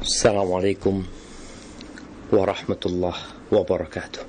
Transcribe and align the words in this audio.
السلام 0.00 0.48
عليكم 0.52 0.94
ورحمة 2.32 2.82
الله 2.86 3.16
وبركاته 3.52 4.22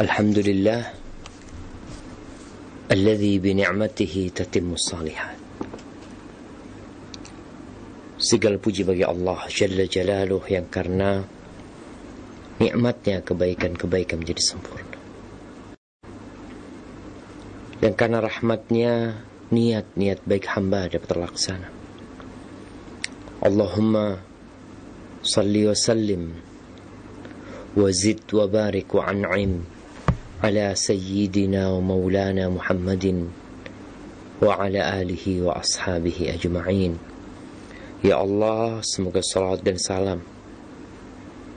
الحمد 0.00 0.38
لله 0.38 0.82
الذي 2.92 3.34
بنعمته 3.38 4.14
تتم 4.34 4.68
الصالحات 4.76 5.38
Segala 8.20 8.60
puji 8.60 8.84
bagi 8.84 9.00
Allah 9.00 9.48
Jalla 9.48 9.88
Jalaluh 9.88 10.44
yang 10.44 10.68
karena 10.68 11.24
nikmatnya 12.60 13.24
kebaikan-kebaikan 13.24 14.20
menjadi 14.20 14.44
sempurna. 14.44 15.00
Dan 17.80 17.96
karena 17.96 18.20
rahmatnya 18.20 19.24
niat-niat 19.48 20.20
baik 20.28 20.52
hamba 20.52 20.92
dapat 20.92 21.08
terlaksana. 21.08 21.73
Allahumma 23.45 24.17
salli 25.21 25.69
wa 25.69 25.77
sallim 25.77 26.33
wa 27.77 27.93
zid 27.93 28.25
wa 28.33 28.49
barik 28.49 28.89
wa 28.89 29.05
an'im 29.05 29.61
ala 30.41 30.73
sayyidina 30.73 31.69
wa 31.77 31.93
maulana 31.93 32.49
Muhammadin 32.49 33.29
wa 34.41 34.49
ala 34.49 34.97
alihi 34.97 35.45
wa 35.45 35.61
ashabihi 35.61 36.33
ajma'in. 36.33 36.97
Ya 38.01 38.17
Allah, 38.17 38.81
semoga 38.81 39.21
salat 39.21 39.61
dan 39.61 39.77
salam 39.77 40.25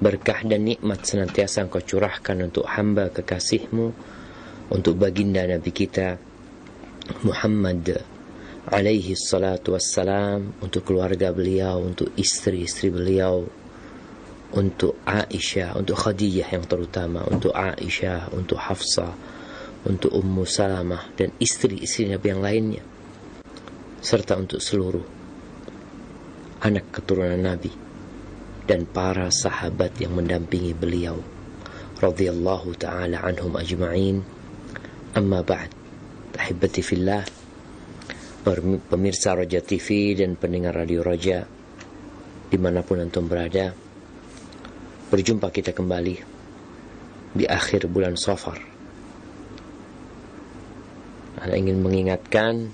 berkah 0.05 0.45
dan 0.45 0.69
nikmat 0.69 1.09
senantiasa 1.09 1.65
engkau 1.65 1.81
curahkan 1.81 2.53
untuk 2.53 2.69
hamba 2.69 3.09
kekasihmu 3.09 3.97
untuk 4.77 4.93
baginda 5.01 5.49
Nabi 5.49 5.73
kita 5.73 6.21
Muhammad 7.25 8.05
alaihi 8.69 9.17
salatu 9.17 9.73
wassalam 9.77 10.53
untuk 10.61 10.85
keluarga 10.85 11.33
beliau 11.33 11.81
untuk 11.81 12.13
istri-istri 12.17 12.93
beliau 12.93 13.49
untuk 14.53 15.01
Aisyah 15.05 15.77
untuk 15.77 15.97
Khadijah 15.97 16.49
yang 16.53 16.65
terutama 16.65 17.25
untuk 17.29 17.53
Aisyah 17.53 18.33
untuk 18.33 18.61
Hafsah 18.61 19.13
untuk 19.89 20.13
Ummu 20.13 20.45
Salamah 20.45 21.13
dan 21.17 21.33
istri-istri 21.41 22.09
Nabi 22.09 22.27
yang 22.29 22.43
lainnya 22.45 22.83
serta 24.01 24.37
untuk 24.37 24.61
seluruh 24.61 25.05
anak 26.65 26.93
keturunan 26.93 27.41
Nabi 27.41 27.71
dan 28.69 28.85
para 28.85 29.33
sahabat 29.33 29.97
yang 30.01 30.13
mendampingi 30.13 30.77
beliau 30.77 31.17
radhiyallahu 31.99 32.79
taala 32.79 33.19
anhum 33.27 33.59
ajma'in. 33.59 34.23
Amma 35.19 35.43
ba'd. 35.43 35.75
Tahibati 36.37 36.85
fillah 36.85 37.38
pemirsa 38.89 39.37
Roja 39.37 39.61
TV 39.61 40.17
dan 40.17 40.41
pendengar 40.41 40.73
Radio 40.73 41.05
Roja 41.05 41.45
di 42.49 42.57
mana 42.57 42.81
pun 42.81 43.05
antum 43.05 43.29
berada 43.29 43.77
berjumpa 45.13 45.53
kita 45.53 45.77
kembali 45.77 46.17
di 47.37 47.45
akhir 47.45 47.93
bulan 47.93 48.17
Safar. 48.17 48.57
Anda 51.39 51.55
ingin 51.61 51.79
mengingatkan 51.85 52.73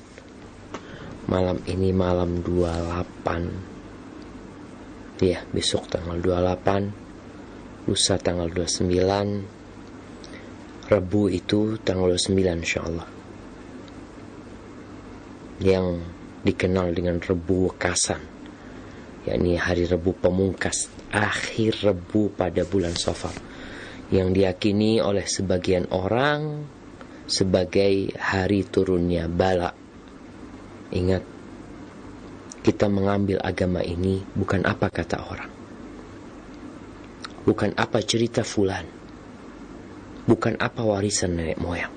malam 1.26 1.58
ini 1.66 1.90
malam 1.90 2.38
28 2.46 5.26
ya 5.26 5.42
besok 5.50 5.90
tanggal 5.90 6.22
28 6.22 7.90
lusa 7.90 8.14
tanggal 8.20 8.52
29 8.52 9.64
Rabu 10.84 11.32
itu 11.32 11.80
tanggal 11.80 12.12
29 12.12 12.60
insyaallah 12.60 13.13
yang 15.62 16.02
dikenal 16.42 16.94
dengan 16.94 17.18
Rebu 17.22 17.70
Wekasan 17.70 18.22
yakni 19.24 19.56
hari 19.56 19.88
Rebu 19.88 20.16
pemungkas 20.16 20.88
akhir 21.12 21.84
Rebu 21.84 22.34
pada 22.34 22.66
bulan 22.66 22.92
Safar 22.92 23.32
yang 24.12 24.34
diyakini 24.36 25.00
oleh 25.00 25.24
sebagian 25.24 25.88
orang 25.94 26.68
sebagai 27.24 28.12
hari 28.20 28.68
turunnya 28.68 29.30
bala 29.30 29.72
ingat 30.92 31.34
kita 32.64 32.88
mengambil 32.88 33.44
agama 33.44 33.84
ini 33.84 34.24
bukan 34.32 34.64
apa 34.64 34.88
kata 34.88 35.20
orang. 35.20 35.52
Bukan 37.44 37.76
apa 37.76 38.00
cerita 38.00 38.40
fulan. 38.40 38.88
Bukan 40.24 40.56
apa 40.56 40.80
warisan 40.80 41.36
nenek 41.36 41.60
moyang. 41.60 41.92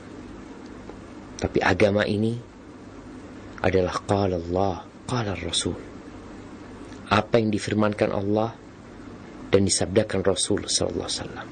Tapi 1.40 1.64
agama 1.64 2.04
ini 2.04 2.36
adalah 3.62 3.96
qala 4.06 4.38
Allah, 4.38 4.86
qala 5.10 5.34
Rasul. 5.38 5.78
Apa 7.08 7.40
yang 7.40 7.50
difirmankan 7.50 8.12
Allah 8.12 8.52
dan 9.48 9.64
disabdakan 9.64 10.22
Rasul 10.28 10.68
sallallahu 10.68 11.08
alaihi 11.08 11.20
wasallam. 11.24 11.48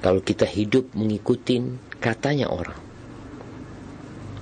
Kalau 0.00 0.20
kita 0.24 0.48
hidup 0.48 0.92
mengikuti 0.96 1.60
katanya 2.00 2.48
orang, 2.48 2.80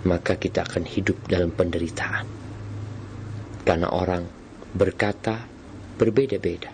maka 0.06 0.38
kita 0.38 0.66
akan 0.66 0.86
hidup 0.86 1.18
dalam 1.26 1.50
penderitaan. 1.50 2.26
Karena 3.66 3.90
orang 3.90 4.22
berkata 4.74 5.44
berbeda-beda. 5.98 6.70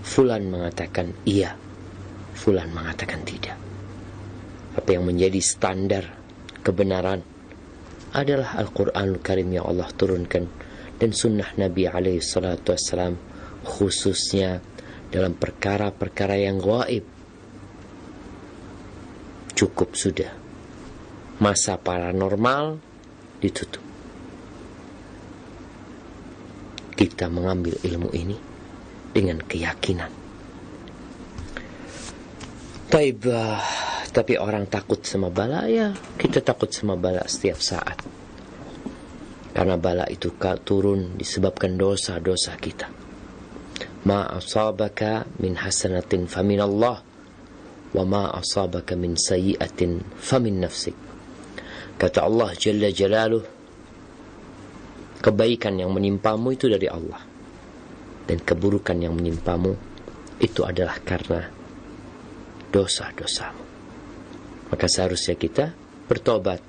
Fulan 0.00 0.48
mengatakan 0.48 1.12
iya, 1.28 1.56
Fulan 2.36 2.72
mengatakan 2.72 3.20
tidak. 3.24 3.56
Apa 4.76 4.96
yang 4.96 5.04
menjadi 5.04 5.40
standar 5.44 6.04
kebenaran 6.64 7.20
adalah 8.14 8.58
Al-Quran 8.58 9.22
Karim 9.22 9.54
yang 9.54 9.70
Allah 9.70 9.90
turunkan 9.94 10.44
dan 10.98 11.10
sunnah 11.14 11.54
Nabi 11.56 11.86
alaihi 11.86 12.20
khususnya 13.60 14.60
dalam 15.10 15.34
perkara-perkara 15.36 16.36
yang 16.38 16.58
gaib. 16.58 17.04
Cukup 19.54 19.92
sudah. 19.92 20.32
Masa 21.40 21.80
paranormal 21.80 22.80
ditutup. 23.40 23.90
kita 27.00 27.32
mengambil 27.32 27.80
ilmu 27.80 28.12
ini 28.12 28.36
dengan 29.16 29.40
keyakinan. 29.40 30.12
Taib, 32.92 33.24
uh, 33.24 33.56
tapi 34.10 34.34
orang 34.34 34.66
takut 34.66 35.02
sama 35.06 35.30
bala 35.30 35.70
ya 35.70 35.94
kita 36.18 36.42
takut 36.42 36.70
sama 36.70 36.98
bala 36.98 37.22
setiap 37.30 37.62
saat. 37.62 37.98
Karena 39.50 39.74
bala 39.74 40.06
itu 40.06 40.34
turun 40.62 41.18
disebabkan 41.18 41.74
dosa-dosa 41.74 42.54
kita. 42.58 42.86
Ma 44.06 44.26
asabaka 44.30 45.26
min 45.42 45.58
hasanatin 45.58 46.30
famin 46.30 46.62
Allah 46.62 47.02
wa 47.90 48.04
ma 48.06 48.30
asabaka 48.34 48.94
min 48.94 49.18
sayyiatin 49.18 50.18
famin 50.18 50.62
nafsik. 50.62 50.94
Kata 51.98 52.24
Allah 52.24 52.54
Jalla 52.56 52.88
Jalaluh 52.88 53.60
Kebaikan 55.20 55.76
yang 55.76 55.92
menimpamu 55.92 56.48
itu 56.56 56.64
dari 56.64 56.88
Allah. 56.88 57.20
Dan 58.24 58.40
keburukan 58.40 58.96
yang 58.96 59.12
menimpamu 59.12 59.76
itu 60.40 60.64
adalah 60.64 60.96
karena 61.04 61.44
dosa-dosamu. 62.72 63.59
Maka 64.70 64.86
seharusnya 64.86 65.34
kita 65.34 65.74
bertobat, 66.06 66.62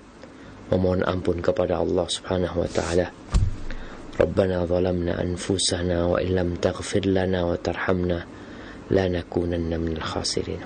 memohon 0.73 1.05
ampun 1.05 1.41
kepada 1.41 1.77
Allah 1.77 2.09
Subhanahu 2.09 2.65
wa 2.65 2.69
taala. 2.69 3.13
Rabbana 4.17 4.67
zalamna 4.67 5.17
anfusana 5.17 6.07
wa 6.11 6.21
illam 6.21 6.57
taghfir 6.59 7.05
lana 7.09 7.45
wa 7.47 7.57
tarhamna 7.57 8.25
lanakunanna 8.91 9.77
minal 9.79 10.03
khasirin. 10.03 10.61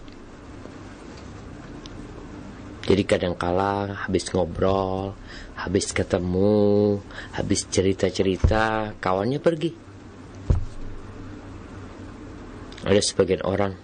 Jadi 2.83 3.03
kadang 3.07 3.39
kala 3.39 4.09
habis 4.09 4.33
ngobrol, 4.35 5.15
habis 5.55 5.95
ketemu, 5.95 6.99
habis 7.37 7.69
cerita-cerita, 7.69 8.97
kawannya 8.99 9.39
pergi. 9.39 9.82
Ada 12.83 12.99
sebagian 12.99 13.43
orang 13.47 13.75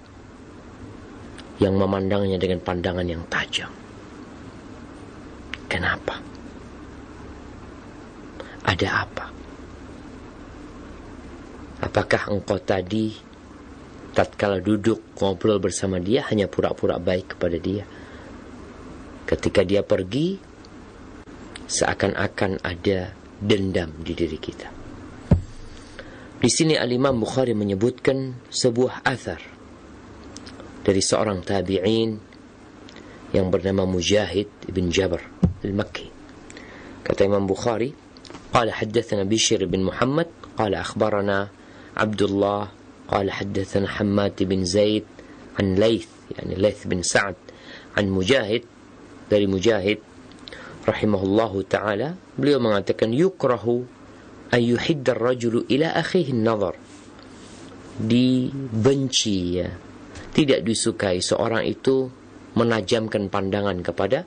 yang 1.58 1.74
memandangnya 1.74 2.38
dengan 2.38 2.62
pandangan 2.62 3.06
yang 3.06 3.22
tajam. 3.30 3.70
Kenapa? 5.66 6.18
Ada 8.66 8.88
apa? 9.06 9.24
Apakah 11.78 12.30
engkau 12.30 12.58
tadi 12.58 13.14
tatkala 14.14 14.58
duduk 14.58 15.14
ngobrol 15.18 15.62
bersama 15.62 16.02
dia 16.02 16.26
hanya 16.30 16.50
pura-pura 16.50 16.98
baik 16.98 17.38
kepada 17.38 17.58
dia? 17.58 17.86
Ketika 19.28 19.62
dia 19.62 19.84
pergi, 19.84 20.40
seakan-akan 21.68 22.64
ada 22.64 23.12
dendam 23.38 23.92
di 24.00 24.12
diri 24.16 24.38
kita. 24.40 24.77
Di 26.43 26.49
sini 26.51 26.75
Al-Imam 26.75 27.23
Bukhari 27.23 27.55
menyebutkan 27.55 28.35
sebuah 28.51 29.07
athar 29.07 29.39
dari 30.83 30.99
seorang 30.99 31.39
tabi'in 31.39 32.11
yang 33.31 33.47
bernama 33.47 33.87
Mujahid 33.87 34.51
ibn 34.67 34.91
Jabr 34.91 35.23
al-Makki. 35.63 36.07
Kata 37.03 37.21
Imam 37.23 37.47
Bukhari, 37.47 38.03
قال 38.53 38.69
حدثنا 38.69 39.25
بشير 39.25 39.65
بن 39.65 39.89
محمد 39.89 40.29
قال 40.61 40.77
أخبرنا 40.77 41.49
عبد 41.97 42.21
الله 42.21 42.61
قال 43.09 43.31
حدثنا 43.31 43.87
حماد 43.89 44.43
بن 44.45 44.61
زيد 44.61 45.03
عن 45.59 45.75
ليث 45.75 46.07
يعني 46.37 46.55
ليث 46.61 46.85
بن 46.85 47.01
سعد 47.01 47.35
عن 47.97 48.13
مجاهد 48.13 48.61
dari 49.23 49.49
Mujahid 49.49 49.97
rahimahullahu 50.85 51.65
taala 51.65 52.13
beliau 52.37 52.61
mengatakan 52.61 53.09
yukrahu 53.09 53.87
ayyuhiddar 54.52 55.18
rajulu 55.18 55.68
ila 55.68 55.92
akhihi 55.96 56.32
nazar 56.36 56.76
dibenci 57.98 59.58
ya. 59.58 59.68
Tidak 60.28 60.62
disukai 60.62 61.18
seorang 61.18 61.66
itu 61.66 62.06
menajamkan 62.54 63.26
pandangan 63.26 63.82
kepada 63.82 64.22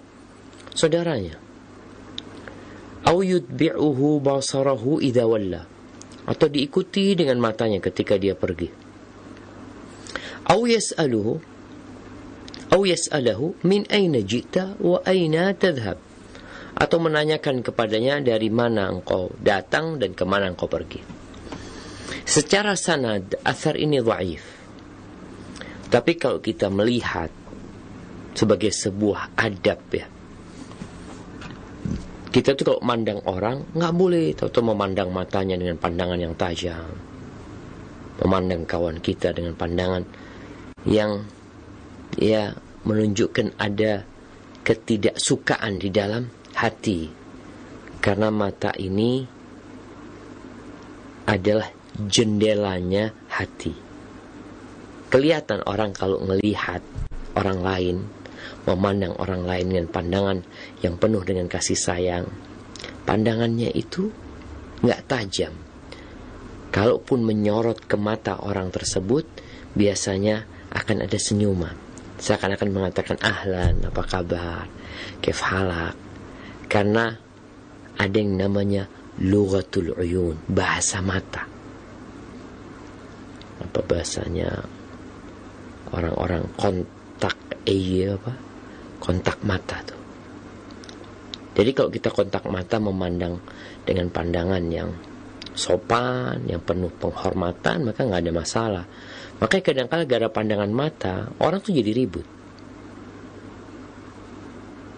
saudaranya. 0.75 1.39
Au 3.07 3.23
yudbi'uhu 3.23 4.19
basarahu 4.19 4.99
idza 4.99 5.23
walla. 5.23 5.63
Atau 6.27 6.51
diikuti 6.51 7.15
dengan 7.15 7.39
matanya 7.39 7.79
ketika 7.79 8.19
dia 8.19 8.35
pergi. 8.35 8.69
Au 10.51 10.67
yas'aluhu 10.67 11.33
au 12.71 12.81
yas'alahu 12.87 13.55
min 13.67 13.83
aina 13.91 14.19
ji'ta 14.19 14.79
wa 14.79 15.03
aina 15.03 15.51
tadhhab 15.55 15.99
atau 16.81 16.97
menanyakan 16.97 17.61
kepadanya 17.61 18.25
dari 18.25 18.49
mana 18.49 18.89
engkau 18.89 19.29
datang 19.37 20.01
dan 20.01 20.17
ke 20.17 20.25
mana 20.25 20.49
engkau 20.49 20.65
pergi. 20.65 20.97
Secara 22.25 22.73
sanad, 22.73 23.37
asar 23.45 23.77
ini 23.77 24.01
dhaif. 24.01 24.41
Tapi 25.93 26.17
kalau 26.17 26.41
kita 26.41 26.73
melihat 26.73 27.29
sebagai 28.33 28.73
sebuah 28.73 29.37
adab 29.37 29.79
ya, 29.93 30.07
kita 32.33 32.57
tuh 32.57 32.63
kalau 32.65 32.79
memandang 32.81 33.19
orang 33.29 33.57
nggak 33.77 33.93
boleh 33.93 34.33
tahu 34.33 34.63
memandang 34.65 35.13
matanya 35.13 35.61
dengan 35.61 35.77
pandangan 35.77 36.17
yang 36.17 36.33
tajam, 36.33 36.89
memandang 38.25 38.65
kawan 38.65 38.97
kita 39.03 39.35
dengan 39.35 39.53
pandangan 39.53 40.01
yang 40.87 41.27
ya 42.17 42.55
menunjukkan 42.87 43.59
ada 43.61 44.07
ketidaksukaan 44.63 45.77
di 45.77 45.91
dalam 45.91 46.40
hati. 46.61 47.09
Karena 48.01 48.29
mata 48.29 48.73
ini 48.77 49.25
adalah 51.25 51.69
jendelanya 51.97 53.09
hati. 53.29 53.73
Kelihatan 55.09 55.65
orang 55.65 55.91
kalau 55.97 56.21
melihat 56.21 56.85
orang 57.33 57.59
lain 57.61 57.97
memandang 58.65 59.17
orang 59.17 59.45
lain 59.45 59.65
dengan 59.73 59.87
pandangan 59.89 60.37
yang 60.81 60.97
penuh 60.97 61.21
dengan 61.25 61.45
kasih 61.49 61.77
sayang 61.77 62.25
pandangannya 63.05 63.69
itu 63.73 64.07
nggak 64.81 65.01
tajam. 65.09 65.53
Kalaupun 66.71 67.27
menyorot 67.27 67.83
ke 67.83 67.99
mata 67.99 68.39
orang 68.39 68.71
tersebut 68.71 69.27
biasanya 69.75 70.47
akan 70.71 71.03
ada 71.03 71.19
senyuman. 71.19 71.75
Seakan-akan 72.21 72.69
mengatakan 72.71 73.17
ahlan 73.19 73.83
apa 73.83 74.03
kabar? 74.07 74.65
Kefalak 75.19 76.10
karena 76.71 77.19
ada 77.99 78.15
yang 78.15 78.39
namanya 78.39 78.87
lughatul 79.19 79.91
uyun, 79.99 80.39
bahasa 80.47 81.03
mata. 81.03 81.43
Apa 83.59 83.79
bahasanya 83.83 84.63
orang-orang 85.91 86.47
kontak 86.55 87.35
iya 87.67 88.15
apa? 88.15 88.31
Kontak 89.03 89.43
mata 89.43 89.83
tuh. 89.83 89.99
Jadi 91.51 91.75
kalau 91.75 91.91
kita 91.91 92.07
kontak 92.15 92.47
mata 92.47 92.79
memandang 92.79 93.43
dengan 93.83 94.07
pandangan 94.07 94.63
yang 94.71 94.95
sopan, 95.51 96.47
yang 96.47 96.63
penuh 96.63 96.89
penghormatan, 96.95 97.91
maka 97.91 98.07
nggak 98.07 98.23
ada 98.23 98.31
masalah. 98.31 98.85
Makanya 99.43 99.63
kadang-kala 99.67 100.03
gara 100.07 100.27
pandangan 100.31 100.71
mata, 100.71 101.15
orang 101.43 101.59
tuh 101.59 101.75
jadi 101.75 101.91
ribut. 101.91 102.40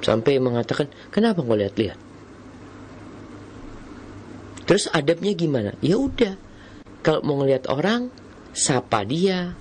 Sampai 0.03 0.37
mengatakan, 0.37 0.91
kenapa 1.09 1.39
kau 1.39 1.55
lihat-lihat? 1.55 1.95
Terus 4.67 4.91
adabnya 4.91 5.31
gimana? 5.35 5.71
Ya 5.79 5.95
udah, 5.95 6.35
kalau 7.03 7.23
mau 7.23 7.39
ngelihat 7.43 7.71
orang, 7.71 8.11
sapa 8.51 9.03
dia. 9.07 9.55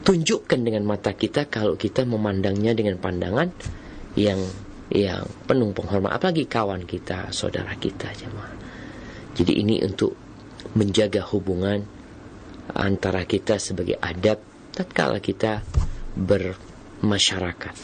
Tunjukkan 0.00 0.60
dengan 0.64 0.82
mata 0.82 1.14
kita 1.14 1.46
kalau 1.46 1.76
kita 1.76 2.02
memandangnya 2.02 2.72
dengan 2.74 2.96
pandangan 2.98 3.52
yang 4.18 4.40
yang 4.90 5.22
penuh 5.46 5.70
penghormatan, 5.70 6.18
apalagi 6.18 6.50
kawan 6.50 6.82
kita, 6.82 7.30
saudara 7.30 7.78
kita, 7.78 8.10
jemaah. 8.10 8.50
Jadi 9.38 9.62
ini 9.62 9.78
untuk 9.86 10.18
menjaga 10.74 11.22
hubungan 11.30 11.86
antara 12.74 13.22
kita 13.22 13.58
sebagai 13.62 13.98
adab 14.02 14.42
tatkala 14.74 15.22
kita 15.22 15.62
bermasyarakat. 16.18 17.74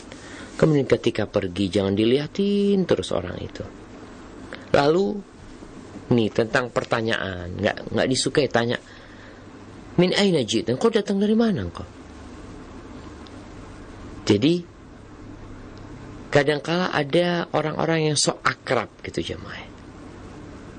Kemudian 0.57 0.89
ketika 0.89 1.29
pergi 1.29 1.69
jangan 1.69 1.93
dilihatin 1.93 2.89
terus 2.89 3.13
orang 3.13 3.37
itu. 3.45 3.65
Lalu 4.73 5.07
nih 6.17 6.29
tentang 6.33 6.73
pertanyaan, 6.73 7.61
nggak 7.61 7.93
nggak 7.93 8.09
disukai 8.09 8.49
tanya. 8.49 8.81
Min 10.01 10.17
aina 10.17 10.41
jitan? 10.45 10.81
Kau 10.81 10.93
datang 10.93 11.21
dari 11.21 11.37
mana 11.37 11.69
kau? 11.69 11.85
Jadi 14.27 14.65
kadangkala 16.33 16.91
ada 16.93 17.49
orang-orang 17.53 18.13
yang 18.13 18.17
sok 18.19 18.41
akrab 18.45 18.91
gitu 19.05 19.37
jemaah. 19.37 19.65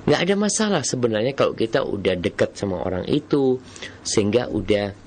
Nggak 0.08 0.22
ada 0.24 0.36
masalah 0.40 0.82
sebenarnya 0.88 1.34
kalau 1.36 1.54
kita 1.54 1.84
udah 1.84 2.16
dekat 2.18 2.56
sama 2.58 2.82
orang 2.82 3.04
itu 3.10 3.60
sehingga 4.06 4.48
udah 4.48 5.07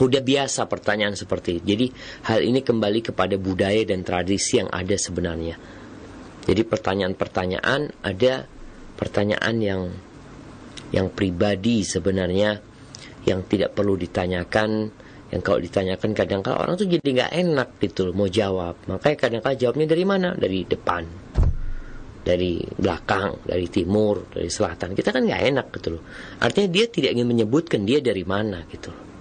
Udah 0.00 0.24
biasa 0.24 0.64
pertanyaan 0.72 1.12
seperti 1.12 1.60
itu. 1.60 1.76
Jadi 1.76 1.86
hal 2.24 2.40
ini 2.40 2.64
kembali 2.64 3.12
kepada 3.12 3.36
budaya 3.36 3.84
dan 3.84 4.00
tradisi 4.00 4.56
yang 4.56 4.72
ada 4.72 4.96
sebenarnya. 4.96 5.60
Jadi 6.48 6.62
pertanyaan-pertanyaan 6.64 8.00
ada 8.00 8.48
pertanyaan 8.96 9.56
yang 9.60 9.82
yang 10.96 11.12
pribadi 11.12 11.84
sebenarnya 11.84 12.56
yang 13.28 13.44
tidak 13.44 13.76
perlu 13.76 14.00
ditanyakan. 14.00 15.04
Yang 15.32 15.42
kalau 15.48 15.60
ditanyakan 15.64 16.10
kadang-kala 16.12 16.56
orang 16.60 16.74
tuh 16.76 16.88
jadi 16.88 17.08
nggak 17.08 17.32
enak 17.32 17.68
gitu 17.80 18.08
loh, 18.08 18.14
mau 18.16 18.28
jawab. 18.28 18.84
Makanya 18.84 19.16
kadang-kala 19.16 19.56
jawabnya 19.56 19.86
dari 19.88 20.04
mana? 20.04 20.28
Dari 20.36 20.60
depan. 20.68 21.04
Dari 22.22 22.60
belakang 22.64 23.44
dari 23.44 23.66
timur 23.68 24.28
dari 24.28 24.48
selatan. 24.48 24.92
Kita 24.92 25.08
kan 25.08 25.24
nggak 25.24 25.42
enak 25.52 25.66
gitu 25.72 25.88
loh. 25.96 26.02
Artinya 26.40 26.68
dia 26.68 26.84
tidak 26.88 27.16
ingin 27.16 27.28
menyebutkan 27.28 27.84
dia 27.84 28.04
dari 28.04 28.24
mana 28.28 28.60
gitu 28.68 28.92
loh 28.92 29.11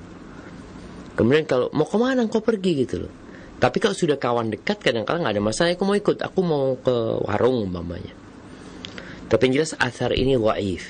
Kemudian 1.15 1.44
kalau 1.44 1.68
mau 1.75 1.88
ke 1.88 1.98
mana 2.00 2.24
kau 2.32 2.44
pergi 2.44 2.72
gitu 2.88 3.08
loh. 3.08 3.13
Tapi 3.62 3.77
kalau 3.77 3.94
sudah 3.94 4.18
kawan 4.18 4.50
dekat 4.50 4.82
kadang-kadang 4.82 5.22
nggak 5.22 5.36
ada 5.38 5.44
masalah, 5.44 5.70
aku 5.77 5.86
mau 5.86 5.94
ikut, 5.94 6.18
aku 6.25 6.39
mau 6.41 6.74
ke 6.82 6.96
warung 7.30 7.70
umpamanya. 7.70 8.13
Tapi 9.30 9.41
yang 9.48 9.62
jelas 9.62 9.77
asar 9.77 10.18
ini 10.18 10.34
waif. 10.34 10.88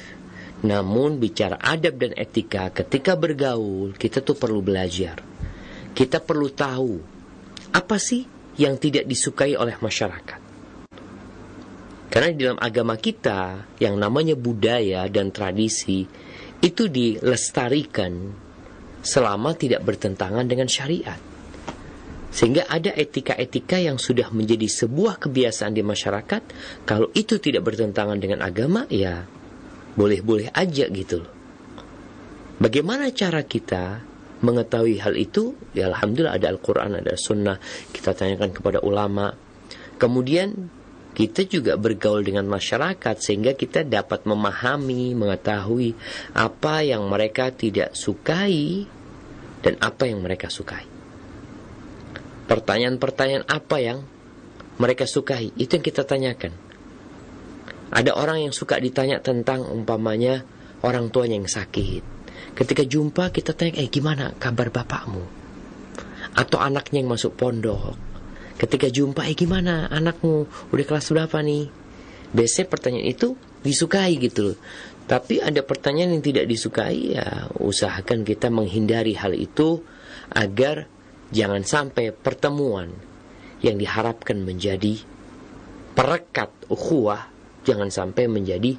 Namun 0.61 1.17
bicara 1.17 1.57
adab 1.57 1.97
dan 1.97 2.13
etika 2.13 2.69
ketika 2.71 3.17
bergaul 3.17 3.97
kita 3.97 4.23
tuh 4.23 4.37
perlu 4.37 4.61
belajar. 4.63 5.19
Kita 5.91 6.23
perlu 6.23 6.47
tahu 6.53 6.93
apa 7.75 7.97
sih 7.99 8.23
yang 8.55 8.79
tidak 8.79 9.03
disukai 9.09 9.57
oleh 9.57 9.75
masyarakat. 9.75 10.39
Karena 12.11 12.27
di 12.31 12.39
dalam 12.43 12.59
agama 12.59 12.99
kita 12.99 13.71
yang 13.79 13.95
namanya 13.95 14.35
budaya 14.35 15.07
dan 15.07 15.31
tradisi 15.31 16.03
itu 16.61 16.83
dilestarikan 16.91 18.13
selama 19.01 19.58
tidak 19.58 19.81
bertentangan 19.86 20.46
dengan 20.46 20.70
syariat. 20.70 21.17
Sehingga 22.31 22.63
ada 22.72 22.96
etika-etika 22.96 23.75
yang 23.75 24.00
sudah 24.00 24.31
menjadi 24.31 24.63
sebuah 24.63 25.20
kebiasaan 25.20 25.75
di 25.75 25.84
masyarakat, 25.84 26.41
kalau 26.88 27.12
itu 27.12 27.36
tidak 27.43 27.67
bertentangan 27.67 28.15
dengan 28.15 28.39
agama, 28.39 28.88
ya 28.88 29.27
boleh-boleh 30.00 30.48
aja 30.55 30.88
gitu 30.88 31.27
loh. 31.27 31.31
Bagaimana 32.62 33.12
cara 33.12 33.43
kita 33.43 34.00
mengetahui 34.39 35.01
hal 35.03 35.20
itu? 35.20 35.60
Ya 35.75 35.91
Alhamdulillah 35.91 36.39
ada 36.39 36.48
Al-Quran, 36.55 37.03
ada 37.03 37.20
Sunnah, 37.20 37.60
kita 37.91 38.15
tanyakan 38.15 38.55
kepada 38.55 38.79
ulama. 38.79 39.36
Kemudian 40.00 40.72
kita 41.11 41.43
juga 41.43 41.75
bergaul 41.75 42.23
dengan 42.23 42.47
masyarakat 42.47 43.15
sehingga 43.19 43.51
kita 43.51 43.83
dapat 43.83 44.23
memahami, 44.23 45.11
mengetahui 45.11 45.91
apa 46.31 46.87
yang 46.87 47.03
mereka 47.11 47.51
tidak 47.51 47.91
sukai 47.91 48.87
dan 49.59 49.75
apa 49.83 50.07
yang 50.07 50.23
mereka 50.23 50.47
sukai. 50.47 50.87
Pertanyaan-pertanyaan 52.47 53.43
apa 53.47 53.77
yang 53.83 53.99
mereka 54.79 55.03
sukai, 55.03 55.51
itu 55.59 55.71
yang 55.77 55.85
kita 55.85 56.07
tanyakan. 56.07 56.55
Ada 57.91 58.15
orang 58.15 58.47
yang 58.47 58.53
suka 58.55 58.79
ditanya 58.79 59.19
tentang 59.19 59.67
umpamanya 59.67 60.47
orang 60.79 61.11
tuanya 61.11 61.35
yang 61.43 61.51
sakit. 61.51 62.03
Ketika 62.55 62.87
jumpa 62.87 63.35
kita 63.35 63.51
tanya, 63.51 63.83
eh 63.83 63.91
gimana 63.91 64.31
kabar 64.39 64.71
bapakmu? 64.71 65.23
Atau 66.39 66.63
anaknya 66.63 67.03
yang 67.03 67.11
masuk 67.11 67.35
pondok 67.35 68.10
Ketika 68.61 68.93
jumpa, 68.93 69.25
eh 69.25 69.33
gimana 69.33 69.89
anakmu? 69.89 70.45
Udah 70.69 70.85
kelas 70.85 71.09
berapa 71.09 71.41
nih? 71.41 71.73
Biasanya 72.29 72.69
pertanyaan 72.69 73.09
itu 73.09 73.33
disukai 73.65 74.21
gitu 74.21 74.53
loh. 74.53 74.57
Tapi 75.09 75.41
ada 75.41 75.65
pertanyaan 75.65 76.13
yang 76.13 76.23
tidak 76.23 76.45
disukai, 76.45 77.17
ya 77.17 77.49
usahakan 77.57 78.21
kita 78.21 78.53
menghindari 78.53 79.17
hal 79.17 79.33
itu 79.33 79.81
agar 80.29 80.85
jangan 81.33 81.65
sampai 81.65 82.13
pertemuan 82.13 82.93
yang 83.65 83.81
diharapkan 83.81 84.37
menjadi 84.45 85.01
perekat 85.97 86.53
ukhuwah 86.71 87.27
jangan 87.67 87.89
sampai 87.91 88.29
menjadi 88.29 88.77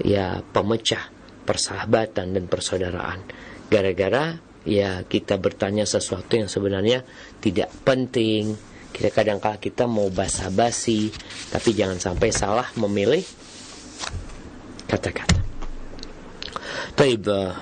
ya 0.00 0.40
pemecah 0.40 1.08
persahabatan 1.46 2.36
dan 2.36 2.44
persaudaraan 2.46 3.20
gara-gara 3.68 4.38
ya 4.66 5.02
kita 5.06 5.38
bertanya 5.38 5.86
sesuatu 5.86 6.38
yang 6.38 6.50
sebenarnya 6.50 7.06
tidak 7.42 7.70
penting 7.86 8.56
kita 8.96 9.12
kadang 9.12 9.36
kala 9.36 9.60
kita 9.60 9.84
mau 9.84 10.08
basa-basi, 10.08 11.12
tapi 11.52 11.76
jangan 11.76 12.00
sampai 12.00 12.32
salah 12.32 12.64
memilih 12.80 13.20
kata-kata. 14.88 15.36
Taib, 16.96 17.28
uh, 17.28 17.52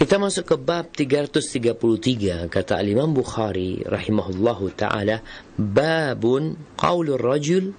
kita 0.00 0.16
masuk 0.16 0.48
ke 0.48 0.56
bab 0.56 0.88
333 0.96 2.48
kata 2.48 2.80
Imam 2.80 3.12
Bukhari 3.12 3.84
rahimahullahu 3.84 4.72
taala 4.72 5.20
babun 5.60 6.56
qaulur 6.80 7.20
rajul 7.20 7.76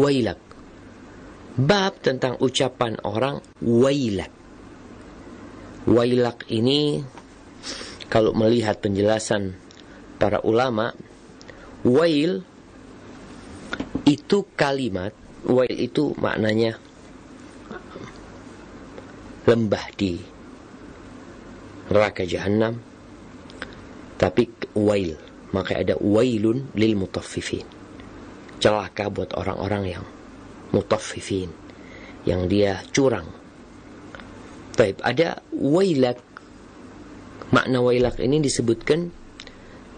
wailak. 0.00 0.40
Bab 1.60 2.00
tentang 2.00 2.40
ucapan 2.40 2.96
orang 3.04 3.44
wailak. 3.60 4.32
Wailak 5.84 6.48
ini 6.48 7.04
kalau 8.08 8.32
melihat 8.32 8.80
penjelasan 8.80 9.60
para 10.16 10.40
ulama 10.40 10.96
Wail 11.80 12.44
itu 14.04 14.38
kalimat, 14.52 15.16
wail 15.48 15.76
itu 15.76 16.12
maknanya 16.20 16.76
lembah 19.48 19.86
di 19.96 20.20
neraka 21.88 22.28
jahanam. 22.28 22.76
Tapi 24.20 24.52
wail, 24.76 25.16
maka 25.56 25.80
ada 25.80 25.96
wailun 25.96 26.68
lil 26.76 26.94
mutaffifin. 27.00 27.64
Celaka 28.60 29.08
buat 29.08 29.32
orang-orang 29.32 29.84
yang 29.88 30.04
mutaffifin, 30.76 31.48
yang 32.28 32.44
dia 32.44 32.84
curang. 32.92 33.26
Taib, 34.76 35.00
ada 35.00 35.40
wailak. 35.56 36.20
Makna 37.50 37.80
wailak 37.82 38.20
ini 38.20 38.38
disebutkan 38.44 39.10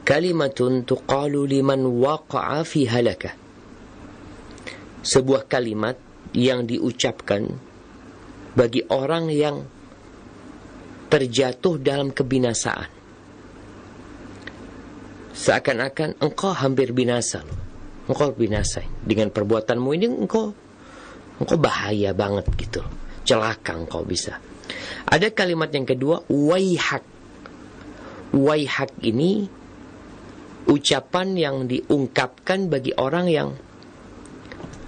kalimatun 0.02 0.82
tuqalu 0.82 1.46
liman 1.46 1.86
waqa'a 1.86 2.62
fi 2.66 2.86
halakah. 2.86 3.34
Sebuah 5.02 5.50
kalimat 5.50 5.98
yang 6.30 6.62
diucapkan 6.62 7.50
bagi 8.54 8.86
orang 8.86 9.26
yang 9.32 9.66
terjatuh 11.10 11.76
dalam 11.82 12.14
kebinasaan. 12.14 12.90
Seakan-akan 15.32 16.22
engkau 16.22 16.54
hampir 16.54 16.94
binasa. 16.94 17.42
Engkau 18.06 18.30
binasa. 18.36 18.84
Dengan 19.02 19.32
perbuatanmu 19.32 19.88
ini 19.96 20.06
engkau 20.06 20.54
engkau 21.40 21.58
bahaya 21.58 22.14
banget 22.14 22.46
gitu. 22.54 22.84
Celaka 23.26 23.74
engkau 23.74 24.06
bisa. 24.06 24.38
Ada 25.08 25.34
kalimat 25.34 25.68
yang 25.74 25.84
kedua, 25.84 26.22
waihak. 26.30 27.02
Waihak 28.32 28.96
ini 29.04 29.50
ucapan 30.68 31.34
yang 31.34 31.56
diungkapkan 31.66 32.70
bagi 32.70 32.94
orang 32.94 33.26
yang 33.30 33.48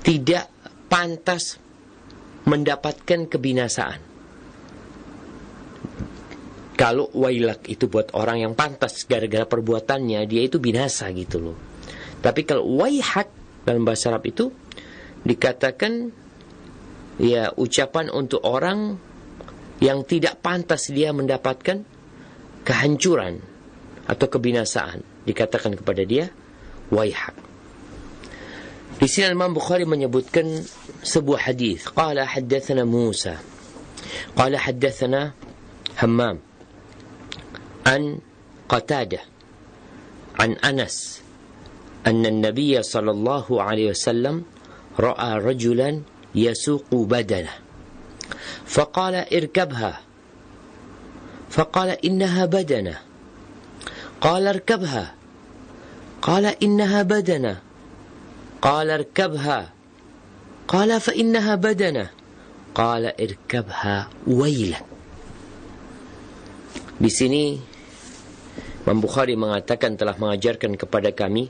tidak 0.05 0.51
pantas 0.87 1.59
mendapatkan 2.45 3.27
kebinasaan. 3.27 4.01
Kalau 6.75 7.07
wailak 7.15 7.71
itu 7.71 7.87
buat 7.87 8.11
orang 8.19 8.43
yang 8.43 8.53
pantas 8.59 9.07
gara-gara 9.07 9.47
perbuatannya, 9.47 10.27
dia 10.27 10.43
itu 10.43 10.59
binasa 10.59 11.07
gitu 11.15 11.39
loh. 11.39 11.57
Tapi 12.19 12.43
kalau 12.43 12.67
waihak 12.83 13.31
dalam 13.63 13.87
bahasa 13.87 14.11
Arab 14.11 14.27
itu 14.27 14.51
dikatakan 15.25 16.11
ya 17.23 17.55
ucapan 17.55 18.11
untuk 18.11 18.43
orang 18.43 18.99
yang 19.79 20.03
tidak 20.05 20.43
pantas 20.43 20.91
dia 20.91 21.15
mendapatkan 21.15 21.87
kehancuran 22.67 23.39
atau 24.05 24.27
kebinasaan 24.29 25.14
dikatakan 25.26 25.76
kepada 25.78 26.04
dia 26.06 26.32
waihak. 26.90 27.36
Di 29.00 29.08
sini 29.08 29.32
Imam 29.32 29.56
Bukhari 29.56 29.88
menyebutkan 29.88 30.60
sebuah 31.06 31.48
hadis. 31.48 31.88
Qala 31.88 32.28
haddatsana 32.28 32.84
Musa. 32.84 33.40
Qala 34.36 34.60
haddatsana 34.60 35.32
Hammam 36.00 36.40
an 37.88 38.20
Qatadah 38.68 39.24
an 40.40 40.60
Anas 40.60 41.20
أن 42.08 42.26
النبي 42.26 42.84
صلى 42.84 43.12
الله 43.12 43.64
عليه 43.64 43.90
وسلم 43.90 44.44
رأى 45.00 45.32
رجلا 45.40 46.02
يسوق 46.36 46.88
بدنه 46.96 47.54
فقال 48.66 49.16
اركبها 49.16 49.94
فقال 51.50 51.90
إنها 52.06 52.46
بدنه 52.46 52.98
قال 54.22 54.44
اركبها 54.48 55.06
قال 56.22 56.46
إنها 56.46 57.00
بدنة 57.04 57.54
قال 58.62 58.88
اركبها 58.92 59.60
قال 60.68 60.90
فإنها 61.02 61.54
بدنة 61.56 62.06
قال 62.76 63.04
اركبها 63.08 63.98
ويلك 64.28 64.86
Di 67.00 67.08
sini 67.08 67.56
Imam 68.84 69.00
Bukhari 69.00 69.40
mengatakan 69.40 69.96
telah 69.96 70.20
mengajarkan 70.20 70.76
kepada 70.76 71.16
kami 71.16 71.48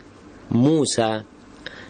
Musa 0.54 1.26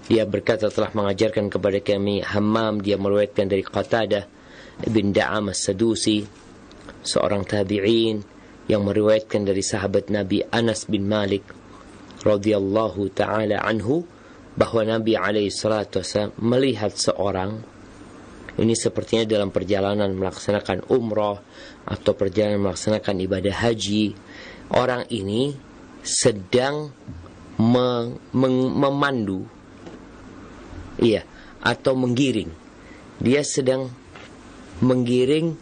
dia 0.07 0.23
berkata 0.23 0.71
telah 0.71 0.95
mengajarkan 0.95 1.51
kepada 1.51 1.83
kami 1.83 2.23
Hammam 2.23 2.79
dia 2.79 2.95
meriwayatkan 2.95 3.51
dari 3.51 3.61
Qatadah 3.61 4.23
bin 4.87 5.11
Da'am 5.11 5.51
as-Sadusi 5.51 6.23
seorang 7.03 7.43
tabi'in 7.43 8.32
yang 8.70 8.84
meriwayatkan 8.84 9.44
dari 9.44 9.60
sahabat 9.60 10.08
Nabi 10.08 10.40
Anas 10.48 10.88
bin 10.88 11.04
Malik 11.04 11.44
radhiyallahu 12.24 13.12
taala 13.12 13.60
anhu 13.60 14.04
bahwa 14.56 14.86
Nabi 14.86 15.18
alaihi 15.18 15.52
salatu 15.52 16.00
melihat 16.40 16.96
seorang 16.96 17.60
ini 18.54 18.72
sepertinya 18.78 19.26
dalam 19.26 19.50
perjalanan 19.50 20.14
melaksanakan 20.14 20.86
umrah 20.88 21.42
atau 21.84 22.12
perjalanan 22.14 22.70
melaksanakan 22.70 23.18
ibadah 23.26 23.54
haji 23.66 24.14
orang 24.70 25.04
ini 25.10 25.58
sedang 26.06 26.94
me 27.58 28.14
memandu. 28.78 29.44
Iya 31.02 31.26
atau 31.58 31.98
menggiring. 31.98 32.52
Dia 33.18 33.42
sedang 33.42 33.90
menggiring 34.78 35.58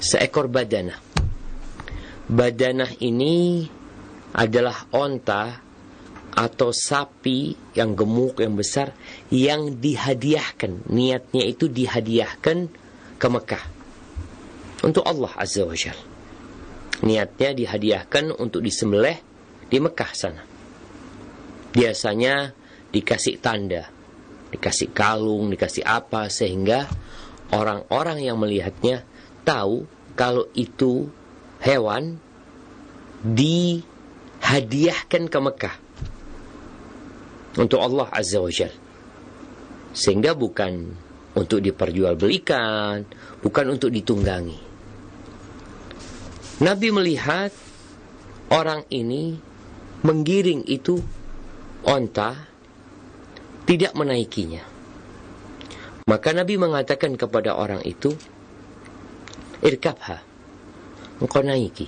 seekor 0.00 0.48
badanah 0.48 1.11
badanah 2.28 2.90
ini 3.02 3.66
adalah 4.32 4.88
onta 4.94 5.60
atau 6.32 6.72
sapi 6.72 7.52
yang 7.76 7.92
gemuk 7.92 8.40
yang 8.40 8.56
besar 8.56 8.96
yang 9.28 9.80
dihadiahkan. 9.80 10.88
Niatnya 10.88 11.44
itu 11.44 11.68
dihadiahkan 11.68 12.58
ke 13.20 13.26
Mekah. 13.28 13.64
Untuk 14.82 15.04
Allah 15.06 15.32
Azza 15.36 15.62
wa 15.62 15.76
Jal. 15.76 15.98
Niatnya 17.04 17.52
dihadiahkan 17.52 18.34
untuk 18.40 18.64
disembelih 18.64 19.18
di 19.68 19.78
Mekah 19.78 20.12
sana. 20.16 20.42
Biasanya 21.72 22.52
dikasih 22.92 23.40
tanda 23.40 23.88
dikasih 24.52 24.92
kalung 24.92 25.48
dikasih 25.48 25.80
apa 25.80 26.28
sehingga 26.28 26.84
orang-orang 27.56 28.20
yang 28.20 28.36
melihatnya 28.36 29.00
tahu 29.48 29.88
kalau 30.12 30.44
itu 30.52 31.08
hewan 31.62 32.18
dihadiahkan 33.22 35.30
ke 35.30 35.38
Mekah 35.38 35.76
untuk 37.62 37.78
Allah 37.78 38.10
Azza 38.10 38.42
wa 38.42 38.50
Jal. 38.50 38.74
Sehingga 39.92 40.32
bukan 40.34 40.88
untuk 41.38 41.62
diperjualbelikan, 41.62 43.06
bukan 43.40 43.66
untuk 43.70 43.94
ditunggangi. 43.94 44.58
Nabi 46.62 46.88
melihat 46.92 47.50
orang 48.52 48.84
ini 48.92 49.40
menggiring 50.04 50.66
itu 50.66 51.00
onta 51.84 52.48
tidak 53.64 53.94
menaikinya. 53.94 54.62
Maka 56.02 56.34
Nabi 56.34 56.58
mengatakan 56.58 57.14
kepada 57.14 57.54
orang 57.54 57.86
itu, 57.86 58.10
Irkabha, 59.62 60.31
engkau 61.22 61.46
naiki 61.46 61.86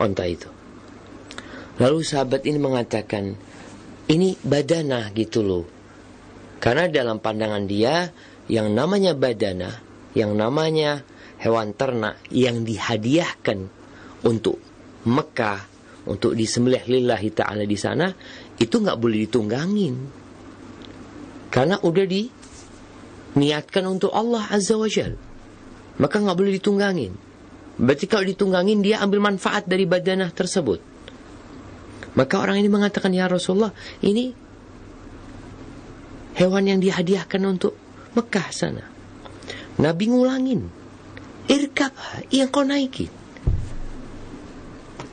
onta 0.00 0.24
itu. 0.24 0.48
Lalu 1.76 2.00
sahabat 2.06 2.46
ini 2.46 2.58
mengatakan, 2.58 3.34
ini 4.08 4.38
badana 4.40 5.10
gitu 5.12 5.42
loh. 5.42 5.66
Karena 6.62 6.86
dalam 6.88 7.18
pandangan 7.18 7.66
dia, 7.66 8.08
yang 8.46 8.72
namanya 8.72 9.12
badana, 9.12 9.82
yang 10.14 10.38
namanya 10.38 11.02
hewan 11.42 11.74
ternak 11.74 12.22
yang 12.30 12.62
dihadiahkan 12.62 13.68
untuk 14.24 14.56
Mekah, 15.04 15.60
untuk 16.08 16.32
disembelih 16.32 16.84
lillahi 16.88 17.28
ta'ala 17.34 17.68
di 17.68 17.76
sana, 17.76 18.08
itu 18.56 18.80
nggak 18.80 18.96
boleh 18.96 19.28
ditunggangin. 19.28 19.94
Karena 21.50 21.76
udah 21.82 22.06
diniatkan 22.06 23.84
untuk 23.84 24.14
Allah 24.14 24.46
Azza 24.48 24.78
wa 24.78 24.88
Jal. 24.88 25.18
Maka 26.00 26.16
nggak 26.22 26.38
boleh 26.38 26.52
ditunggangin. 26.56 27.23
Berarti 27.74 28.06
kalau 28.06 28.22
ditunggangin 28.22 28.80
dia 28.86 29.02
ambil 29.02 29.18
manfaat 29.18 29.66
dari 29.66 29.82
badanah 29.82 30.30
tersebut. 30.30 30.78
Maka 32.14 32.34
orang 32.38 32.62
ini 32.62 32.70
mengatakan, 32.70 33.10
Ya 33.10 33.26
Rasulullah, 33.26 33.74
ini 33.98 34.30
hewan 36.38 36.70
yang 36.70 36.78
dihadiahkan 36.78 37.42
untuk 37.42 37.74
Mekah 38.14 38.48
sana. 38.54 38.84
Nabi 39.82 40.06
ngulangin. 40.06 40.70
Irkab, 41.50 41.92
yang 42.30 42.48
kau 42.48 42.62
naikin. 42.62 43.10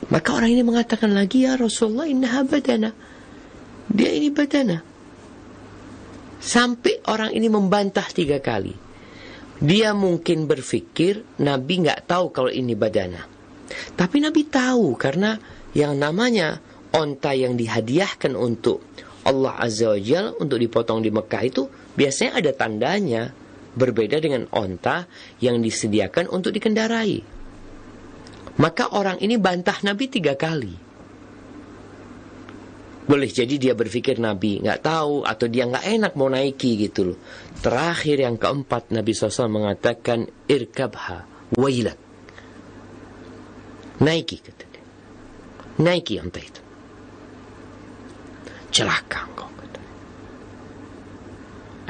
Maka 0.08 0.28
orang 0.32 0.54
ini 0.54 0.62
mengatakan 0.62 1.10
lagi, 1.10 1.42
Ya 1.42 1.58
Rasulullah, 1.58 2.06
innaha 2.06 2.46
badana. 2.46 2.94
Dia 3.90 4.10
ini 4.14 4.30
badana. 4.30 4.80
Sampai 6.38 7.02
orang 7.10 7.34
ini 7.34 7.50
membantah 7.50 8.06
tiga 8.14 8.38
kali. 8.38 8.81
Dia 9.62 9.94
mungkin 9.94 10.50
berpikir 10.50 11.38
Nabi 11.38 11.86
nggak 11.86 12.10
tahu 12.10 12.34
kalau 12.34 12.50
ini 12.50 12.74
badana. 12.74 13.22
Tapi 13.94 14.18
Nabi 14.18 14.42
tahu 14.50 14.98
karena 14.98 15.38
yang 15.70 15.94
namanya 15.94 16.58
onta 16.90 17.30
yang 17.30 17.54
dihadiahkan 17.54 18.34
untuk 18.34 18.82
Allah 19.22 19.54
Azza 19.62 19.94
wa 19.94 20.00
Jal 20.02 20.34
untuk 20.34 20.58
dipotong 20.58 20.98
di 20.98 21.14
Mekah 21.14 21.42
itu 21.46 21.70
biasanya 21.94 22.42
ada 22.42 22.50
tandanya 22.58 23.30
berbeda 23.78 24.18
dengan 24.18 24.50
onta 24.50 25.06
yang 25.38 25.62
disediakan 25.62 26.26
untuk 26.26 26.50
dikendarai. 26.52 27.22
Maka 28.58 28.92
orang 28.92 29.22
ini 29.22 29.38
bantah 29.38 29.78
Nabi 29.86 30.10
tiga 30.10 30.34
kali. 30.34 30.91
Boleh 33.02 33.26
jadi 33.26 33.58
dia 33.58 33.74
berpikir 33.74 34.22
Nabi 34.22 34.62
nggak 34.62 34.86
tahu 34.86 35.26
atau 35.26 35.46
dia 35.50 35.66
nggak 35.66 35.86
enak 35.98 36.12
mau 36.14 36.30
naiki 36.30 36.78
gitu 36.86 37.12
loh. 37.14 37.18
Terakhir 37.58 38.22
yang 38.22 38.38
keempat 38.38 38.94
Nabi 38.94 39.10
SAW 39.10 39.50
mengatakan 39.50 40.30
irkabha 40.46 41.26
wailak. 41.58 41.98
Naiki 44.02 44.36
kata 44.38 44.64
dia. 44.70 44.84
Naiki 45.82 46.18
yang 46.18 46.30
itu. 46.30 46.62
Celaka 48.72 49.30
engkau 49.30 49.50
kata. 49.50 49.80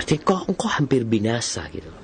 Artinya 0.01 0.21
kau, 0.25 0.41
engkau 0.49 0.69
hampir 0.69 1.09
binasa 1.09 1.69
gitu 1.73 1.89
loh. 1.89 2.03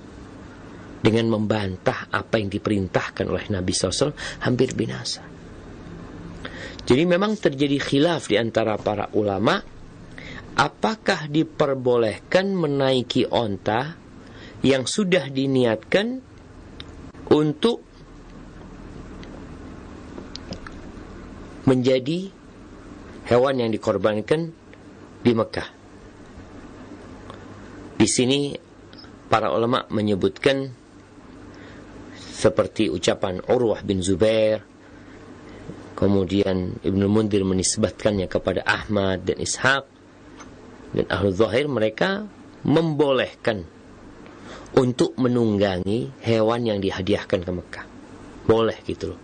Dengan 0.99 1.33
membantah 1.33 2.13
apa 2.13 2.41
yang 2.41 2.49
diperintahkan 2.49 3.25
oleh 3.29 3.53
Nabi 3.53 3.73
SAW 3.73 4.17
hampir 4.45 4.73
binasa. 4.73 5.28
Jadi 6.89 7.05
memang 7.05 7.37
terjadi 7.37 7.77
khilaf 7.77 8.33
di 8.33 8.41
antara 8.41 8.81
para 8.81 9.13
ulama 9.13 9.61
apakah 10.57 11.29
diperbolehkan 11.29 12.49
menaiki 12.57 13.29
onta 13.29 13.93
yang 14.65 14.89
sudah 14.89 15.29
diniatkan 15.29 16.25
untuk 17.29 17.85
menjadi 21.69 22.33
hewan 23.29 23.61
yang 23.61 23.69
dikorbankan 23.69 24.49
di 25.21 25.33
Mekah. 25.37 25.69
Di 28.01 28.09
sini 28.09 28.57
para 29.29 29.53
ulama 29.53 29.85
menyebutkan 29.93 30.73
seperti 32.17 32.89
ucapan 32.89 33.45
Urwah 33.45 33.85
bin 33.85 34.01
Zubair 34.01 34.78
Kemudian 35.99 36.79
Ibnu 36.79 37.11
Mundir 37.11 37.43
menisbatkannya 37.43 38.31
kepada 38.31 38.63
Ahmad 38.63 39.27
dan 39.27 39.43
Ishaq 39.43 39.83
dan 40.95 41.07
Ahlu 41.11 41.35
Zahir 41.35 41.67
mereka 41.67 42.23
membolehkan 42.63 43.67
untuk 44.79 45.19
menunggangi 45.19 46.23
hewan 46.23 46.71
yang 46.71 46.79
dihadiahkan 46.79 47.43
ke 47.43 47.51
Mekah. 47.51 47.87
Boleh 48.47 48.79
gitu 48.87 49.11
loh. 49.11 49.21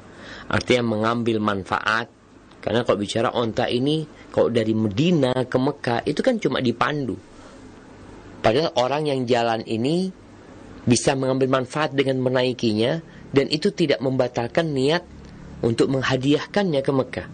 Artinya 0.51 0.99
mengambil 0.99 1.39
manfaat 1.39 2.11
karena 2.59 2.83
kalau 2.83 2.99
bicara 2.99 3.31
onta 3.31 3.71
ini 3.71 4.03
kalau 4.35 4.51
dari 4.51 4.75
Medina 4.75 5.31
ke 5.47 5.55
Mekah 5.55 6.03
itu 6.11 6.27
kan 6.27 6.43
cuma 6.43 6.59
dipandu. 6.59 7.15
Padahal 8.43 8.75
orang 8.75 9.15
yang 9.15 9.23
jalan 9.31 9.63
ini 9.63 10.11
bisa 10.83 11.15
mengambil 11.15 11.63
manfaat 11.63 11.95
dengan 11.95 12.19
menaikinya 12.19 12.99
dan 13.31 13.47
itu 13.47 13.71
tidak 13.71 14.03
membatalkan 14.03 14.75
niat 14.75 15.14
untuk 15.65 15.89
menghadiahkannya 15.89 16.81
ke 16.85 16.93
Mekah. 16.93 17.29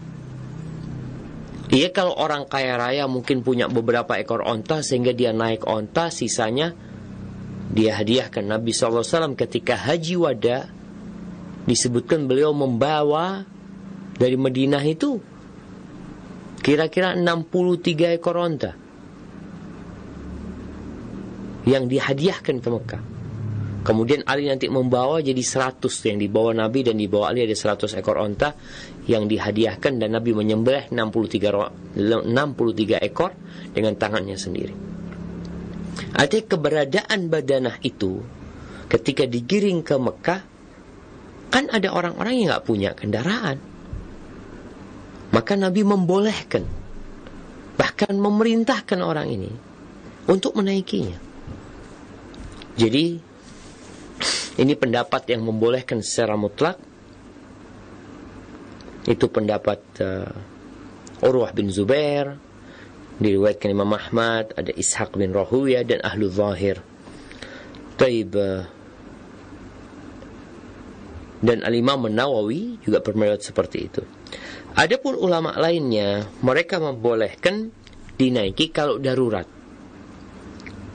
Iya 1.71 1.95
kalau 1.95 2.15
orang 2.19 2.47
kaya 2.51 2.75
raya 2.79 3.07
mungkin 3.07 3.47
punya 3.47 3.71
beberapa 3.71 4.19
ekor 4.19 4.43
onta 4.43 4.83
sehingga 4.83 5.15
dia 5.15 5.31
naik 5.31 5.67
onta 5.67 6.11
sisanya 6.11 6.75
dia 7.71 7.95
hadiahkan 7.95 8.43
Nabi 8.43 8.75
SAW 8.75 9.39
ketika 9.39 9.79
haji 9.79 10.19
wada 10.19 10.67
disebutkan 11.71 12.27
beliau 12.27 12.51
membawa 12.51 13.47
dari 14.19 14.35
Madinah 14.35 14.83
itu 14.83 15.23
kira-kira 16.59 17.15
63 17.15 18.19
ekor 18.19 18.35
onta 18.35 18.75
yang 21.71 21.87
dihadiahkan 21.87 22.57
ke 22.59 22.69
Mekah. 22.69 23.03
Kemudian 23.81 24.21
Ali 24.29 24.45
nanti 24.45 24.69
membawa 24.69 25.25
jadi 25.25 25.41
100 25.41 25.89
yang 26.05 26.21
dibawa 26.21 26.53
Nabi 26.53 26.85
dan 26.85 27.01
dibawa 27.01 27.33
Ali 27.33 27.49
ada 27.49 27.57
100 27.57 27.97
ekor 27.97 28.21
onta 28.21 28.53
yang 29.09 29.25
dihadiahkan 29.25 29.97
dan 29.97 30.13
Nabi 30.13 30.37
menyembelih 30.37 30.93
63 30.93 31.97
63 31.97 33.01
ekor 33.01 33.33
dengan 33.73 33.97
tangannya 33.97 34.37
sendiri. 34.37 34.75
Artinya 36.13 36.45
keberadaan 36.45 37.33
badanah 37.33 37.81
itu 37.81 38.21
ketika 38.93 39.25
digiring 39.25 39.81
ke 39.81 39.97
Mekah 39.97 40.41
kan 41.49 41.65
ada 41.73 41.89
orang-orang 41.91 42.37
yang 42.37 42.47
nggak 42.53 42.67
punya 42.69 42.91
kendaraan. 42.93 43.59
Maka 45.31 45.55
Nabi 45.57 45.87
membolehkan 45.87 46.67
bahkan 47.81 48.13
memerintahkan 48.13 49.01
orang 49.01 49.31
ini 49.33 49.51
untuk 50.29 50.53
menaikinya. 50.53 51.17
Jadi 52.77 53.30
ini 54.61 54.77
pendapat 54.77 55.31
yang 55.33 55.47
membolehkan 55.47 56.05
secara 56.05 56.37
mutlak. 56.37 56.77
Itu 59.09 59.33
pendapat 59.33 59.81
uh, 60.05 61.25
Urwah 61.25 61.57
bin 61.57 61.73
Zubair, 61.73 62.37
diriwayatkan 63.17 63.73
Imam 63.73 63.89
Ahmad, 63.97 64.53
ada 64.57 64.69
Ishaq 64.69 65.17
bin 65.17 65.33
Rahuya 65.33 65.81
dan 65.89 66.05
Ahlu 66.05 66.29
Zahir. 66.29 66.85
Taib 67.97 68.37
uh, 68.37 68.69
dan 71.41 71.65
Al-Imam 71.65 72.05
juga 72.85 73.01
berpendapat 73.01 73.41
seperti 73.41 73.79
itu. 73.89 74.05
Adapun 74.77 75.17
ulama 75.17 75.57
lainnya, 75.57 76.29
mereka 76.45 76.77
membolehkan 76.77 77.73
dinaiki 78.21 78.69
kalau 78.69 79.01
darurat. 79.01 79.49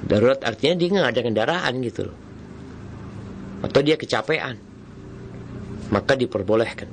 Darurat 0.05 0.37
artinya 0.45 0.77
dia 0.77 0.87
nggak 0.93 1.09
ada 1.17 1.21
kendaraan 1.25 1.73
gitu 1.81 2.01
loh 2.13 2.24
atau 3.63 3.79
dia 3.79 3.95
kecapean. 3.95 4.57
Maka 5.93 6.17
diperbolehkan. 6.17 6.89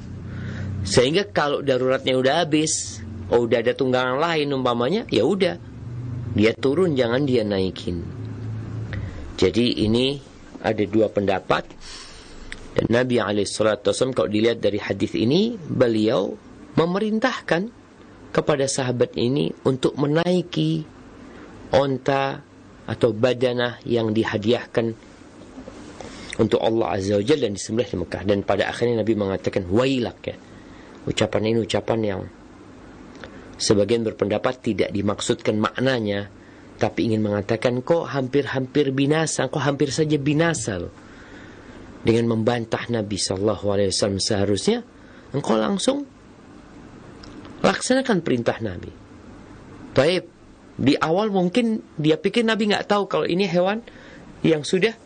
Sehingga 0.83 1.31
kalau 1.31 1.62
daruratnya 1.62 2.18
udah 2.18 2.35
habis 2.44 3.03
oh 3.33 3.46
udah 3.46 3.62
ada 3.62 3.72
tunggangan 3.72 4.18
lain 4.18 4.53
umpamanya 4.53 5.09
ya 5.09 5.25
udah. 5.25 5.57
Dia 6.33 6.53
turun 6.57 6.96
jangan 6.96 7.25
dia 7.25 7.44
naikin. 7.44 8.03
Jadi 9.37 9.85
ini 9.85 10.16
ada 10.62 10.85
dua 10.87 11.09
pendapat. 11.12 11.64
Dan 12.72 12.88
Nabi 12.88 13.20
Alaihissalam 13.20 14.16
kalau 14.16 14.33
dilihat 14.33 14.64
dari 14.64 14.81
hadis 14.81 15.12
ini 15.12 15.61
beliau 15.61 16.33
memerintahkan 16.72 17.68
kepada 18.33 18.64
sahabat 18.64 19.12
ini 19.20 19.53
untuk 19.68 19.92
menaiki 20.01 20.88
onta 21.68 22.40
atau 22.88 23.12
badanah 23.12 23.77
yang 23.85 24.16
dihadiahkan 24.16 24.96
untuk 26.40 26.61
Allah 26.64 26.97
Azza 26.97 27.21
wa 27.21 27.25
Jalla 27.25 27.51
dan 27.51 27.55
disembelih 27.59 27.90
di 27.92 27.99
Mekah. 28.01 28.23
Dan 28.25 28.38
pada 28.47 28.73
akhirnya 28.73 29.05
Nabi 29.05 29.12
mengatakan 29.12 29.68
wailak 29.68 30.18
ya. 30.25 30.37
Ucapan 31.03 31.42
ini 31.51 31.59
ucapan 31.61 32.01
yang 32.01 32.21
sebagian 33.59 34.07
berpendapat 34.07 34.62
tidak 34.62 34.90
dimaksudkan 34.95 35.59
maknanya 35.59 36.31
tapi 36.79 37.07
ingin 37.07 37.23
mengatakan 37.23 37.79
kok 37.79 38.11
hampir-hampir 38.11 38.90
binasa 38.90 39.47
kok 39.47 39.62
hampir 39.62 39.92
saja 39.95 40.16
binasa 40.16 40.83
loh. 40.83 40.95
Dengan 42.03 42.35
membantah 42.35 42.90
Nabi 42.90 43.14
Shallallahu 43.14 43.66
Alaihi 43.71 43.95
Wasallam 43.95 44.18
seharusnya 44.18 44.83
engkau 45.31 45.55
langsung 45.55 46.03
laksanakan 47.62 48.27
perintah 48.27 48.59
Nabi. 48.59 48.90
Baik, 49.95 50.27
di 50.75 50.99
awal 50.99 51.31
mungkin 51.31 51.85
dia 51.95 52.18
pikir 52.18 52.42
Nabi 52.42 52.75
nggak 52.75 52.90
tahu 52.90 53.07
kalau 53.07 53.27
ini 53.29 53.47
hewan 53.47 53.87
yang 54.42 54.66
sudah 54.66 54.99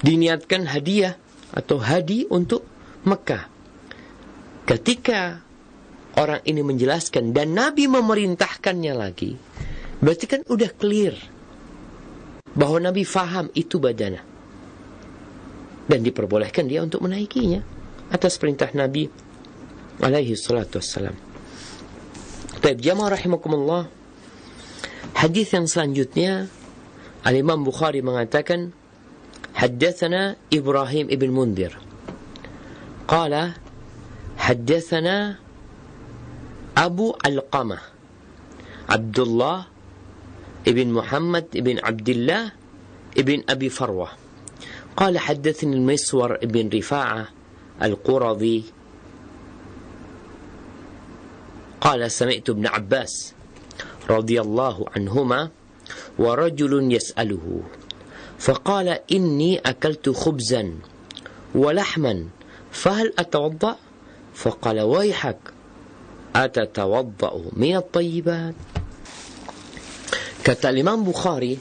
diniatkan 0.00 0.68
hadiah 0.68 1.16
atau 1.52 1.80
hadi 1.80 2.24
untuk 2.28 2.64
Mekah. 3.04 3.48
Ketika 4.68 5.40
orang 6.20 6.40
ini 6.46 6.62
menjelaskan 6.62 7.34
dan 7.34 7.56
Nabi 7.56 7.90
memerintahkannya 7.90 8.94
lagi, 8.94 9.34
berarti 9.98 10.24
kan 10.28 10.40
udah 10.46 10.70
clear 10.76 11.14
bahwa 12.54 12.78
Nabi 12.82 13.02
faham 13.06 13.50
itu 13.54 13.78
badanah 13.78 14.22
dan 15.90 16.00
diperbolehkan 16.06 16.70
dia 16.70 16.86
untuk 16.86 17.02
menaikinya 17.02 17.62
atas 18.14 18.38
perintah 18.38 18.70
Nabi 18.74 19.10
alaihi 20.02 20.34
salatu 20.38 20.78
wassalam. 20.78 21.14
Baik, 22.60 22.78
jamaah 22.84 23.16
rahimakumullah. 23.16 23.88
Hadis 25.16 25.50
yang 25.56 25.66
selanjutnya 25.66 26.46
Al-Imam 27.24 27.64
Bukhari 27.64 28.04
mengatakan 28.04 28.72
حدثنا 29.54 30.36
إبراهيم 30.52 31.06
ابن 31.10 31.30
منذر. 31.30 31.72
قال 33.08 33.52
حدثنا 34.38 35.36
أبو 36.76 37.14
القمة 37.26 37.78
عبد 38.88 39.18
الله 39.18 39.58
ابن 40.68 40.86
محمد 40.92 41.46
ابن 41.56 41.76
عبد 41.84 42.08
الله 42.08 42.52
ابن 43.18 43.38
أبي 43.48 43.68
فروة. 43.68 44.08
قال 44.96 45.18
حدثني 45.18 45.76
المسور 45.76 46.38
بن 46.42 46.68
رفاعة 46.68 47.28
القرظي. 47.82 48.62
قال 51.80 52.10
سمعت 52.10 52.50
ابن 52.50 52.66
عباس 52.66 53.32
رضي 54.10 54.40
الله 54.40 54.76
عنهما 54.96 55.50
ورجل 56.18 56.72
يسأله. 56.92 57.62
Faqala 58.40 59.04
inni 59.12 59.60
akaltu 59.60 60.16
khubzan 60.16 60.80
wa 61.52 61.70
lahman 61.76 62.32
fahal 62.72 63.12
atawadda? 63.12 63.76
Faqala 64.32 64.88
waihak 64.88 65.52
atatawadda'u 66.32 67.52
minat 67.52 67.92
tayyibat. 67.92 68.56
Kata 70.40 70.72
Imam 70.72 71.04
Bukhari, 71.04 71.60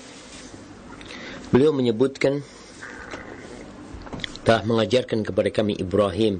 beliau 1.51 1.75
menyebutkan 1.75 2.39
telah 4.47 4.63
mengajarkan 4.63 5.21
kepada 5.27 5.51
kami 5.51 5.77
Ibrahim 5.77 6.39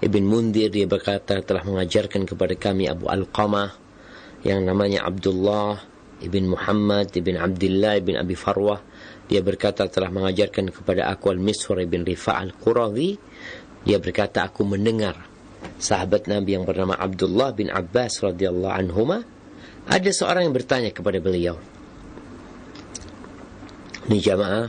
Ibn 0.00 0.22
Mundir 0.24 0.72
dia 0.72 0.88
berkata 0.88 1.44
telah 1.44 1.60
mengajarkan 1.62 2.24
kepada 2.24 2.56
kami 2.56 2.88
Abu 2.88 3.06
Al-Qamah 3.06 3.76
yang 4.42 4.64
namanya 4.64 5.04
Abdullah 5.04 5.76
Ibn 6.24 6.44
Muhammad 6.48 7.12
Ibn 7.12 7.36
Abdullah 7.36 8.00
Ibn 8.00 8.14
Abi 8.16 8.34
Farwah 8.34 8.80
dia 9.30 9.40
berkata 9.40 9.86
telah 9.86 10.10
mengajarkan 10.10 10.74
kepada 10.74 11.06
aku 11.06 11.30
Al-Miswar 11.30 11.86
Ibn 11.86 12.02
Rifa' 12.02 12.36
Al-Qurazi 12.42 13.10
dia 13.86 14.02
berkata 14.02 14.44
aku 14.44 14.66
mendengar 14.66 15.16
sahabat 15.78 16.26
Nabi 16.26 16.58
yang 16.58 16.66
bernama 16.66 16.98
Abdullah 16.98 17.54
bin 17.54 17.70
Abbas 17.70 18.20
radhiyallahu 18.20 18.74
anhuma 18.74 19.22
ada 19.86 20.10
seorang 20.10 20.50
yang 20.50 20.54
bertanya 20.54 20.90
kepada 20.90 21.22
beliau 21.22 21.56
ini 24.10 24.18
jamaah 24.18 24.68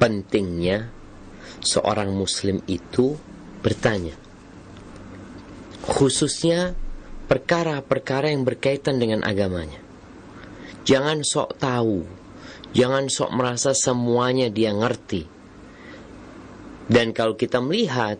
pentingnya 0.00 0.90
seorang 1.62 2.10
muslim 2.10 2.58
itu 2.66 3.14
bertanya. 3.62 4.18
Khususnya 5.82 6.74
perkara-perkara 7.30 8.34
yang 8.34 8.42
berkaitan 8.42 8.98
dengan 8.98 9.22
agamanya. 9.22 9.78
Jangan 10.82 11.22
sok 11.22 11.62
tahu, 11.62 12.02
jangan 12.72 13.08
sok 13.08 13.30
merasa 13.32 13.76
semuanya 13.76 14.48
dia 14.48 14.72
ngerti. 14.72 15.24
Dan 16.88 17.14
kalau 17.16 17.38
kita 17.38 17.62
melihat 17.62 18.18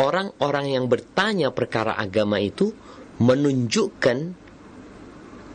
orang-orang 0.00 0.76
yang 0.78 0.86
bertanya 0.88 1.52
perkara 1.52 1.92
agama 1.98 2.40
itu 2.40 2.72
menunjukkan 3.20 4.18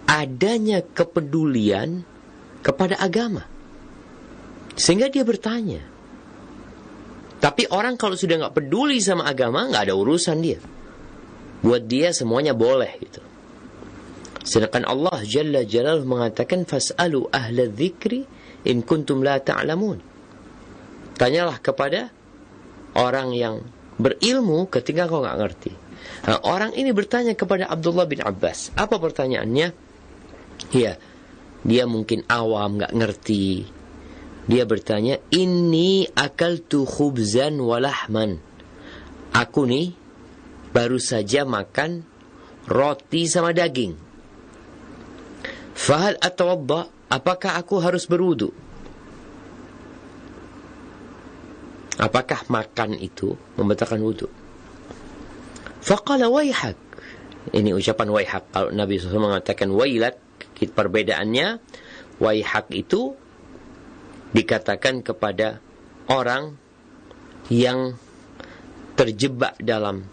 adanya 0.06 0.84
kepedulian 0.86 2.06
kepada 2.62 3.00
agama. 3.02 3.48
Sehingga 4.78 5.10
dia 5.10 5.26
bertanya, 5.26 5.82
tapi 7.38 7.70
orang 7.70 7.98
kalau 7.98 8.18
sudah 8.18 8.38
nggak 8.38 8.56
peduli 8.56 9.02
sama 9.02 9.26
agama, 9.26 9.66
nggak 9.70 9.90
ada 9.90 9.96
urusan 9.98 10.38
dia. 10.42 10.60
Buat 11.62 11.90
dia 11.90 12.14
semuanya 12.14 12.54
boleh 12.54 12.92
gitu. 13.02 13.27
Sedangkan 14.48 14.88
Allah 14.88 15.20
Jalla 15.28 15.68
Jalaluh 15.68 16.08
mengatakan 16.08 16.64
fas'alu 16.64 17.28
ahla 17.36 17.68
dzikri 17.68 18.24
in 18.64 18.80
kuntum 18.80 19.20
la 19.20 19.44
ta'lamun. 19.44 20.00
Tanyalah 21.20 21.60
kepada 21.60 22.08
orang 22.96 23.36
yang 23.36 23.60
berilmu 24.00 24.72
ketika 24.72 25.12
kau 25.12 25.20
nggak 25.20 25.36
ngerti. 25.44 25.72
Nah, 26.32 26.40
orang 26.48 26.72
ini 26.80 26.96
bertanya 26.96 27.36
kepada 27.36 27.68
Abdullah 27.68 28.08
bin 28.08 28.24
Abbas. 28.24 28.72
Apa 28.80 28.96
pertanyaannya? 28.96 29.68
Ya, 30.72 30.96
dia 31.68 31.84
mungkin 31.84 32.24
awam, 32.32 32.80
nggak 32.80 32.96
ngerti. 32.96 33.68
Dia 34.48 34.64
bertanya, 34.64 35.20
Ini 35.28 36.16
akal 36.16 36.64
tu 36.64 36.88
khubzan 36.88 37.60
walahman. 37.60 38.40
Aku 39.36 39.68
nih 39.68 39.92
baru 40.72 41.04
saja 41.04 41.44
makan 41.44 42.08
roti 42.72 43.28
sama 43.28 43.52
daging. 43.52 44.07
Fahal 45.78 46.18
atau 46.18 46.58
apakah 47.08 47.54
aku 47.54 47.78
harus 47.78 48.10
berwudu? 48.10 48.50
Apakah 51.98 52.46
makan 52.50 52.98
itu 52.98 53.34
membatalkan 53.58 54.02
wudu? 54.02 54.30
Faqala 55.82 56.30
wayhak. 56.30 56.78
Ini 57.54 57.74
ucapan 57.74 58.10
wayhak. 58.14 58.44
Kalau 58.54 58.70
Nabi 58.70 59.02
SAW 59.02 59.34
mengatakan 59.34 59.74
wailat, 59.74 60.18
perbedaannya, 60.58 61.58
wayhak 62.22 62.70
itu 62.74 63.18
dikatakan 64.34 65.02
kepada 65.02 65.58
orang 66.10 66.54
yang 67.50 67.98
terjebak 68.94 69.58
dalam 69.62 70.06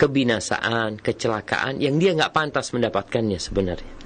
kebinasaan, 0.00 0.96
kecelakaan 1.02 1.82
yang 1.82 1.98
dia 1.98 2.14
nggak 2.14 2.32
pantas 2.32 2.70
mendapatkannya 2.72 3.36
sebenarnya. 3.36 3.97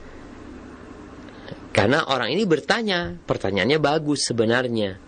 Karena 1.72 2.04
orang 2.04 2.28
ini 2.28 2.44
bertanya, 2.44 3.16
pertanyaannya 3.24 3.78
bagus 3.80 4.28
sebenarnya. 4.28 5.00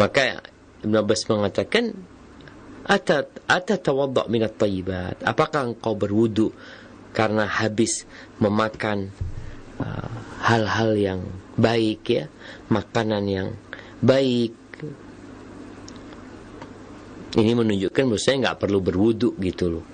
Maka 0.00 0.40
Ibn 0.82 0.94
Abbas 0.98 1.28
mengatakan, 1.28 1.92
Ata, 2.82 3.30
ata 3.46 3.78
tawadda 3.78 4.26
minat 4.26 4.58
tayyibat. 4.58 5.22
Apakah 5.22 5.70
engkau 5.70 5.94
berwudu 5.94 6.50
karena 7.14 7.46
habis 7.46 8.02
memakan 8.42 9.14
uh, 9.78 10.10
hal-hal 10.42 10.98
uh, 10.98 10.98
yang 10.98 11.20
baik 11.54 12.02
ya, 12.10 12.24
makanan 12.66 13.24
yang 13.30 13.48
baik. 14.02 14.58
Ini 17.38 17.52
menunjukkan 17.54 18.02
bahwa 18.02 18.20
saya 18.20 18.36
nggak 18.42 18.58
perlu 18.58 18.82
berwudu 18.82 19.38
gitu 19.38 19.78
loh. 19.78 19.91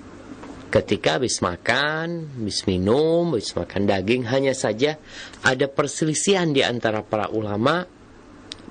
Ketika 0.68 1.16
habis 1.16 1.40
makan, 1.40 2.28
habis 2.36 2.68
minum, 2.68 3.32
habis 3.32 3.56
makan 3.56 3.88
daging, 3.88 4.28
hanya 4.28 4.52
saja 4.52 5.00
ada 5.40 5.64
perselisihan 5.64 6.52
di 6.52 6.60
antara 6.60 7.00
para 7.00 7.32
ulama 7.32 7.88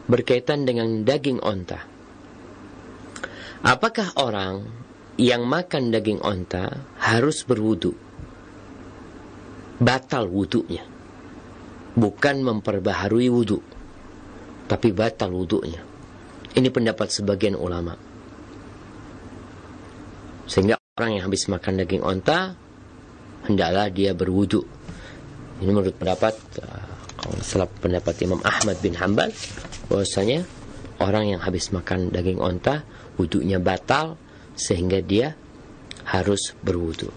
berkaitan 0.06 0.64
dengan 0.70 1.02
daging 1.02 1.42
onta. 1.42 1.82
Apakah 3.66 4.14
orang 4.22 4.62
yang 5.18 5.50
makan 5.50 5.90
daging 5.90 6.22
onta 6.22 6.86
harus 7.02 7.42
berwudu? 7.42 7.98
Batal 9.82 10.30
wudunya 10.30 10.98
bukan 11.98 12.46
memperbaharui 12.46 13.28
wudhu, 13.34 13.58
tapi 14.70 14.94
batal 14.94 15.34
wudhunya. 15.34 15.82
Ini 16.54 16.70
pendapat 16.70 17.10
sebagian 17.10 17.58
ulama. 17.58 17.98
Sehingga 20.46 20.78
orang 20.98 21.22
yang 21.22 21.30
habis 21.30 21.46
makan 21.46 21.78
daging 21.78 22.02
onta 22.02 22.58
hendaklah 23.46 23.86
dia 23.94 24.18
berwudu. 24.18 24.66
Ini 25.62 25.70
menurut 25.70 25.94
pendapat 25.94 26.34
eh, 26.58 26.86
kalau 27.22 27.38
salah 27.46 27.70
pendapat 27.70 28.18
Imam 28.26 28.42
Ahmad 28.42 28.82
bin 28.82 28.98
Hambal 28.98 29.30
bahwasanya 29.94 30.42
orang 30.98 31.38
yang 31.38 31.42
habis 31.46 31.70
makan 31.70 32.10
daging 32.10 32.42
onta 32.42 32.82
wudunya 33.22 33.62
batal 33.62 34.18
sehingga 34.58 34.98
dia 35.06 35.38
harus 36.02 36.58
berwudu. 36.66 37.14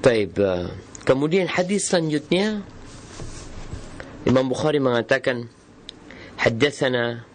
Taib. 0.00 0.32
Eh, 0.40 0.64
kemudian 1.04 1.44
hadis 1.44 1.92
selanjutnya 1.92 2.64
Imam 4.24 4.48
Bukhari 4.48 4.80
mengatakan 4.80 5.52
haddatsana 6.40 7.28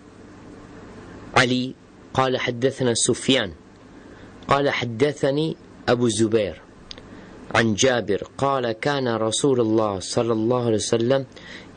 Ali 1.38 1.78
qala 2.10 2.42
haddatsana 2.42 2.98
Sufyan 2.98 3.62
قال 4.48 4.70
حدثني 4.70 5.56
أبو 5.90 6.06
الزبير 6.06 6.62
عن 7.56 7.74
جابر 7.74 8.24
قال 8.38 8.72
كان 8.72 9.08
رسول 9.08 9.62
الله 9.62 10.00
صلى 10.00 10.34
الله 10.34 10.62
عليه 10.66 10.84
وسلم 10.84 11.26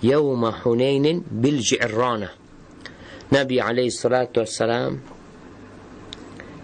يوم 0.03 0.43
حنين 0.51 1.07
بالجعرانة 1.31 2.31
نبي 3.33 3.61
عليه 3.61 3.87
الصلاة 3.87 4.33
والسلام 4.37 4.95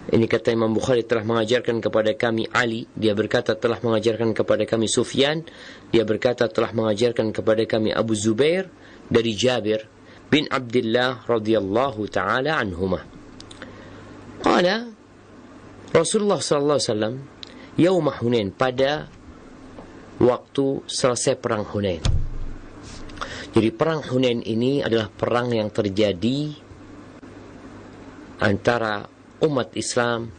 Ini 0.03 0.29
kata 0.29 0.53
Imam 0.53 0.69
Bukhari 0.77 1.01
telah 1.09 1.25
mengajarkan 1.25 1.81
kepada 1.81 2.13
kami 2.13 2.45
Ali, 2.53 2.85
dia 2.93 3.17
berkata 3.17 3.57
telah 3.57 3.81
mengajarkan 3.81 4.37
kepada 4.37 4.61
kami 4.61 4.85
Sufyan, 4.85 5.41
dia 5.89 6.05
berkata 6.05 6.45
telah 6.45 6.69
mengajarkan 6.69 7.33
kepada 7.33 7.65
kami 7.65 7.89
Abu 7.89 8.13
Zubair 8.13 8.69
dari 9.09 9.33
Jabir 9.33 9.89
bin 10.29 10.45
Abdullah 10.53 11.25
radhiyallahu 11.25 12.05
taala 12.13 12.61
anhuma. 12.61 13.01
Qala 14.45 14.92
Rasulullah 15.93 16.41
sallallahu 16.41 16.81
alaihi 16.81 18.17
Hunain 18.17 18.49
pada 18.49 19.05
waktu 20.17 20.81
selesai 20.89 21.37
perang 21.37 21.69
Hunain. 21.69 22.01
Jadi 23.53 23.69
perang 23.69 24.01
Hunain 24.01 24.41
ini 24.41 24.81
adalah 24.81 25.13
perang 25.13 25.53
yang 25.53 25.69
terjadi 25.69 26.49
antara 28.41 29.05
umat 29.45 29.77
Islam 29.77 30.33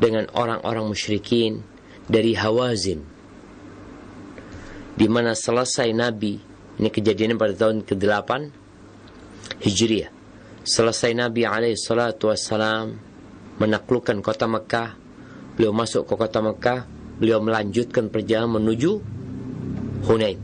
dengan 0.00 0.24
orang-orang 0.32 0.88
musyrikin 0.88 1.60
dari 2.08 2.32
Hawazin 2.32 3.04
di 4.96 5.06
mana 5.08 5.36
selesai 5.36 5.92
Nabi 5.92 6.40
ini 6.80 6.88
kejadiannya 6.88 7.36
pada 7.36 7.52
tahun 7.52 7.84
ke-8 7.84 8.30
Hijriah 9.60 10.08
selesai 10.64 11.12
Nabi 11.12 11.44
alaihi 11.44 11.76
salatu 11.76 12.32
wassalam 12.32 13.09
menaklukkan 13.60 14.24
kota 14.24 14.48
Mekah. 14.48 14.96
Beliau 15.54 15.76
masuk 15.76 16.08
ke 16.08 16.14
kota 16.16 16.40
Mekah. 16.40 16.88
Beliau 17.20 17.44
melanjutkan 17.44 18.08
perjalanan 18.08 18.58
menuju 18.64 18.90
Hunain. 20.08 20.40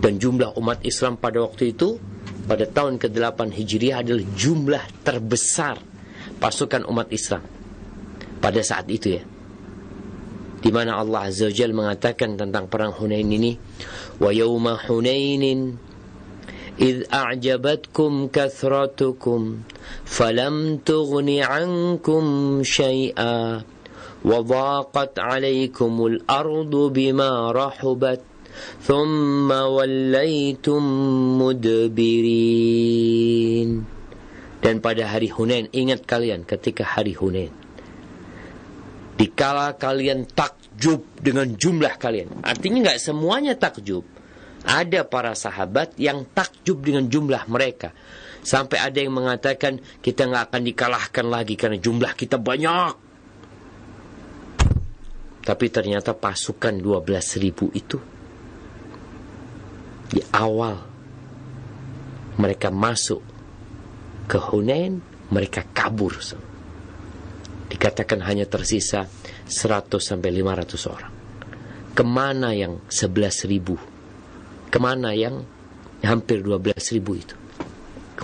Dan 0.00 0.16
jumlah 0.16 0.56
umat 0.56 0.80
Islam 0.88 1.20
pada 1.20 1.44
waktu 1.44 1.76
itu 1.76 2.00
pada 2.48 2.64
tahun 2.64 2.96
ke-8 2.96 3.52
Hijriah 3.52 4.00
adalah 4.00 4.24
jumlah 4.32 4.84
terbesar 5.04 5.76
pasukan 6.40 6.88
umat 6.88 7.12
Islam 7.12 7.44
pada 8.40 8.64
saat 8.64 8.88
itu 8.88 9.20
ya. 9.20 9.22
Di 10.58 10.70
mana 10.74 10.98
Allah 10.98 11.28
Azza 11.28 11.46
wa 11.46 11.54
Jalla 11.54 11.74
mengatakan 11.76 12.34
tentang 12.34 12.66
perang 12.66 12.90
Hunain 12.96 13.26
ini 13.26 13.54
wa 14.18 14.30
yauma 14.32 14.80
Hunainin 14.80 15.76
إذ 16.79 17.13
أعجبتكم 17.13 18.27
كثرتكم 18.33 19.57
فلم 20.05 20.77
تغن 20.77 21.29
عنكم 21.39 22.23
شيئا 22.63 23.61
وضاقت 24.25 25.19
عليكم 25.19 26.05
الأرض 26.05 26.75
بما 26.75 27.51
رحبت 27.51 28.21
ثم 28.81 29.51
وليتم 29.51 30.83
مدبرين 31.41 32.93
Dan 34.63 34.79
pada 34.79 35.11
hari 35.11 35.27
Hunain, 35.27 35.67
ingat 35.75 36.07
kalian 36.07 36.47
ketika 36.47 36.87
hari 36.87 37.11
Hunain. 37.11 37.51
Dikala 39.19 39.75
kalian 39.75 40.23
takjub 40.23 41.03
dengan 41.19 41.51
jumlah 41.51 41.99
kalian. 41.99 42.39
Artinya 42.47 42.87
nggak 42.87 42.95
semuanya 43.03 43.59
takjub. 43.59 44.07
ada 44.68 45.08
para 45.08 45.32
sahabat 45.32 45.96
yang 45.96 46.28
takjub 46.28 46.84
dengan 46.84 47.08
jumlah 47.08 47.48
mereka. 47.48 47.96
Sampai 48.44 48.76
ada 48.84 49.00
yang 49.00 49.16
mengatakan 49.16 49.80
kita 50.04 50.28
nggak 50.28 50.52
akan 50.52 50.62
dikalahkan 50.68 51.26
lagi 51.26 51.56
karena 51.56 51.80
jumlah 51.80 52.12
kita 52.12 52.36
banyak. 52.36 52.92
Tapi 55.48 55.66
ternyata 55.72 56.12
pasukan 56.12 56.76
12 56.76 57.40
ribu 57.40 57.72
itu 57.72 57.96
di 60.12 60.20
awal 60.36 60.76
mereka 62.36 62.68
masuk 62.68 63.24
ke 64.28 64.36
Hunain, 64.36 65.00
mereka 65.32 65.64
kabur. 65.64 66.20
Dikatakan 67.72 68.20
hanya 68.28 68.44
tersisa 68.44 69.08
100 69.48 69.96
sampai 69.96 70.28
500 70.32 70.92
orang. 70.92 71.12
Ke 71.96 72.04
mana 72.04 72.52
yang 72.52 72.84
11 72.92 73.48
ribu? 73.48 73.80
Ke 74.68 74.76
mana 74.76 75.16
yang 75.16 75.40
hampir 76.04 76.44
12 76.44 76.94
ribu 77.00 77.16
itu? 77.16 77.36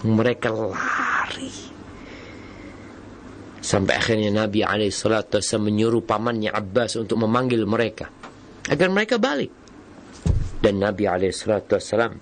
Mereka 0.04 0.52
lari. 0.52 1.52
Sampai 3.64 3.96
akhirnya 3.96 4.28
Nabi 4.28 4.60
SAW 4.92 5.40
menyuruh 5.64 6.04
pamannya 6.04 6.52
Abbas 6.52 7.00
untuk 7.00 7.16
memanggil 7.24 7.64
mereka. 7.64 8.12
Agar 8.68 8.92
mereka 8.92 9.16
balik. 9.16 9.48
Dan 10.60 10.84
Nabi 10.84 11.08
SAW 11.32 12.12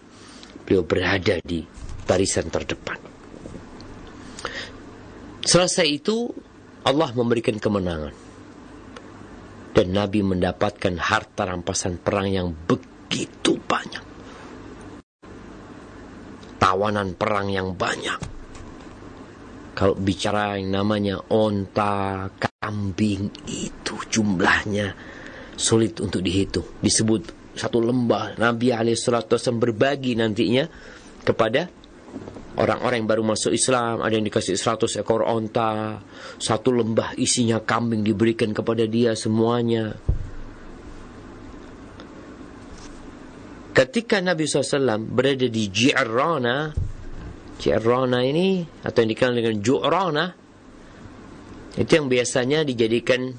beliau 0.62 0.86
berada 0.86 1.42
di 1.42 1.66
barisan 2.06 2.46
terdepan. 2.46 2.98
Selesai 5.42 5.86
itu 5.90 6.30
Allah 6.86 7.10
memberikan 7.10 7.58
kemenangan. 7.58 8.14
Dan 9.74 9.86
Nabi 9.90 10.22
mendapatkan 10.22 10.94
harta 11.00 11.42
rampasan 11.48 11.98
perang 11.98 12.30
yang 12.30 12.54
begitu 12.54 13.58
banyak. 13.66 14.11
Tawanan 16.62 17.18
perang 17.18 17.50
yang 17.50 17.74
banyak. 17.74 18.30
Kalau 19.74 19.98
bicara 19.98 20.54
yang 20.62 20.78
namanya 20.78 21.18
onta, 21.26 22.30
kambing, 22.38 23.34
itu 23.50 23.98
jumlahnya 24.06 24.94
sulit 25.58 25.98
untuk 25.98 26.22
dihitung. 26.22 26.78
Disebut 26.78 27.34
satu 27.58 27.82
lembah. 27.82 28.38
Nabi 28.38 28.70
SAW 28.94 29.58
berbagi 29.58 30.14
nantinya 30.14 30.70
kepada 31.26 31.82
Orang-orang 32.52 33.00
yang 33.00 33.08
baru 33.08 33.24
masuk 33.24 33.56
Islam 33.56 34.04
ada 34.04 34.12
yang 34.12 34.28
dikasih 34.28 34.60
100 34.60 35.00
ekor 35.00 35.24
onta, 35.24 36.04
satu 36.36 36.68
lembah 36.68 37.16
isinya 37.16 37.64
kambing 37.64 38.04
diberikan 38.04 38.52
kepada 38.52 38.84
dia 38.84 39.16
semuanya. 39.16 39.96
Ketika 43.72 44.20
Nabi 44.20 44.44
SAW 44.44 45.00
berada 45.00 45.48
di 45.48 45.64
Ji'rana, 45.72 46.76
Ji'rana 47.56 48.20
ini 48.20 48.60
atau 48.84 49.00
yang 49.00 49.10
dikenal 49.16 49.34
dengan 49.40 49.56
Ju'rana, 49.64 50.26
itu 51.80 51.88
yang 51.88 52.12
biasanya 52.12 52.68
dijadikan 52.68 53.32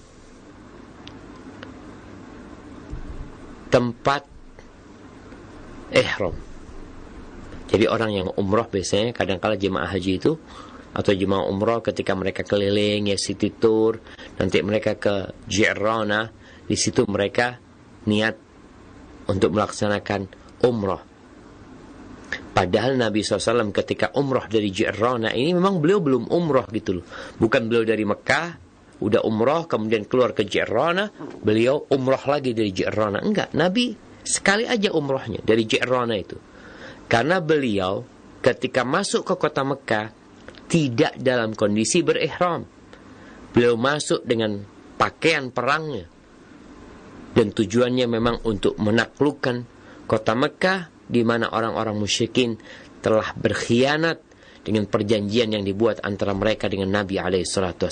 tempat 3.69 4.25
ihram. 5.93 6.33
Jadi 7.69 7.85
orang 7.89 8.11
yang 8.13 8.27
umroh 8.37 8.69
biasanya 8.69 9.13
kadang-kala 9.17 9.57
jemaah 9.57 9.89
haji 9.89 10.21
itu 10.21 10.37
atau 10.93 11.09
jemaah 11.09 11.49
umroh 11.49 11.81
ketika 11.81 12.13
mereka 12.13 12.45
keliling 12.45 13.09
ya 13.09 13.17
city 13.17 13.49
tour 13.49 13.97
nanti 14.37 14.61
mereka 14.61 14.93
ke 14.93 15.33
Jirona 15.49 16.29
di 16.69 16.77
situ 16.77 17.01
mereka 17.09 17.57
niat 18.05 18.52
untuk 19.29 19.55
melaksanakan 19.55 20.27
umroh 20.63 21.01
padahal 22.53 22.97
Nabi 22.97 23.21
SAW 23.21 23.73
ketika 23.73 24.13
umroh 24.17 24.45
dari 24.49 24.69
Jirona 24.69 25.33
ini 25.33 25.53
memang 25.53 25.81
beliau 25.81 26.01
belum 26.01 26.29
umroh 26.29 26.65
gitu 26.71 27.01
loh 27.01 27.05
bukan 27.37 27.69
beliau 27.69 27.85
dari 27.85 28.03
Mekah 28.07 28.47
udah 29.03 29.21
umroh 29.25 29.67
kemudian 29.67 30.05
keluar 30.07 30.31
ke 30.31 30.47
Jirona 30.47 31.09
beliau 31.43 31.89
umroh 31.91 32.23
lagi 32.29 32.55
dari 32.55 32.71
Jirona 32.71 33.19
enggak 33.21 33.51
Nabi 33.57 33.93
sekali 34.23 34.63
aja 34.63 34.95
umrohnya 34.95 35.43
dari 35.43 35.67
Jirona 35.67 36.15
itu 36.15 36.37
karena 37.11 37.43
beliau 37.43 38.01
ketika 38.43 38.83
masuk 38.83 39.23
ke 39.23 39.35
kota 39.39 39.63
Mekah 39.63 40.23
tidak 40.67 41.13
dalam 41.21 41.53
kondisi 41.53 42.01
berihram. 42.01 42.65
Beliau 43.53 43.77
masuk 43.77 44.25
dengan 44.25 44.65
pakaian 44.97 45.53
perangnya. 45.53 46.09
Dan 47.33 47.49
tujuannya 47.49 48.05
memang 48.05 48.45
untuk 48.45 48.77
menaklukkan 48.77 49.65
kota 50.05 50.33
Mekah 50.37 50.93
di 51.09 51.25
mana 51.25 51.49
orang-orang 51.49 51.97
musyrikin 51.97 52.57
telah 53.01 53.33
berkhianat 53.35 54.21
dengan 54.63 54.87
perjanjian 54.87 55.51
yang 55.51 55.63
dibuat 55.67 55.99
antara 56.07 56.31
mereka 56.31 56.71
dengan 56.71 57.03
Nabi 57.03 57.19
alaihissalatu 57.19 57.91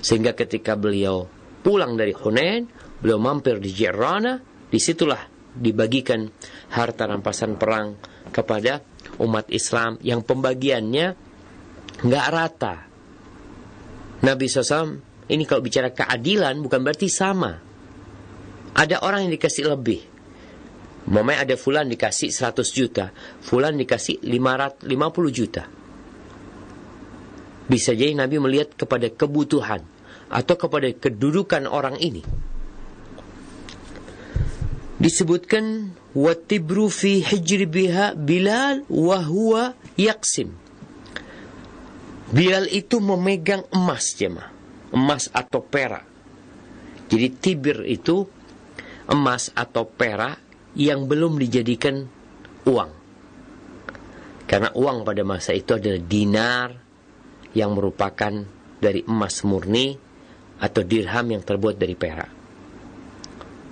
Sehingga 0.00 0.32
ketika 0.32 0.72
beliau 0.72 1.28
pulang 1.60 2.00
dari 2.00 2.16
Hunain, 2.16 2.64
beliau 3.02 3.20
mampir 3.20 3.60
di 3.60 3.68
Jirana, 3.74 4.40
di 4.72 4.80
situlah 4.80 5.20
dibagikan 5.52 6.24
harta 6.72 7.04
rampasan 7.04 7.60
perang 7.60 7.98
kepada 8.32 8.80
umat 9.20 9.52
Islam 9.52 10.00
yang 10.00 10.24
pembagiannya 10.24 11.06
nggak 12.08 12.26
rata. 12.30 12.74
Nabi 14.18 14.44
SAW 14.50 14.98
ini 15.28 15.44
kalau 15.44 15.62
bicara 15.62 15.92
keadilan 15.92 16.56
bukan 16.62 16.80
berarti 16.82 17.08
sama. 17.12 17.67
Ada 18.78 19.02
orang 19.02 19.26
yang 19.26 19.34
dikasih 19.34 19.74
lebih. 19.74 20.06
Momennya 21.10 21.42
ada 21.42 21.56
fulan 21.58 21.90
dikasih 21.90 22.30
100 22.30 22.62
juta, 22.70 23.10
fulan 23.42 23.74
dikasih 23.74 24.22
550 24.22 24.86
juta. 25.34 25.66
Bisa 27.66 27.90
jadi 27.96 28.14
Nabi 28.14 28.38
melihat 28.38 28.78
kepada 28.78 29.10
kebutuhan 29.10 29.82
atau 30.30 30.54
kepada 30.54 30.86
kedudukan 30.94 31.66
orang 31.66 31.98
ini. 31.98 32.22
Disebutkan 34.98 35.94
watibru 36.14 36.86
fi 36.92 37.24
hijri 37.24 37.66
biha 37.66 38.14
Bilal 38.14 38.86
wa 38.86 39.18
huwa 39.24 39.74
yaksim. 39.98 40.54
Bilal 42.30 42.68
itu 42.68 43.00
memegang 43.00 43.64
emas 43.72 44.12
jemaah. 44.14 44.52
Emas 44.92 45.32
atau 45.32 45.64
perak. 45.64 46.04
Jadi 47.08 47.26
tibir 47.40 47.88
itu 47.88 48.28
emas 49.08 49.50
atau 49.56 49.88
perak 49.88 50.38
yang 50.76 51.08
belum 51.08 51.40
dijadikan 51.40 52.04
uang. 52.68 52.90
Karena 54.48 54.72
uang 54.72 55.04
pada 55.04 55.22
masa 55.24 55.52
itu 55.52 55.76
adalah 55.76 56.00
dinar, 56.00 56.68
yang 57.56 57.72
merupakan 57.72 58.32
dari 58.78 59.04
emas 59.08 59.42
murni 59.44 59.96
atau 60.60 60.82
dirham 60.84 61.26
yang 61.32 61.42
terbuat 61.42 61.76
dari 61.80 61.96
perak. 61.96 62.30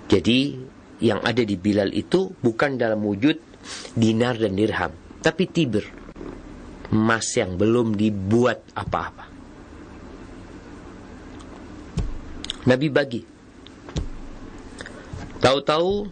Jadi 0.06 0.38
yang 1.02 1.20
ada 1.20 1.42
di 1.44 1.56
Bilal 1.58 1.92
itu 1.92 2.32
bukan 2.32 2.80
dalam 2.80 3.04
wujud 3.04 3.36
dinar 3.92 4.38
dan 4.40 4.56
dirham, 4.56 4.92
tapi 5.20 5.44
tibir. 5.50 5.84
Emas 6.86 7.26
yang 7.34 7.58
belum 7.58 7.98
dibuat 7.98 8.62
apa-apa. 8.78 9.24
Nabi 12.66 12.88
bagi. 12.90 13.35
Tahu-tahu 15.40 16.08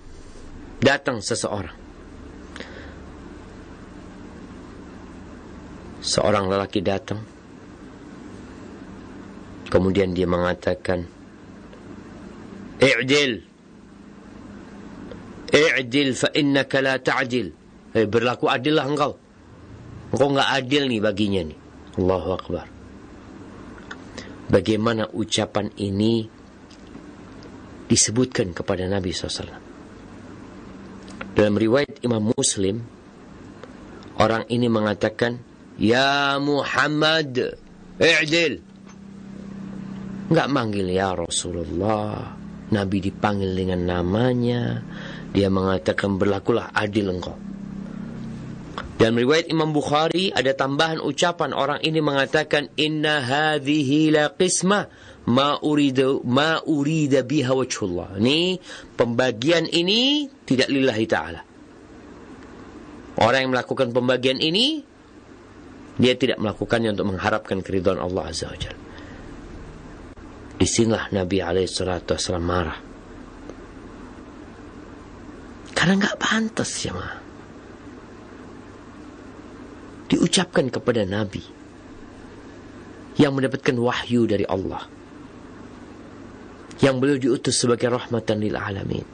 datang 0.84 1.18
seseorang. 1.24 1.76
Seorang 6.04 6.52
lelaki 6.52 6.84
datang 6.84 7.34
Kemudian 9.74 10.14
dia 10.14 10.22
mengatakan, 10.22 11.02
I'dil. 12.78 13.42
I'dil 15.50 16.14
fa 16.14 16.30
innaka 16.30 16.78
la 16.78 16.94
ta'dil. 17.02 17.50
Eh, 17.90 18.06
berlaku 18.06 18.46
adillah 18.46 18.86
engkau. 18.86 19.18
Engkau 20.14 20.28
enggak 20.30 20.50
adil 20.62 20.86
nih 20.86 21.02
baginya 21.02 21.42
nih. 21.50 21.58
Allahu 21.98 22.30
Akbar. 22.38 22.66
Bagaimana 24.46 25.10
ucapan 25.10 25.74
ini 25.74 26.30
disebutkan 27.88 28.56
kepada 28.56 28.88
Nabi 28.88 29.12
SAW. 29.12 29.60
Dalam 31.34 31.54
riwayat 31.58 32.00
Imam 32.06 32.30
Muslim, 32.30 32.78
orang 34.22 34.46
ini 34.48 34.70
mengatakan, 34.70 35.42
Ya 35.74 36.38
Muhammad, 36.38 37.58
i'dil. 37.98 38.62
Enggak 40.30 40.48
manggil 40.48 40.86
ya 40.94 41.12
Rasulullah. 41.12 42.38
Nabi 42.70 42.96
dipanggil 43.02 43.52
dengan 43.52 43.82
namanya. 43.84 44.80
Dia 45.34 45.50
mengatakan 45.50 46.16
berlakulah 46.16 46.70
adil 46.72 47.10
engkau. 47.10 47.36
Dan 48.94 49.18
riwayat 49.18 49.50
Imam 49.50 49.74
Bukhari 49.74 50.30
ada 50.30 50.54
tambahan 50.54 51.02
ucapan 51.02 51.50
orang 51.50 51.82
ini 51.82 51.98
mengatakan 51.98 52.70
inna 52.78 53.20
hadhihi 53.20 54.14
la 54.14 54.30
qismah 54.30 54.86
ma 55.24 55.56
urida 55.64 56.20
ma 56.24 56.60
urida 56.64 57.24
biha 57.24 57.52
wajhullah. 57.52 58.20
Ini 58.20 58.60
pembagian 58.96 59.64
ini 59.68 60.28
tidak 60.44 60.68
lillahi 60.68 61.06
taala. 61.08 61.40
Orang 63.14 63.40
yang 63.46 63.52
melakukan 63.54 63.94
pembagian 63.94 64.42
ini 64.42 64.82
dia 65.94 66.18
tidak 66.18 66.42
melakukannya 66.42 66.98
untuk 66.98 67.14
mengharapkan 67.14 67.62
keridhaan 67.62 68.02
Allah 68.02 68.26
Azza 68.26 68.50
wa 68.50 68.58
Jalla. 68.58 68.82
Di 70.54 70.66
sinilah 70.66 71.14
Nabi 71.14 71.38
Alaihissalam 71.38 72.42
marah. 72.42 72.78
Karena 75.74 75.94
nggak 75.98 76.18
pantas 76.18 76.70
ya 76.82 76.92
ma. 76.94 77.08
Diucapkan 80.10 80.70
kepada 80.70 81.02
Nabi 81.06 81.42
yang 83.18 83.34
mendapatkan 83.34 83.74
wahyu 83.78 84.26
dari 84.26 84.46
Allah. 84.46 85.03
Yang 86.84 86.94
beliau 87.00 87.18
diutus 87.18 87.56
sebagai 87.56 87.88
rahmatan 87.88 88.44
lil 88.44 88.60
alamin. 88.60 89.06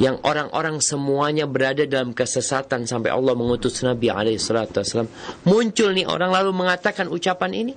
Yang 0.00 0.24
orang-orang 0.24 0.80
semuanya 0.80 1.44
berada 1.44 1.84
dalam 1.84 2.16
kesesatan 2.16 2.88
sampai 2.88 3.12
Allah 3.12 3.36
mengutus 3.36 3.84
Nabi 3.84 4.08
alaihissalam. 4.08 5.08
Muncul 5.44 5.92
nih 5.92 6.08
orang 6.08 6.32
lalu 6.32 6.56
mengatakan 6.56 7.12
ucapan 7.12 7.52
ini. 7.52 7.74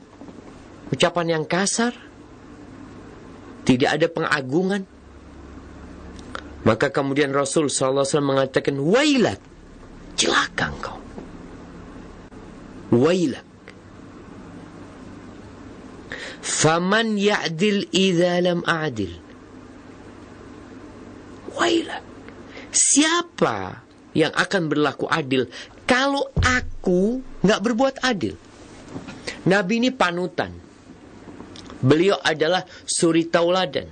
Ucapan 0.95 1.35
yang 1.35 1.43
kasar 1.43 1.91
tidak 3.67 3.99
ada 3.99 4.07
pengagungan. 4.07 4.87
Maka 6.65 6.89
kemudian 6.89 7.29
Rasul 7.29 7.69
SAW 7.69 8.05
mengatakan, 8.25 8.73
Wailak, 8.77 9.37
celaka 10.17 10.65
engkau. 10.71 10.97
Wailak. 12.95 13.54
Faman 16.45 17.17
ya'dil 17.17 17.89
idha 17.89 18.37
lam 18.37 18.61
a'dil. 18.61 19.17
Wailak. 21.57 22.05
Siapa 22.69 23.81
yang 24.13 24.29
akan 24.29 24.69
berlaku 24.69 25.09
adil 25.09 25.49
kalau 25.89 26.29
aku 26.37 27.17
nggak 27.41 27.61
berbuat 27.65 27.95
adil? 28.05 28.37
Nabi 29.49 29.73
ini 29.81 29.89
panutan. 29.89 30.53
Beliau 31.81 32.21
adalah 32.21 32.61
suri 32.85 33.25
tauladan. 33.25 33.89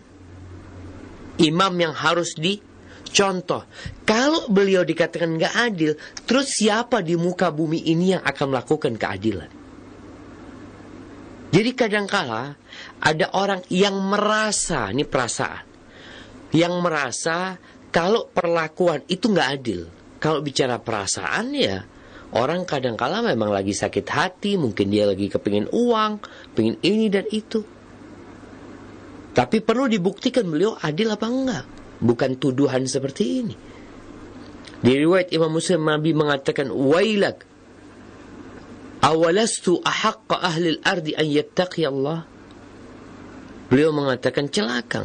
Imam 1.42 1.74
yang 1.78 1.94
harus 1.98 2.38
dicontoh. 2.38 3.66
Kalau 4.06 4.46
beliau 4.54 4.86
dikatakan 4.86 5.42
nggak 5.42 5.56
adil, 5.58 5.98
terus 6.30 6.54
siapa 6.54 7.02
di 7.02 7.18
muka 7.18 7.50
bumi 7.50 7.82
ini 7.90 8.14
yang 8.14 8.22
akan 8.22 8.46
melakukan 8.54 8.94
keadilan? 8.98 9.63
Jadi 11.54 11.78
kadangkala 11.78 12.58
ada 12.98 13.26
orang 13.38 13.62
yang 13.70 13.94
merasa, 13.94 14.90
ini 14.90 15.06
perasaan, 15.06 15.66
yang 16.50 16.82
merasa 16.82 17.62
kalau 17.94 18.26
perlakuan 18.26 19.06
itu 19.06 19.30
nggak 19.30 19.50
adil. 19.62 19.86
Kalau 20.18 20.42
bicara 20.42 20.82
perasaan 20.82 21.54
ya, 21.54 21.86
orang 22.34 22.66
kadangkala 22.66 23.22
memang 23.22 23.54
lagi 23.54 23.78
sakit 23.78 24.08
hati, 24.10 24.58
mungkin 24.58 24.90
dia 24.90 25.06
lagi 25.06 25.30
kepingin 25.30 25.70
uang, 25.70 26.26
pingin 26.58 26.82
ini 26.82 27.06
dan 27.14 27.30
itu. 27.30 27.62
Tapi 29.34 29.62
perlu 29.62 29.86
dibuktikan 29.86 30.50
beliau 30.50 30.74
adil 30.82 31.14
apa 31.14 31.28
enggak. 31.30 31.66
Bukan 32.02 32.42
tuduhan 32.42 32.90
seperti 32.90 33.24
ini. 33.46 33.56
Di 34.84 34.94
riwayat 35.00 35.30
Imam 35.32 35.54
Muslim 35.54 35.86
Nabi 35.86 36.18
mengatakan, 36.18 36.74
Wailak, 36.74 37.46
awalastu 39.04 39.84
ahaqqa 39.84 40.40
ahli 40.40 40.80
al-ardi 40.80 41.12
an 41.20 41.28
yattaqi 41.28 41.84
Allah. 41.84 42.24
Beliau 43.68 43.92
mengatakan, 43.92 44.48
celaka 44.48 45.04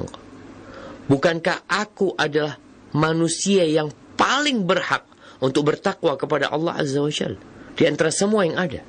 Bukankah 1.08 1.64
aku 1.64 2.12
adalah 2.20 2.60
manusia 2.92 3.64
yang 3.64 3.88
paling 4.14 4.68
berhak 4.68 5.08
untuk 5.40 5.72
bertakwa 5.72 6.20
kepada 6.20 6.52
Allah 6.52 6.76
Azza 6.76 7.00
wa 7.00 7.08
Jal. 7.08 7.40
Di 7.72 7.88
antara 7.88 8.12
semua 8.12 8.44
yang 8.44 8.60
ada. 8.60 8.84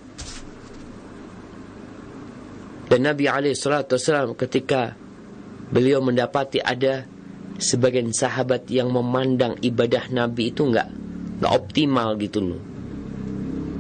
Dan 2.92 3.06
Nabi 3.06 3.30
SAW 3.56 4.36
ketika 4.36 4.98
beliau 5.72 6.04
mendapati 6.04 6.60
ada 6.60 7.08
sebagian 7.62 8.12
sahabat 8.12 8.68
yang 8.68 8.90
memandang 8.92 9.56
ibadah 9.62 10.10
Nabi 10.10 10.52
itu 10.52 10.68
nggak 10.68 10.88
nggak 11.40 11.52
optimal 11.54 12.18
gitu 12.20 12.44
loh. 12.44 12.69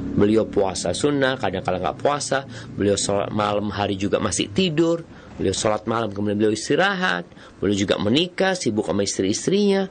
Beliau 0.09 0.49
puasa 0.49 0.91
sunnah, 0.91 1.37
kadang-kadang 1.37 1.81
nggak 1.81 1.99
puasa. 2.01 2.45
Beliau 2.73 2.97
sholat 2.97 3.29
malam 3.29 3.69
hari 3.69 3.95
juga 3.95 4.17
masih 4.17 4.49
tidur. 4.49 5.05
Beliau 5.37 5.55
sholat 5.55 5.85
malam 5.85 6.09
kemudian 6.11 6.35
beliau 6.35 6.53
istirahat. 6.53 7.25
Beliau 7.61 7.77
juga 7.77 7.95
menikah, 8.01 8.57
sibuk 8.57 8.89
sama 8.89 9.05
istri-istrinya. 9.05 9.87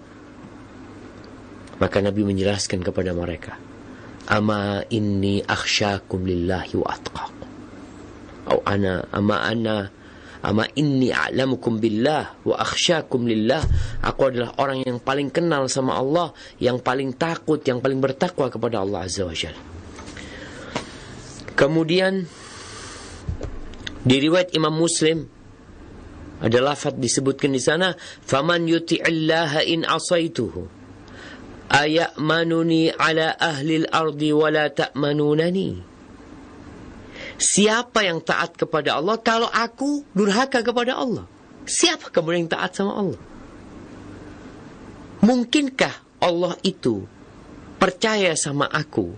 Maka 1.79 2.03
Nabi 2.03 2.27
menjelaskan 2.27 2.83
kepada 2.83 3.15
mereka, 3.15 3.55
Ama 4.29 4.85
inni 4.91 5.41
akhsyakum 5.41 6.27
lillahi 6.27 6.75
wa 6.75 6.89
atqakum. 6.91 7.49
Au 8.49 8.59
ana 8.67 9.07
ama 9.15 9.37
ana 9.45 9.77
Ama 10.39 10.71
inni 10.79 11.11
a'lamukum 11.11 11.83
billah 11.83 12.47
wa 12.47 12.55
akhsyakum 12.63 13.27
lillah. 13.27 13.59
Aku 14.07 14.31
adalah 14.31 14.55
orang 14.63 14.87
yang 14.87 15.03
paling 15.03 15.35
kenal 15.35 15.67
sama 15.67 15.99
Allah, 15.99 16.31
yang 16.63 16.79
paling 16.79 17.11
takut, 17.19 17.59
yang 17.67 17.83
paling 17.83 17.99
bertakwa 17.99 18.47
kepada 18.47 18.79
Allah 18.79 19.03
Azza 19.03 19.27
wa 19.27 19.35
Jalla. 19.35 19.78
Kemudian 21.59 22.23
di 24.07 24.17
riwayat 24.23 24.55
Imam 24.55 24.79
Muslim 24.79 25.27
ada 26.39 26.59
lafaz 26.63 26.95
disebutkan 26.95 27.51
di 27.51 27.59
sana, 27.59 27.99
"Faman 28.23 28.71
yuti'illaha 28.71 29.67
in 29.67 29.83
asaituhu." 29.83 30.71
Aya'manuni 31.69 32.95
ala 32.95 33.35
ahli 33.35 33.83
al-ardi 33.85 34.31
wa 34.33 34.49
la 34.49 34.71
ta'manunani. 34.71 35.71
Siapa 37.37 38.07
yang 38.07 38.23
taat 38.23 38.55
kepada 38.55 38.97
Allah 38.97 39.19
kalau 39.19 39.51
aku 39.51 40.07
durhaka 40.15 40.63
kepada 40.63 40.95
Allah? 40.95 41.27
Siapa 41.69 42.09
kemudian 42.09 42.47
yang 42.47 42.55
taat 42.55 42.73
sama 42.73 42.97
Allah? 42.97 43.21
Mungkinkah 45.21 46.23
Allah 46.23 46.55
itu 46.65 47.05
percaya 47.77 48.33
sama 48.39 48.71
aku 48.71 49.13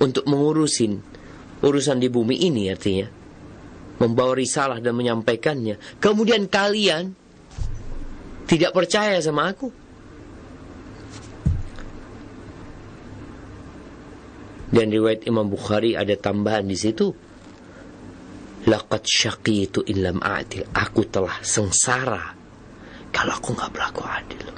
untuk 0.00 0.24
mengurusin 0.24 1.09
urusan 1.60 2.00
di 2.00 2.08
bumi 2.08 2.46
ini 2.48 2.68
artinya? 2.68 3.20
membawa 4.00 4.32
risalah 4.32 4.80
dan 4.80 4.96
menyampaikannya. 4.96 6.00
Kemudian 6.00 6.48
kalian 6.48 7.12
tidak 8.48 8.72
percaya 8.72 9.20
sama 9.20 9.52
aku. 9.52 9.68
Dan 14.70 14.88
riwayat 14.88 15.28
Imam 15.28 15.46
Bukhari 15.46 15.98
ada 15.98 16.16
tambahan 16.16 16.64
di 16.64 16.78
situ. 16.78 17.12
Laqad 18.70 19.04
syaqitu 19.04 19.84
illam 19.84 20.22
adil. 20.24 20.64
Aku 20.72 21.04
telah 21.10 21.42
sengsara 21.44 22.32
kalau 23.10 23.36
aku 23.36 23.52
nggak 23.52 23.70
berlaku 23.74 24.02
adil. 24.06 24.49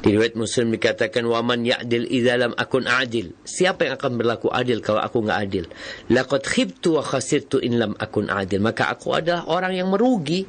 Di 0.00 0.16
riwayat 0.16 0.32
Muslim 0.32 0.72
dikatakan 0.72 1.28
waman 1.28 1.60
ya'dil 1.60 2.08
idza 2.08 2.40
lam 2.40 2.56
akun 2.56 2.88
adil. 2.88 3.36
Siapa 3.44 3.84
yang 3.84 4.00
akan 4.00 4.16
berlaku 4.16 4.48
adil 4.48 4.80
kalau 4.80 5.04
aku 5.04 5.20
nggak 5.28 5.38
adil? 5.44 5.64
Laqad 6.08 6.40
khibtu 6.48 6.96
wa 6.96 7.04
khasirtu 7.04 7.60
in 7.60 7.76
lam 7.76 7.92
akun 8.00 8.32
adil. 8.32 8.64
Maka 8.64 8.88
aku 8.88 9.12
adalah 9.12 9.44
orang 9.44 9.76
yang 9.76 9.92
merugi 9.92 10.48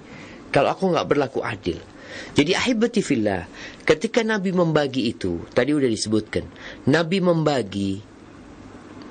kalau 0.56 0.72
aku 0.72 0.96
nggak 0.96 1.04
berlaku 1.04 1.44
adil. 1.44 1.84
Jadi 2.32 2.52
ahibati 2.56 3.04
fillah, 3.04 3.48
ketika 3.84 4.24
Nabi 4.24 4.56
membagi 4.56 5.12
itu, 5.12 5.44
tadi 5.52 5.72
udah 5.76 5.88
disebutkan, 5.88 6.44
Nabi 6.88 7.20
membagi 7.24 8.04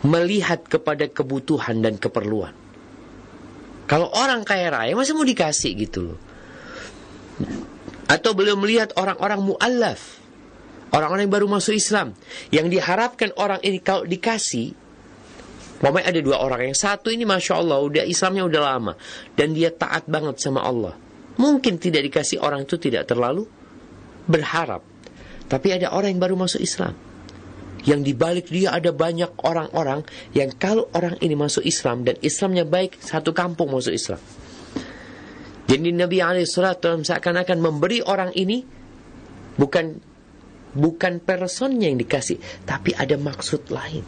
melihat 0.04 0.64
kepada 0.64 1.04
kebutuhan 1.08 1.84
dan 1.84 2.00
keperluan. 2.00 2.56
Kalau 3.84 4.08
orang 4.12 4.44
kaya 4.48 4.72
raya 4.72 4.92
masa 4.96 5.12
mau 5.12 5.24
dikasih 5.26 5.72
gitu 5.80 6.12
loh. 6.12 6.18
Atau 8.08 8.32
beliau 8.32 8.56
melihat 8.56 8.96
orang-orang 8.96 9.40
mu'allaf 9.40 10.19
Orang-orang 10.90 11.30
yang 11.30 11.34
baru 11.34 11.46
masuk 11.46 11.74
Islam. 11.78 12.18
Yang 12.50 12.66
diharapkan 12.78 13.30
orang 13.38 13.62
ini 13.62 13.78
kalau 13.78 14.02
dikasih, 14.06 14.74
Pokoknya 15.80 16.12
ada 16.12 16.20
dua 16.20 16.36
orang. 16.44 16.60
Yang 16.68 16.84
satu 16.84 17.08
ini 17.08 17.24
Masya 17.24 17.56
Allah, 17.56 17.80
udah 17.80 18.04
Islamnya 18.04 18.44
udah 18.44 18.60
lama. 18.60 18.92
Dan 19.32 19.56
dia 19.56 19.72
taat 19.72 20.04
banget 20.04 20.36
sama 20.36 20.60
Allah. 20.60 20.92
Mungkin 21.40 21.80
tidak 21.80 22.04
dikasih 22.04 22.36
orang 22.44 22.68
itu 22.68 22.76
tidak 22.76 23.08
terlalu 23.08 23.48
berharap. 24.28 24.84
Tapi 25.48 25.68
ada 25.72 25.88
orang 25.96 26.12
yang 26.12 26.20
baru 26.20 26.36
masuk 26.36 26.60
Islam. 26.60 26.92
Yang 27.80 28.12
dibalik 28.12 28.46
dia 28.52 28.76
ada 28.76 28.92
banyak 28.92 29.40
orang-orang 29.40 30.04
yang 30.36 30.52
kalau 30.52 30.92
orang 30.92 31.16
ini 31.24 31.32
masuk 31.32 31.64
Islam 31.64 32.04
dan 32.04 32.20
Islamnya 32.20 32.68
baik, 32.68 33.00
satu 33.00 33.32
kampung 33.32 33.72
masuk 33.72 33.96
Islam. 33.96 34.20
Jadi 35.64 35.96
Nabi 35.96 36.20
SAW 36.44 37.00
seakan-akan 37.00 37.56
memberi 37.56 38.04
orang 38.04 38.36
ini 38.36 38.60
bukan 39.56 40.09
bukan 40.74 41.18
personnya 41.22 41.90
yang 41.90 41.98
dikasih, 41.98 42.38
tapi 42.66 42.94
ada 42.94 43.18
maksud 43.18 43.70
lain. 43.70 44.02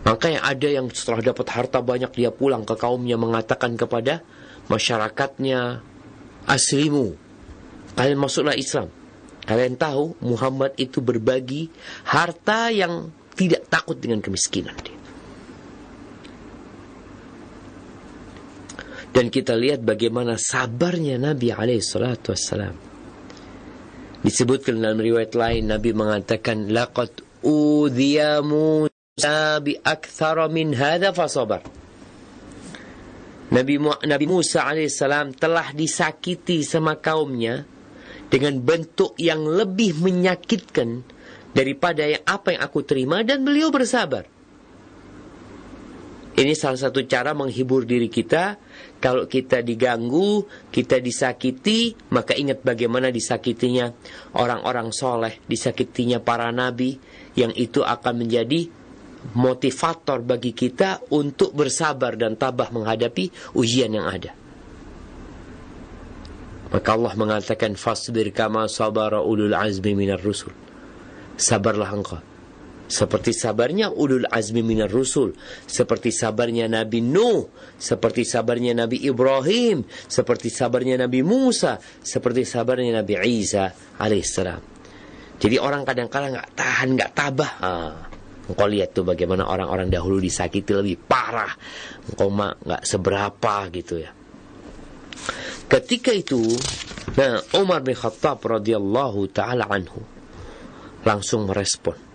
Maka 0.00 0.26
yang 0.32 0.44
ada 0.44 0.68
yang 0.68 0.86
setelah 0.90 1.20
dapat 1.20 1.46
harta 1.52 1.78
banyak 1.84 2.10
dia 2.16 2.32
pulang 2.32 2.64
ke 2.64 2.72
kaumnya 2.74 3.20
mengatakan 3.20 3.76
kepada 3.76 4.24
masyarakatnya 4.72 5.84
aslimu. 6.48 7.14
Kalian 7.94 8.18
masuklah 8.18 8.56
Islam. 8.56 8.88
Kalian 9.44 9.76
tahu 9.76 10.16
Muhammad 10.24 10.72
itu 10.80 11.04
berbagi 11.04 11.68
harta 12.06 12.70
yang 12.72 13.12
tidak 13.34 13.66
takut 13.72 13.96
dengan 13.96 14.20
kemiskinan 14.20 14.76
Dan 19.10 19.26
kita 19.26 19.58
lihat 19.58 19.82
bagaimana 19.82 20.38
sabarnya 20.38 21.18
Nabi 21.18 21.50
alaihi 21.50 21.82
salatu 21.82 22.30
Disebutkan 24.20 24.84
dalam 24.84 25.00
riwayat 25.00 25.32
lain 25.32 25.72
Nabi 25.72 25.96
mengatakan 25.96 26.68
laqad 26.68 27.24
udhiya 27.40 28.44
Musa 28.44 29.64
bi 29.64 29.80
akthara 29.80 30.44
min 30.52 30.76
hadha 30.76 31.16
fasabar. 31.16 31.64
Nabi 33.50 33.80
Nabi 33.80 34.26
Musa 34.28 34.68
alaihissalam 34.68 35.34
telah 35.34 35.72
disakiti 35.72 36.60
sama 36.62 37.00
kaumnya 37.00 37.64
dengan 38.30 38.60
bentuk 38.60 39.16
yang 39.18 39.42
lebih 39.42 39.98
menyakitkan 39.98 41.02
daripada 41.50 42.06
yang 42.06 42.22
apa 42.28 42.54
yang 42.54 42.62
aku 42.62 42.84
terima 42.86 43.24
dan 43.26 43.42
beliau 43.42 43.72
bersabar. 43.74 44.28
Ini 46.40 46.56
salah 46.56 46.80
satu 46.80 47.04
cara 47.04 47.36
menghibur 47.36 47.84
diri 47.84 48.08
kita 48.08 48.56
kalau 48.96 49.28
kita 49.28 49.60
diganggu, 49.60 50.48
kita 50.72 50.96
disakiti, 50.96 51.92
maka 52.16 52.32
ingat 52.32 52.64
bagaimana 52.64 53.12
disakitinya 53.12 53.92
orang-orang 54.32 54.88
soleh, 54.88 55.36
disakitinya 55.44 56.16
para 56.24 56.48
nabi, 56.48 56.96
yang 57.36 57.52
itu 57.52 57.84
akan 57.84 58.24
menjadi 58.24 58.72
motivator 59.36 60.24
bagi 60.24 60.56
kita 60.56 61.12
untuk 61.12 61.52
bersabar 61.52 62.16
dan 62.16 62.40
tabah 62.40 62.72
menghadapi 62.72 63.52
ujian 63.52 63.92
yang 63.92 64.08
ada. 64.08 64.32
Maka 66.72 66.88
Allah 66.88 67.12
mengatakan 67.20 67.76
fasbir 67.76 68.32
kama 68.32 68.64
sabara 68.64 69.20
ulul 69.20 69.52
azmi 69.52 69.92
minar 69.92 70.24
rusul. 70.24 70.56
Sabarlah 71.36 71.92
engkau 71.92 72.29
seperti 72.90 73.30
sabarnya 73.30 73.94
ulul 73.94 74.26
azmi 74.26 74.66
minar 74.66 74.90
rusul, 74.90 75.30
seperti 75.62 76.10
sabarnya 76.10 76.66
Nabi 76.66 76.98
Nuh, 76.98 77.46
seperti 77.78 78.26
sabarnya 78.26 78.74
Nabi 78.74 79.06
Ibrahim, 79.06 79.86
seperti 80.10 80.50
sabarnya 80.50 81.06
Nabi 81.06 81.22
Musa, 81.22 81.78
seperti 82.02 82.42
sabarnya 82.42 82.98
Nabi 82.98 83.14
Isa 83.30 83.70
alaihissalam. 83.94 84.82
Jadi 85.38 85.56
orang 85.56 85.86
kadang-kadang 85.86 86.34
nggak 86.34 86.50
tahan, 86.58 86.88
nggak 86.98 87.12
tabah. 87.14 87.52
Ah, 87.62 87.94
engkau 88.50 88.66
lihat 88.66 88.90
tuh 88.90 89.06
bagaimana 89.06 89.46
orang-orang 89.46 89.86
dahulu 89.86 90.18
disakiti 90.18 90.74
lebih 90.74 90.98
parah. 90.98 91.54
Engkau 92.10 92.28
mah 92.28 92.58
nggak 92.58 92.82
seberapa 92.82 93.54
gitu 93.70 94.02
ya. 94.02 94.10
Ketika 95.70 96.10
itu, 96.10 96.42
nah 97.14 97.38
Umar 97.54 97.86
bin 97.86 97.94
Khattab 97.94 98.42
radhiyallahu 98.42 99.30
taala 99.30 99.70
anhu 99.70 100.02
langsung 101.06 101.46
merespon 101.46 102.09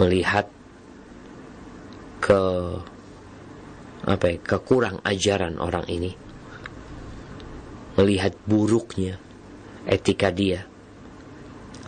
melihat 0.00 0.48
ke 2.24 2.42
apa 4.00 4.24
ya, 4.32 4.36
kekurang 4.40 5.04
ajaran 5.04 5.60
orang 5.60 5.84
ini. 5.92 6.16
Melihat 8.00 8.32
buruknya 8.48 9.20
etika 9.84 10.32
dia. 10.32 10.64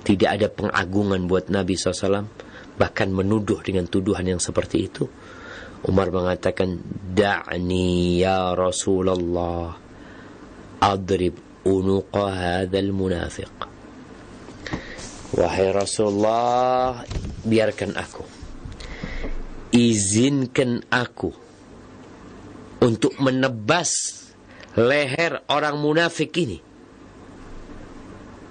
Tidak 0.03 0.29
ada 0.29 0.51
pengagungan 0.51 1.25
buat 1.31 1.49
Nabi 1.49 1.79
SAW 1.79 2.27
bahkan 2.77 3.09
menuduh 3.09 3.63
dengan 3.65 3.87
tuduhan 3.87 4.27
yang 4.27 4.43
seperti 4.43 4.77
itu. 4.91 5.05
Umar 5.87 6.15
mengatakan 6.15 6.79
da'ni 7.11 8.23
ya 8.23 8.55
Rasulullah 8.55 9.75
adrib 10.83 11.39
unuqa 11.67 12.27
hadzal 12.35 12.91
munafiq 12.91 13.72
wahai 15.37 15.73
Rasulullah 15.73 17.05
biarkan 17.43 17.97
aku. 17.97 18.25
Izinkan 19.73 20.85
aku 20.93 21.33
untuk 22.85 23.17
menebas 23.17 24.23
leher 24.77 25.41
orang 25.49 25.81
munafik 25.81 26.37
ini. 26.37 26.61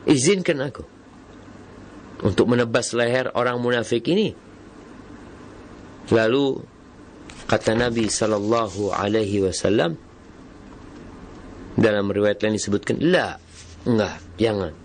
Izinkan 0.09 0.57
aku 0.65 0.83
untuk 2.25 2.49
menebas 2.49 2.93
leher 2.97 3.29
orang 3.37 3.61
munafik 3.61 4.01
ini. 4.09 4.33
Lalu 6.09 6.57
kata 7.45 7.77
Nabi 7.77 8.09
sallallahu 8.09 8.89
alaihi 8.89 9.45
wasallam 9.45 9.97
dalam 11.77 12.05
riwayat 12.09 12.41
lain 12.41 12.57
disebutkan, 12.57 12.97
"La, 12.99 13.37
enggak, 13.85 14.17
jangan." 14.41 14.80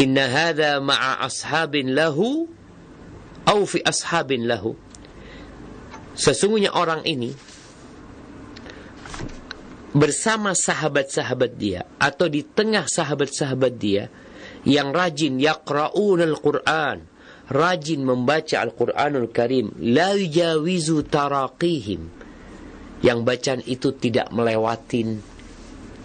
Inna 0.00 0.24
hadha 0.24 0.80
ma'a 0.80 1.20
ashabin 1.28 1.92
lahu 1.92 2.48
au 3.44 3.60
fi 3.68 3.84
ashabin 3.84 4.48
lahu. 4.48 4.72
Sesungguhnya 6.16 6.72
orang 6.72 7.04
ini 7.04 7.32
bersama 9.92 10.56
sahabat-sahabat 10.56 11.52
dia 11.60 11.84
atau 12.00 12.28
di 12.28 12.40
tengah 12.40 12.88
sahabat-sahabat 12.88 13.72
dia 13.76 14.08
yang 14.64 14.92
rajin 14.96 15.36
yaqra'un 15.36 16.20
al-Qur'an 16.24 17.12
rajin 17.52 18.00
membaca 18.00 18.64
Al-Qur'anul 18.64 19.28
Karim 19.28 19.76
la 19.76 20.16
yujawizu 20.16 21.04
taraqihim. 21.12 22.24
Yang 23.02 23.18
bacaan 23.26 23.62
itu 23.66 23.90
tidak 23.98 24.30
melewatin 24.30 25.18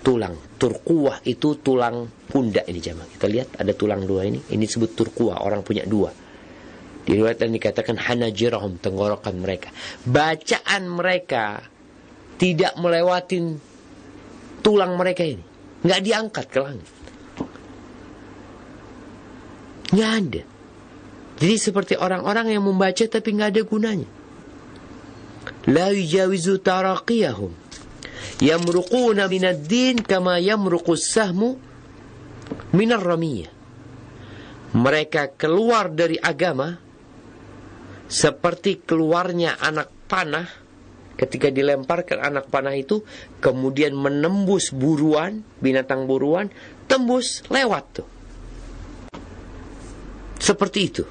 tulang 0.07 0.39
turkuah 0.55 1.19
itu 1.27 1.59
tulang 1.59 2.07
pundak 2.31 2.63
ini 2.71 2.79
jamaah 2.79 3.11
kita 3.11 3.27
lihat 3.27 3.47
ada 3.59 3.75
tulang 3.75 4.07
dua 4.07 4.23
ini 4.23 4.39
ini 4.55 4.63
disebut 4.63 4.95
turkuah 4.95 5.43
orang 5.43 5.67
punya 5.67 5.83
dua 5.83 6.15
di 7.03 7.11
riwayat 7.11 7.43
dikatakan 7.43 7.99
hanajirahum 7.99 8.79
tenggorokan 8.79 9.35
mereka 9.35 9.75
bacaan 10.07 10.87
mereka 10.87 11.59
tidak 12.37 12.77
melewatin 12.77 13.57
tulang 14.61 14.99
mereka 14.99 15.25
ini. 15.25 15.43
Nggak 15.87 16.01
diangkat 16.05 16.45
ke 16.51 16.59
langit. 16.61 16.89
Nggak 19.93 20.11
ada. 20.11 20.43
Jadi 21.37 21.55
seperti 21.55 21.93
orang-orang 21.95 22.53
yang 22.53 22.65
membaca 22.65 23.05
tapi 23.05 23.29
nggak 23.33 23.49
ada 23.55 23.61
gunanya. 23.65 24.09
La 25.71 25.93
yujawizu 25.93 26.59
taraqiyahum. 26.59 27.51
Yamruquna 28.38 29.26
minad 29.26 29.65
din 29.65 30.01
kama 30.01 30.38
yamruqus 30.38 31.09
sahmu 31.09 31.57
minar 32.74 33.01
ramiyah. 33.01 33.49
Mereka 34.78 35.39
keluar 35.39 35.89
dari 35.89 36.20
agama 36.22 36.78
seperti 38.07 38.84
keluarnya 38.84 39.57
anak 39.57 39.89
panah. 40.05 40.47
Ketika 41.18 41.49
dilemparkan 41.49 42.22
anak 42.22 42.45
panah 42.53 42.78
itu 42.78 43.01
kemudian 43.41 43.97
menembus 43.97 44.70
buruan 44.70 45.41
binatang 45.57 46.05
buruan 46.05 46.53
tembus 46.86 47.41
lewat 47.49 47.84
tuh. 47.89 48.07
Seperti 50.38 50.80
itu. 50.86 51.03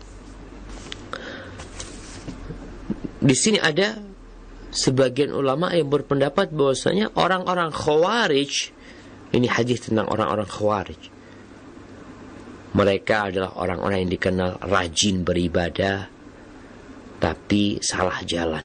Di 3.19 3.35
sini 3.35 3.59
ada 3.59 3.99
sebagian 4.77 5.33
ulama 5.33 5.73
yang 5.73 5.89
berpendapat 5.89 6.53
bahwasanya 6.53 7.17
orang-orang 7.17 7.73
khawarij 7.73 8.77
ini 9.33 9.49
hadis 9.49 9.89
tentang 9.89 10.07
orang-orang 10.13 10.45
khawarij 10.45 11.01
mereka 12.77 13.33
adalah 13.33 13.57
orang-orang 13.57 14.05
yang 14.05 14.13
dikenal 14.13 14.61
rajin 14.61 15.25
beribadah 15.25 16.13
tapi 17.17 17.81
salah 17.81 18.21
jalan 18.29 18.61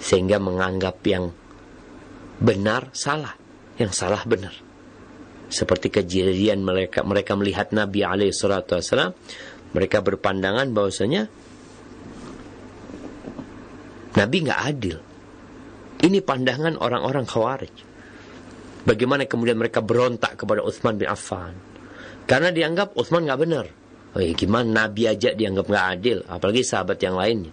sehingga 0.00 0.40
menganggap 0.40 0.96
yang 1.04 1.28
benar 2.40 2.88
salah, 2.96 3.36
yang 3.76 3.92
salah 3.92 4.24
benar. 4.24 4.56
Seperti 5.52 5.92
kejadian 5.92 6.64
mereka 6.64 7.04
mereka 7.04 7.36
melihat 7.36 7.70
Nabi 7.76 8.00
alaihi 8.02 8.32
mereka 9.70 9.98
berpandangan 10.02 10.72
bahwasanya 10.72 11.28
Nabi 14.16 14.36
nggak 14.42 14.60
adil. 14.66 14.96
Ini 16.00 16.18
pandangan 16.24 16.80
orang-orang 16.80 17.26
Khawarij. 17.28 17.76
Bagaimana 18.80 19.28
kemudian 19.28 19.60
mereka 19.60 19.84
berontak 19.84 20.40
kepada 20.40 20.64
Utsman 20.64 20.96
bin 20.96 21.06
Affan? 21.06 21.52
Karena 22.24 22.48
dianggap 22.48 22.96
Utsman 22.96 23.28
nggak 23.28 23.40
benar. 23.40 23.66
Oh, 24.10 24.18
ya 24.18 24.34
gimana 24.34 24.86
Nabi 24.86 25.06
aja 25.06 25.30
dianggap 25.36 25.70
nggak 25.70 25.86
adil, 25.94 26.18
apalagi 26.26 26.66
sahabat 26.66 26.98
yang 26.98 27.14
lainnya. 27.14 27.52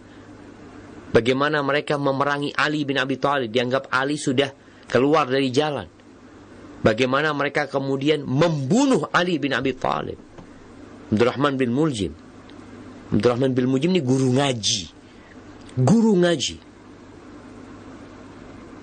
Bagaimana 1.14 1.62
mereka 1.62 2.02
memerangi 2.02 2.52
Ali 2.58 2.84
bin 2.84 2.98
Abi 2.98 3.22
Thalib 3.22 3.54
dianggap 3.54 3.94
Ali 3.94 4.18
sudah 4.18 4.50
keluar 4.90 5.30
dari 5.30 5.54
jalan. 5.54 5.88
Bagaimana 6.82 7.34
mereka 7.34 7.68
kemudian 7.70 8.26
membunuh 8.26 9.10
Ali 9.14 9.38
bin 9.38 9.54
Abi 9.54 9.76
Thalib. 9.78 10.20
Abdurrahman 11.14 11.56
bin 11.56 11.72
Muljim. 11.72 12.14
Abdurrahman 13.14 13.54
bin 13.56 13.66
Muljim 13.72 13.92
ini 13.96 14.02
guru 14.04 14.36
ngaji. 14.36 14.97
Guru 15.78 16.18
ngaji. 16.18 16.58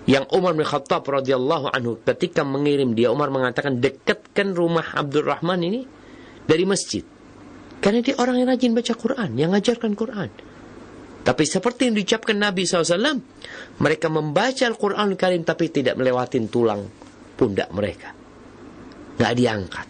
Yang 0.05 0.25
Umar 0.37 0.53
bin 0.55 0.69
Khattab 0.69 1.03
radhiyallahu 1.03 1.73
anhu 1.73 1.99
ketika 2.05 2.45
mengirim 2.45 2.93
dia 2.95 3.11
Umar 3.11 3.33
mengatakan 3.33 3.81
dekatkan 3.81 4.53
rumah 4.53 4.95
Abdurrahman 4.95 5.59
ini 5.65 5.81
dari 6.45 6.63
masjid. 6.69 7.03
Karena 7.81 8.05
dia 8.05 8.15
orang 8.21 8.41
yang 8.41 8.49
rajin 8.49 8.73
baca 8.77 8.95
Quran, 8.95 9.31
yang 9.35 9.51
ngajarkan 9.53 9.93
Quran. 9.97 10.31
Tapi 11.25 11.45
seperti 11.49 11.89
yang 11.89 11.97
diucapkan 11.97 12.37
Nabi 12.37 12.69
SAW, 12.69 13.17
mereka 13.81 14.13
membaca 14.13 14.65
Al-Quran 14.69 15.17
Karim 15.17 15.41
tapi 15.41 15.73
tidak 15.73 15.97
melewati 15.97 16.37
tulang 16.53 16.85
pundak 17.35 17.73
mereka. 17.73 18.13
Gak 19.17 19.33
diangkat. 19.33 19.87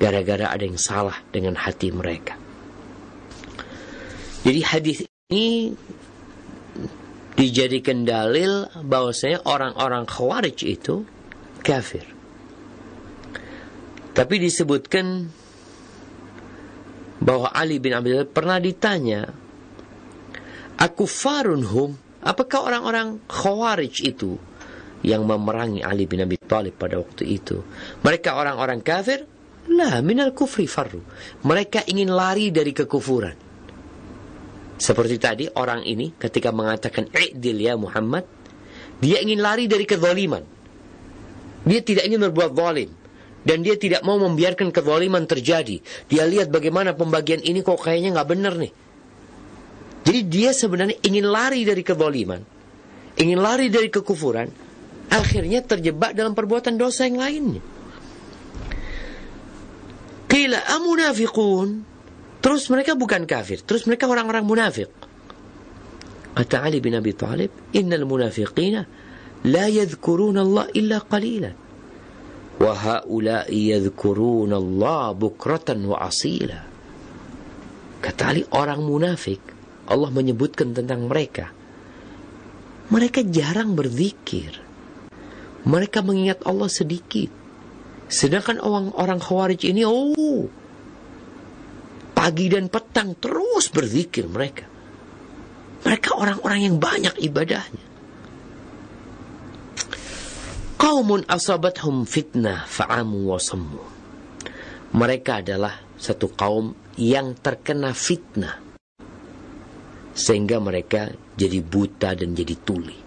Gara-gara 0.00 0.48
ada 0.48 0.64
yang 0.64 0.80
salah 0.80 1.20
dengan 1.28 1.60
hati 1.60 1.92
mereka. 1.92 2.40
Jadi 4.42 4.60
hadis 4.64 4.98
ini 5.32 5.72
dijadikan 7.32 8.04
dalil 8.04 8.68
bahwasanya 8.84 9.48
orang-orang 9.48 10.04
khawarij 10.04 10.60
itu 10.68 11.08
kafir. 11.64 12.04
Tapi 14.12 14.34
disebutkan 14.36 15.32
bahwa 17.24 17.48
Ali 17.48 17.80
bin 17.80 17.96
Abi 17.96 18.12
Thalib 18.12 18.36
pernah 18.36 18.60
ditanya 18.60 19.24
Akufarun 20.76 21.64
hum, 21.64 21.96
apakah 22.20 22.68
orang-orang 22.68 23.24
khawarij 23.24 24.04
itu 24.04 24.36
yang 25.00 25.24
memerangi 25.24 25.80
Ali 25.80 26.04
bin 26.04 26.20
Abi 26.20 26.36
Thalib 26.36 26.76
pada 26.76 27.00
waktu 27.00 27.24
itu? 27.24 27.64
Mereka 28.04 28.36
orang-orang 28.36 28.84
kafir? 28.84 29.24
La 29.72 30.04
minal 30.04 30.36
kufri 30.36 30.68
farru. 30.68 31.00
Mereka 31.46 31.88
ingin 31.88 32.12
lari 32.12 32.52
dari 32.52 32.76
kekufuran. 32.76 33.51
Seperti 34.80 35.16
tadi 35.20 35.44
orang 35.52 35.84
ini 35.86 36.16
ketika 36.16 36.50
mengatakan 36.50 37.08
i'dil 37.12 37.58
ya 37.60 37.74
Muhammad, 37.76 38.26
dia 39.02 39.18
ingin 39.22 39.42
lari 39.42 39.66
dari 39.66 39.84
kezaliman. 39.86 40.42
Dia 41.62 41.80
tidak 41.82 42.06
ingin 42.10 42.22
berbuat 42.30 42.52
zalim 42.54 42.90
dan 43.42 43.62
dia 43.62 43.74
tidak 43.78 44.02
mau 44.06 44.18
membiarkan 44.18 44.70
kezaliman 44.70 45.26
terjadi. 45.26 45.82
Dia 46.06 46.26
lihat 46.26 46.50
bagaimana 46.50 46.94
pembagian 46.94 47.42
ini 47.42 47.62
kok 47.62 47.82
kayaknya 47.82 48.14
nggak 48.18 48.28
benar 48.30 48.54
nih. 48.58 48.72
Jadi 50.02 50.20
dia 50.26 50.50
sebenarnya 50.50 50.98
ingin 51.06 51.30
lari 51.30 51.62
dari 51.62 51.82
kezaliman, 51.86 52.42
ingin 53.14 53.38
lari 53.38 53.70
dari 53.70 53.86
kekufuran, 53.86 54.50
akhirnya 55.10 55.62
terjebak 55.62 56.10
dalam 56.18 56.34
perbuatan 56.34 56.74
dosa 56.74 57.06
yang 57.06 57.22
lainnya. 57.22 57.62
Qila 60.26 60.58
amunafiqun. 60.80 61.91
Terus 62.42 62.66
mereka 62.66 62.98
bukan 62.98 63.22
kafir, 63.22 63.62
terus 63.62 63.86
mereka 63.86 64.10
orang-orang 64.10 64.42
munafik. 64.42 64.90
Kata 66.32 66.66
Ali 66.66 66.82
bin 66.82 66.98
Abi 66.98 67.14
Thalib, 67.14 67.54
"Innal 67.70 68.02
munafiqina 68.02 68.82
la 69.46 69.66
yadhkuruna 69.70 70.42
Allah 70.42 70.66
illa 70.74 70.98
qalilan." 70.98 71.54
Wa 72.58 72.72
haula'i 72.74 73.70
yadhkuruna 73.70 74.58
Allah 74.58 75.14
bukratan 75.14 75.86
wa 75.86 76.02
asila. 76.02 76.58
Kata 78.02 78.22
Ali, 78.34 78.42
orang 78.50 78.82
munafik 78.82 79.38
Allah 79.86 80.10
menyebutkan 80.10 80.74
tentang 80.74 81.06
mereka. 81.06 81.54
Mereka 82.90 83.22
jarang 83.30 83.78
berzikir. 83.78 84.58
Mereka 85.62 86.02
mengingat 86.02 86.42
Allah 86.42 86.66
sedikit. 86.66 87.30
Sedangkan 88.10 88.58
orang-orang 88.58 89.22
khawarij 89.22 89.62
ini, 89.70 89.86
oh, 89.86 90.50
pagi 92.22 92.46
dan 92.46 92.70
petang 92.70 93.18
terus 93.18 93.66
berzikir 93.74 94.30
mereka. 94.30 94.62
Mereka 95.82 96.14
orang-orang 96.14 96.70
yang 96.70 96.76
banyak 96.78 97.18
ibadahnya. 97.18 97.82
Qaumun 100.78 101.26
asabathum 101.26 102.06
fitnah 102.06 102.62
fa'amu 102.62 103.26
wasammu. 103.26 103.82
Mereka 104.94 105.42
adalah 105.42 105.82
satu 105.98 106.30
kaum 106.30 106.94
yang 106.94 107.34
terkena 107.42 107.90
fitnah 107.90 108.62
sehingga 110.14 110.62
mereka 110.62 111.10
jadi 111.34 111.58
buta 111.58 112.14
dan 112.14 112.38
jadi 112.38 112.54
tuli. 112.62 112.98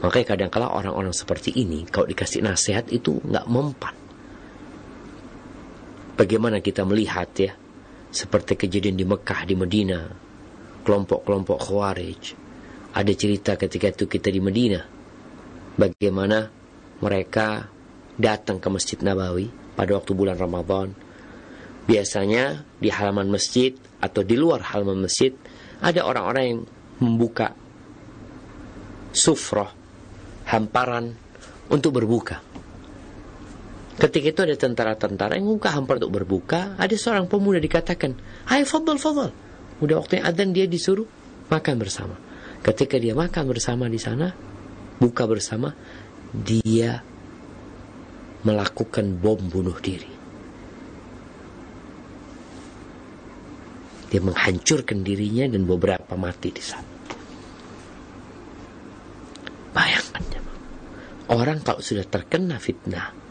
Makanya 0.00 0.26
kadang-kala 0.32 0.72
orang-orang 0.72 1.12
seperti 1.12 1.52
ini 1.52 1.84
kalau 1.84 2.08
dikasih 2.08 2.40
nasihat 2.40 2.88
itu 2.88 3.20
nggak 3.20 3.44
mempan. 3.44 3.92
Bagaimana 6.14 6.62
kita 6.62 6.86
melihat 6.86 7.28
ya, 7.34 7.58
seperti 8.14 8.54
kejadian 8.54 8.94
di 8.94 9.02
Mekah, 9.02 9.42
di 9.42 9.58
Medina, 9.58 10.06
kelompok-kelompok 10.86 11.58
Khawarij. 11.58 12.22
Ada 12.94 13.12
cerita 13.18 13.58
ketika 13.58 13.90
itu 13.90 14.06
kita 14.06 14.30
di 14.30 14.38
Medina, 14.38 14.86
bagaimana 15.74 16.46
mereka 17.02 17.66
datang 18.14 18.62
ke 18.62 18.70
Masjid 18.70 19.02
Nabawi 19.02 19.50
pada 19.74 19.98
waktu 19.98 20.14
bulan 20.14 20.38
Ramadan. 20.38 20.94
Biasanya 21.84 22.62
di 22.78 22.88
halaman 22.88 23.28
masjid 23.28 23.74
atau 23.98 24.22
di 24.22 24.38
luar 24.38 24.62
halaman 24.62 25.04
masjid 25.04 25.34
ada 25.82 26.06
orang-orang 26.06 26.44
yang 26.46 26.60
membuka 27.02 27.52
sufroh, 29.10 29.68
hamparan 30.48 31.12
untuk 31.68 31.98
berbuka. 31.98 32.53
Ketika 33.94 34.26
itu 34.34 34.40
ada 34.42 34.56
tentara-tentara 34.58 35.38
yang 35.38 35.46
membuka 35.46 35.70
hamparan 35.70 36.02
untuk 36.02 36.18
berbuka, 36.18 36.74
ada 36.74 36.94
seorang 36.98 37.30
pemuda 37.30 37.62
dikatakan, 37.62 38.18
Hai 38.50 38.66
fadl, 38.66 38.98
fadl. 38.98 39.30
Udah 39.78 40.02
waktunya 40.02 40.26
adzan 40.26 40.50
dia 40.50 40.66
disuruh 40.66 41.06
makan 41.46 41.74
bersama. 41.78 42.18
Ketika 42.64 42.98
dia 42.98 43.14
makan 43.14 43.44
bersama 43.46 43.86
di 43.86 44.00
sana, 44.02 44.34
buka 44.98 45.30
bersama, 45.30 45.70
dia 46.34 47.06
melakukan 48.42 49.14
bom 49.14 49.38
bunuh 49.38 49.78
diri. 49.78 50.10
Dia 54.10 54.20
menghancurkan 54.22 55.02
dirinya 55.02 55.46
dan 55.50 55.66
beberapa 55.66 56.14
mati 56.14 56.50
di 56.50 56.62
sana. 56.62 56.90
Bayangkan 59.74 60.24
Orang 61.24 61.64
kalau 61.64 61.80
sudah 61.80 62.04
terkena 62.04 62.60
fitnah, 62.60 63.23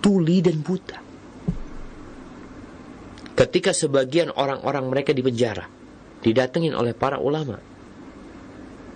tuli 0.00 0.40
dan 0.42 0.60
buta. 0.64 0.98
Ketika 3.36 3.72
sebagian 3.72 4.34
orang-orang 4.36 4.84
mereka 4.92 5.16
di 5.16 5.24
penjara, 5.24 5.64
didatengin 6.20 6.76
oleh 6.76 6.92
para 6.92 7.16
ulama, 7.16 7.56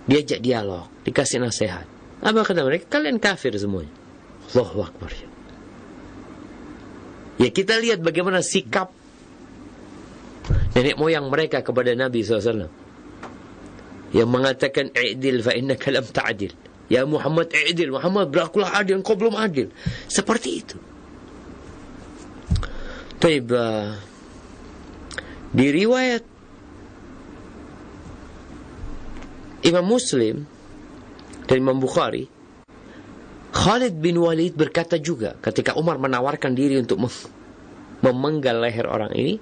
diajak 0.05 0.37
dialog, 0.41 0.85
dikasih 1.01 1.41
nasihat. 1.41 1.85
Apa 2.21 2.45
kata 2.45 2.61
mereka? 2.61 2.97
Kalian 2.97 3.17
kafir 3.17 3.57
semuanya. 3.57 3.89
Allahu 4.53 4.85
Akbar. 4.85 5.11
Ya 7.41 7.49
kita 7.51 7.81
lihat 7.81 7.99
bagaimana 7.99 8.39
sikap 8.45 8.93
nenek 10.77 10.95
moyang 10.95 11.27
mereka 11.27 11.65
kepada 11.65 11.91
Nabi 11.97 12.21
SAW 12.21 12.69
yang 14.15 14.29
mengatakan 14.31 14.93
i'dil 14.95 15.43
fa 15.43 15.51
innaka 15.51 15.91
lam 15.91 16.05
ta'dil 16.07 16.53
ya 16.87 17.03
Muhammad 17.03 17.51
i'dil 17.51 17.91
Muhammad 17.91 18.31
berakulah 18.31 18.71
adil 18.79 19.01
engkau 19.03 19.19
belum 19.19 19.35
adil 19.35 19.67
seperti 20.07 20.49
itu 20.63 20.77
Taib 23.25 23.49
uh, 23.49 23.97
di 25.49 25.65
riwayat 25.73 26.21
Imam 29.65 29.81
Muslim 29.81 30.45
dan 31.49 31.55
Imam 31.57 31.81
Bukhari 31.81 32.29
Khalid 33.49 33.97
bin 33.97 34.21
Walid 34.21 34.53
berkata 34.53 35.01
juga 35.01 35.33
ketika 35.41 35.73
Umar 35.73 35.97
menawarkan 35.97 36.53
diri 36.53 36.77
untuk 36.77 37.01
memenggal 38.05 38.61
leher 38.61 38.85
orang 38.85 39.09
ini 39.17 39.41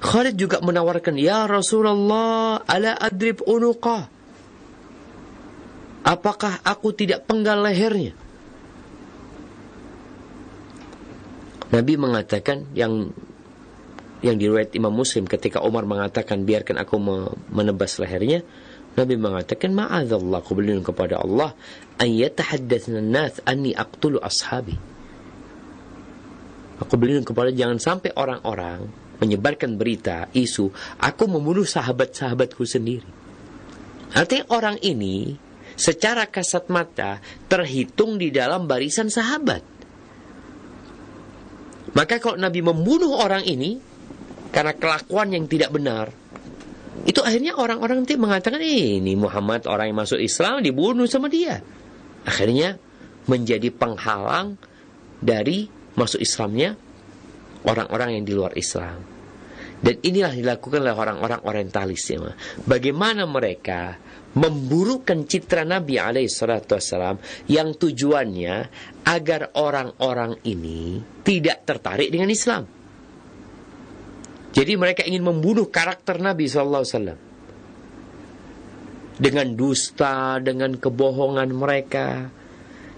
Khalid 0.00 0.34
juga 0.40 0.64
menawarkan, 0.64 1.20
Ya 1.20 1.44
Rasulullah, 1.44 2.64
ala 2.64 2.96
adrib 2.96 3.44
unuqah. 3.44 4.08
Apakah 6.00 6.64
aku 6.64 6.96
tidak 6.96 7.28
penggal 7.28 7.60
lehernya? 7.60 8.16
Nabi 11.70 11.94
mengatakan 11.94 12.66
yang 12.74 13.14
yang 14.20 14.36
diriwayat 14.36 14.76
Imam 14.76 14.92
Muslim 14.92 15.24
ketika 15.24 15.64
Umar 15.64 15.88
mengatakan 15.88 16.44
biarkan 16.44 16.76
aku 16.76 17.00
menebas 17.48 17.96
lehernya, 17.96 18.44
Nabi 18.98 19.16
mengatakan 19.16 19.72
ma'adzallah 19.72 20.44
aku 20.44 20.52
berlindung 20.58 20.84
kepada 20.84 21.22
Allah 21.22 21.56
an 21.96 22.08
yatahaddatsna 22.10 23.00
nas 23.00 23.38
anni 23.46 23.72
aqtulu 23.72 24.20
ashabi. 24.20 24.76
Aku 26.80 26.96
berlindung 26.96 27.28
kepada 27.28 27.52
jangan 27.52 27.80
sampai 27.80 28.12
orang-orang 28.16 28.88
menyebarkan 29.20 29.76
berita, 29.76 30.32
isu, 30.32 30.72
aku 30.96 31.28
membunuh 31.28 31.68
sahabat-sahabatku 31.68 32.64
sendiri. 32.64 33.04
Artinya 34.16 34.48
orang 34.50 34.80
ini 34.80 35.36
secara 35.76 36.26
kasat 36.26 36.72
mata 36.72 37.20
terhitung 37.46 38.16
di 38.16 38.32
dalam 38.32 38.64
barisan 38.64 39.12
sahabat. 39.12 39.79
Maka 41.90 42.22
kalau 42.22 42.38
Nabi 42.38 42.62
membunuh 42.62 43.18
orang 43.18 43.42
ini 43.42 43.78
karena 44.54 44.74
kelakuan 44.74 45.34
yang 45.34 45.46
tidak 45.50 45.74
benar, 45.74 46.10
itu 47.08 47.18
akhirnya 47.24 47.56
orang-orang 47.56 48.04
nanti 48.04 48.14
mengatakan 48.20 48.60
eh, 48.60 49.00
ini 49.00 49.16
Muhammad 49.16 49.64
orang 49.66 49.90
yang 49.90 49.98
masuk 49.98 50.20
Islam 50.20 50.60
dibunuh 50.60 51.08
sama 51.08 51.26
dia. 51.32 51.58
Akhirnya 52.28 52.76
menjadi 53.26 53.72
penghalang 53.72 54.60
dari 55.20 55.66
masuk 55.96 56.20
Islamnya 56.20 56.76
orang-orang 57.64 58.20
yang 58.20 58.24
di 58.24 58.32
luar 58.36 58.52
Islam. 58.56 59.00
Dan 59.80 59.96
inilah 60.04 60.36
dilakukan 60.36 60.84
oleh 60.84 60.92
orang-orang 60.92 61.40
orientalis 61.40 62.04
ya. 62.04 62.20
Bagaimana 62.68 63.24
mereka 63.24 63.96
memburukan 64.30 65.26
citra 65.26 65.66
Nabi 65.66 65.98
alaihissalam 65.98 67.18
yang 67.50 67.74
tujuannya 67.74 68.54
agar 69.02 69.54
orang-orang 69.58 70.38
ini 70.46 71.02
tidak 71.26 71.66
tertarik 71.66 72.14
dengan 72.14 72.30
Islam. 72.30 72.62
Jadi 74.50 74.72
mereka 74.74 75.06
ingin 75.06 75.22
membunuh 75.22 75.70
karakter 75.70 76.18
Nabi 76.18 76.50
SAW. 76.50 77.30
Dengan 79.20 79.52
dusta, 79.52 80.40
dengan 80.40 80.74
kebohongan 80.80 81.50
mereka, 81.52 82.32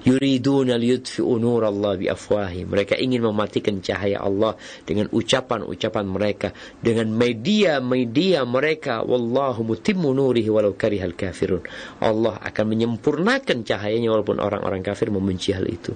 yuriduna 0.03 0.75
liyudfi'u 0.79 1.39
Allah 1.63 1.93
bi 1.99 2.07
afwahi. 2.11 2.67
Mereka 2.67 2.99
ingin 2.99 3.23
mematikan 3.23 3.79
cahaya 3.79 4.23
Allah 4.23 4.59
dengan 4.83 5.09
ucapan-ucapan 5.11 6.05
mereka, 6.07 6.49
dengan 6.83 7.11
media-media 7.15 8.43
mereka. 8.43 9.03
Wallahu 9.07 9.63
mutimmu 9.63 10.11
nurihi 10.11 10.51
walau 10.51 10.75
karihal 10.75 11.15
kafirun. 11.15 11.63
Allah 12.03 12.39
akan 12.43 12.65
menyempurnakan 12.67 13.63
cahayanya 13.63 14.11
walaupun 14.11 14.43
orang-orang 14.43 14.83
kafir 14.83 15.09
membenci 15.11 15.55
hal 15.55 15.67
itu. 15.67 15.95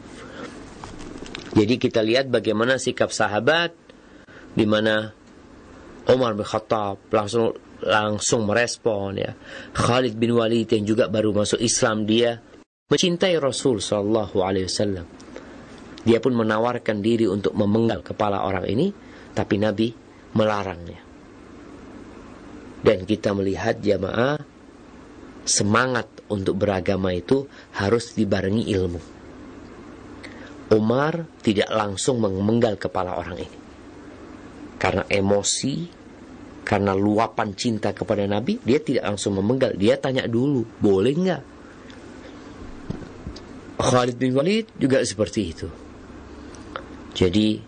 Jadi 1.57 1.75
kita 1.81 2.05
lihat 2.05 2.29
bagaimana 2.29 2.77
sikap 2.77 3.09
sahabat 3.09 3.73
di 4.53 4.69
mana 4.69 5.09
Umar 6.07 6.37
bin 6.37 6.45
Khattab 6.45 7.01
langsung 7.09 7.57
langsung 7.81 8.45
merespon 8.45 9.17
ya. 9.17 9.33
Khalid 9.73 10.17
bin 10.17 10.37
Walid 10.37 10.69
yang 10.73 10.85
juga 10.85 11.09
baru 11.09 11.33
masuk 11.33 11.61
Islam 11.61 12.05
dia 12.05 12.41
mencintai 12.87 13.35
Rasul 13.43 13.83
Shallallahu 13.83 14.47
Alaihi 14.47 14.71
Wasallam. 14.71 15.07
Dia 16.07 16.23
pun 16.23 16.39
menawarkan 16.39 17.03
diri 17.03 17.27
untuk 17.27 17.51
memenggal 17.59 18.07
kepala 18.07 18.47
orang 18.47 18.63
ini, 18.71 18.95
tapi 19.35 19.59
Nabi 19.59 19.91
melarangnya. 20.39 21.03
Dan 22.87 23.03
kita 23.03 23.35
melihat 23.35 23.83
jamaah 23.83 24.39
semangat 25.43 26.07
untuk 26.31 26.63
beragama 26.63 27.11
itu 27.11 27.51
harus 27.75 28.15
dibarengi 28.15 28.71
ilmu. 28.71 29.01
Umar 30.71 31.27
tidak 31.43 31.67
langsung 31.75 32.23
memenggal 32.23 32.79
kepala 32.79 33.19
orang 33.19 33.43
ini. 33.43 33.59
Karena 34.79 35.03
emosi, 35.11 35.91
karena 36.63 36.95
luapan 36.95 37.51
cinta 37.59 37.91
kepada 37.91 38.23
Nabi, 38.31 38.63
dia 38.63 38.79
tidak 38.79 39.11
langsung 39.11 39.43
memenggal. 39.43 39.75
Dia 39.75 39.99
tanya 39.99 40.31
dulu, 40.31 40.63
boleh 40.79 41.15
nggak? 41.19 41.56
Khalid 43.77 44.17
bin 44.17 44.33
Walid 44.33 44.73
juga 44.81 45.05
seperti 45.05 45.41
itu. 45.53 45.69
Jadi 47.13 47.61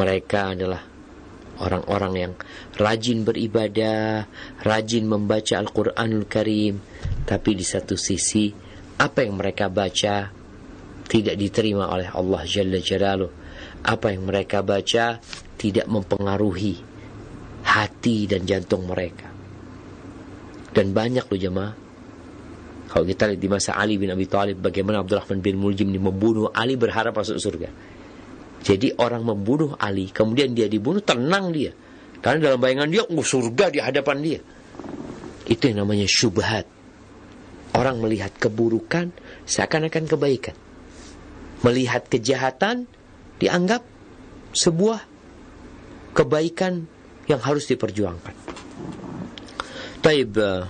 mereka 0.00 0.56
adalah 0.56 0.80
orang-orang 1.60 2.14
yang 2.16 2.32
rajin 2.80 3.28
beribadah, 3.28 4.24
rajin 4.64 5.04
membaca 5.04 5.60
Al-Quranul 5.60 6.24
Karim, 6.24 6.80
tapi 7.28 7.52
di 7.52 7.64
satu 7.64 8.00
sisi 8.00 8.48
apa 8.96 9.24
yang 9.24 9.36
mereka 9.36 9.68
baca 9.68 10.32
tidak 11.04 11.36
diterima 11.36 11.92
oleh 11.92 12.08
Allah 12.08 12.42
Jalla 12.48 12.80
Jalaluh. 12.80 13.32
Apa 13.82 14.14
yang 14.14 14.24
mereka 14.24 14.64
baca 14.64 15.20
tidak 15.60 15.86
mempengaruhi 15.90 16.80
hati 17.66 18.24
dan 18.24 18.48
jantung 18.48 18.88
mereka. 18.88 19.28
Dan 20.72 20.96
banyak 20.96 21.28
loh 21.28 21.40
jemaah 21.40 21.81
kalau 22.92 23.08
kita 23.08 23.24
lihat 23.24 23.40
di 23.40 23.48
masa 23.48 23.72
Ali 23.72 23.96
bin 23.96 24.12
Abi 24.12 24.28
Thalib 24.28 24.60
bagaimana 24.60 25.00
Abdurrahman 25.00 25.40
bin 25.40 25.56
Muljim 25.56 25.88
membunuh 25.96 26.52
Ali 26.52 26.76
berharap 26.76 27.16
masuk 27.16 27.40
surga. 27.40 27.72
Jadi 28.60 28.92
orang 29.00 29.24
membunuh 29.24 29.72
Ali, 29.80 30.12
kemudian 30.12 30.52
dia 30.52 30.68
dibunuh, 30.68 31.00
tenang 31.00 31.56
dia. 31.56 31.72
Karena 32.20 32.52
dalam 32.52 32.60
bayangan 32.60 32.92
dia, 32.92 33.02
oh, 33.08 33.24
surga 33.24 33.72
di 33.72 33.80
hadapan 33.80 34.16
dia. 34.20 34.40
Itu 35.48 35.72
yang 35.72 35.88
namanya 35.88 36.04
syubhat. 36.04 36.68
Orang 37.72 38.04
melihat 38.04 38.36
keburukan 38.36 39.08
seakan-akan 39.48 40.04
kebaikan. 40.04 40.54
Melihat 41.64 42.12
kejahatan 42.12 42.84
dianggap 43.40 43.82
sebuah 44.52 45.00
kebaikan 46.12 46.84
yang 47.24 47.40
harus 47.40 47.64
diperjuangkan. 47.72 48.36
Taib, 50.04 50.36
uh, 50.36 50.68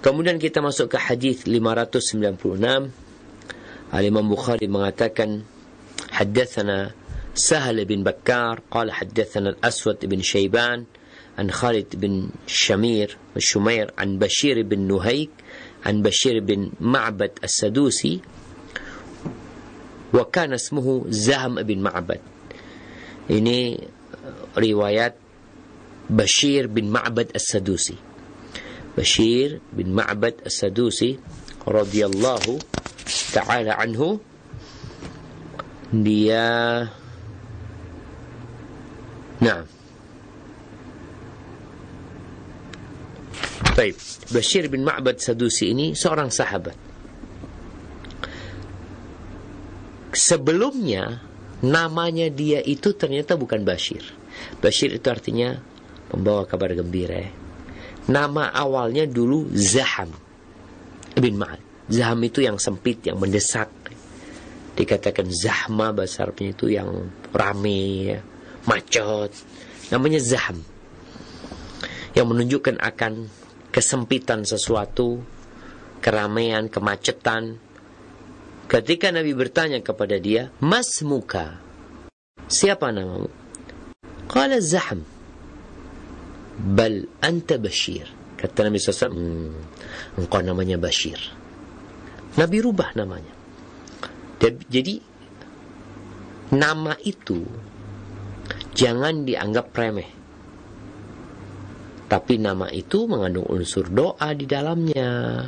Kemudian 0.00 0.40
kita 0.40 0.64
masuk 0.64 0.96
ke 0.96 0.98
hadis 0.98 1.44
596. 1.44 2.88
Al 3.92 4.04
Imam 4.06 4.24
Bukhari 4.24 4.64
mengatakan 4.64 5.44
haddatsana 6.08 6.96
Sahal 7.36 7.84
bin 7.84 8.00
Bakkar, 8.00 8.64
qala 8.72 8.96
haddatsana 8.96 9.54
Al-Aswad 9.60 10.00
bin 10.08 10.24
Syaiban 10.24 10.88
an 11.36 11.46
Khalid 11.52 12.00
bin 12.00 12.32
Shamir 12.48 13.12
Shumair 13.36 13.92
an 14.00 14.16
Bashir 14.16 14.56
bin 14.64 14.88
Nuhaik 14.88 15.30
an 15.84 16.00
Bashir 16.00 16.40
bin 16.40 16.74
Ma'bad 16.80 17.36
As-Sadusi 17.44 18.24
wa 20.16 20.24
kana 20.26 20.56
ismuhu 20.56 21.12
Zaham 21.12 21.60
bin 21.60 21.84
Ma'bad. 21.84 22.24
Ini 23.28 23.78
riwayat 24.56 25.12
Bashir 26.08 26.66
bin 26.72 26.88
Ma'bad 26.88 27.36
As-Sadusi. 27.36 28.09
Bashir 28.94 29.62
bin 29.70 29.94
Ma'bad 29.94 30.42
As-Sadusi 30.42 31.16
radhiyallahu 31.64 32.58
taala 33.30 33.78
anhu 33.78 34.18
dia 35.90 36.86
Nah 39.40 39.64
Baik, 43.70 43.96
Bashir 44.28 44.68
bin 44.68 44.84
Ma'bad 44.84 45.22
Sadusi 45.24 45.72
ini 45.72 45.96
seorang 45.96 46.28
sahabat. 46.28 46.76
Sebelumnya 50.12 51.24
namanya 51.64 52.28
dia 52.28 52.60
itu 52.60 52.92
ternyata 52.92 53.40
bukan 53.40 53.64
Bashir. 53.64 54.04
Bashir 54.60 54.92
itu 54.92 55.06
artinya 55.08 55.56
pembawa 56.12 56.44
kabar 56.44 56.76
gembira. 56.76 57.24
Ya. 57.24 57.39
Nama 58.10 58.50
awalnya 58.50 59.06
dulu 59.06 59.46
Zaham 59.54 60.10
bin 61.14 61.38
Ma'ad. 61.38 61.62
Zaham 61.86 62.18
itu 62.26 62.42
yang 62.42 62.58
sempit, 62.58 63.06
yang 63.06 63.22
mendesak. 63.22 63.70
Dikatakan 64.74 65.30
Zahma 65.30 65.94
bahasa 65.94 66.26
Arabnya 66.26 66.50
itu 66.50 66.66
yang 66.70 67.10
rame, 67.30 67.82
ya, 68.14 68.18
macet. 68.66 69.30
Namanya 69.94 70.18
Zaham. 70.18 70.58
Yang 72.18 72.26
menunjukkan 72.26 72.76
akan 72.82 73.30
kesempitan 73.70 74.42
sesuatu, 74.42 75.22
keramaian, 76.02 76.66
kemacetan. 76.66 77.62
Ketika 78.66 79.10
Nabi 79.14 79.34
bertanya 79.34 79.82
kepada 79.82 80.18
dia, 80.18 80.50
Mas 80.62 81.02
muka, 81.02 81.58
siapa 82.46 82.90
namamu? 82.90 83.30
Qala 84.30 84.62
Zahm. 84.62 85.19
Bal 86.60 87.08
anta 87.24 87.56
Bashir. 87.56 88.04
Kata 88.36 88.68
Nabi 88.68 88.76
SAW, 88.76 89.12
hmm, 89.12 90.20
engkau 90.20 90.40
namanya 90.44 90.76
Bashir. 90.76 91.16
Nabi 92.36 92.56
rubah 92.60 92.92
namanya. 92.96 93.32
Jadi, 94.40 94.96
nama 96.56 96.96
itu 97.04 97.44
jangan 98.72 99.24
dianggap 99.24 99.72
remeh. 99.76 100.10
Tapi 102.10 102.42
nama 102.42 102.66
itu 102.72 103.06
mengandung 103.06 103.46
unsur 103.48 103.86
doa 103.92 104.32
di 104.34 104.48
dalamnya. 104.48 105.46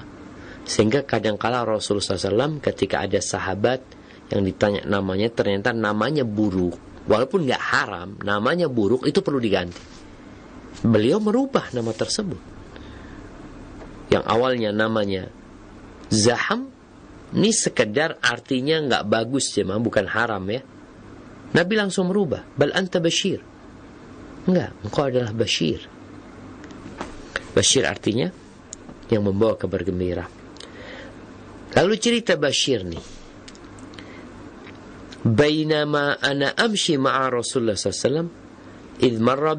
Sehingga 0.63 1.03
kadangkala 1.03 1.67
Rasulullah 1.67 2.15
SAW 2.15 2.63
ketika 2.63 3.03
ada 3.03 3.19
sahabat 3.19 3.83
yang 4.31 4.47
ditanya 4.47 4.87
namanya 4.87 5.29
ternyata 5.33 5.75
namanya 5.75 6.23
buruk. 6.23 6.79
Walaupun 7.03 7.51
nggak 7.51 7.65
haram, 7.73 8.15
namanya 8.23 8.71
buruk 8.71 9.03
itu 9.11 9.19
perlu 9.27 9.43
diganti. 9.43 9.92
Beliau 10.81 11.21
merubah 11.21 11.69
nama 11.77 11.93
tersebut. 11.93 12.41
Yang 14.09 14.25
awalnya 14.25 14.73
namanya 14.73 15.29
Zaham, 16.09 16.73
ini 17.33 17.53
sekedar 17.53 18.17
artinya 18.21 18.81
nggak 18.81 19.05
bagus 19.09 19.53
cuma 19.53 19.77
bukan 19.77 20.09
haram 20.09 20.45
ya. 20.49 20.65
Nabi 21.53 21.75
langsung 21.77 22.09
merubah. 22.09 22.45
Bal 22.57 22.73
anta 22.73 23.01
Bashir. 23.01 23.41
Enggak, 24.49 24.73
engkau 24.85 25.05
adalah 25.09 25.33
Bashir. 25.37 25.85
Bashir 27.53 27.85
artinya 27.85 28.33
yang 29.13 29.29
membawa 29.29 29.61
kabar 29.61 29.85
gembira. 29.85 30.25
Lalu 31.77 31.95
cerita 32.01 32.37
Bashir 32.37 32.85
nih. 32.85 33.05
Bainama 35.23 36.19
ana 36.19 36.53
amshi 36.59 36.99
ma'a 36.99 37.31
Rasulullah 37.31 37.79
SAW 37.79 38.42
idh 39.03 39.19
marra 39.19 39.59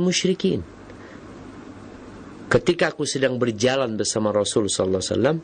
musyrikin. 0.00 0.64
Ketika 2.50 2.90
aku 2.90 3.06
sedang 3.06 3.38
berjalan 3.38 3.94
bersama 3.94 4.34
Rasul 4.34 4.66
SAW, 4.66 5.38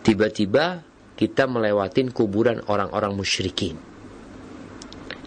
tiba-tiba 0.00 0.80
kita 1.18 1.44
melewatin 1.44 2.14
kuburan 2.14 2.64
orang-orang 2.70 3.12
musyrikin. 3.12 3.76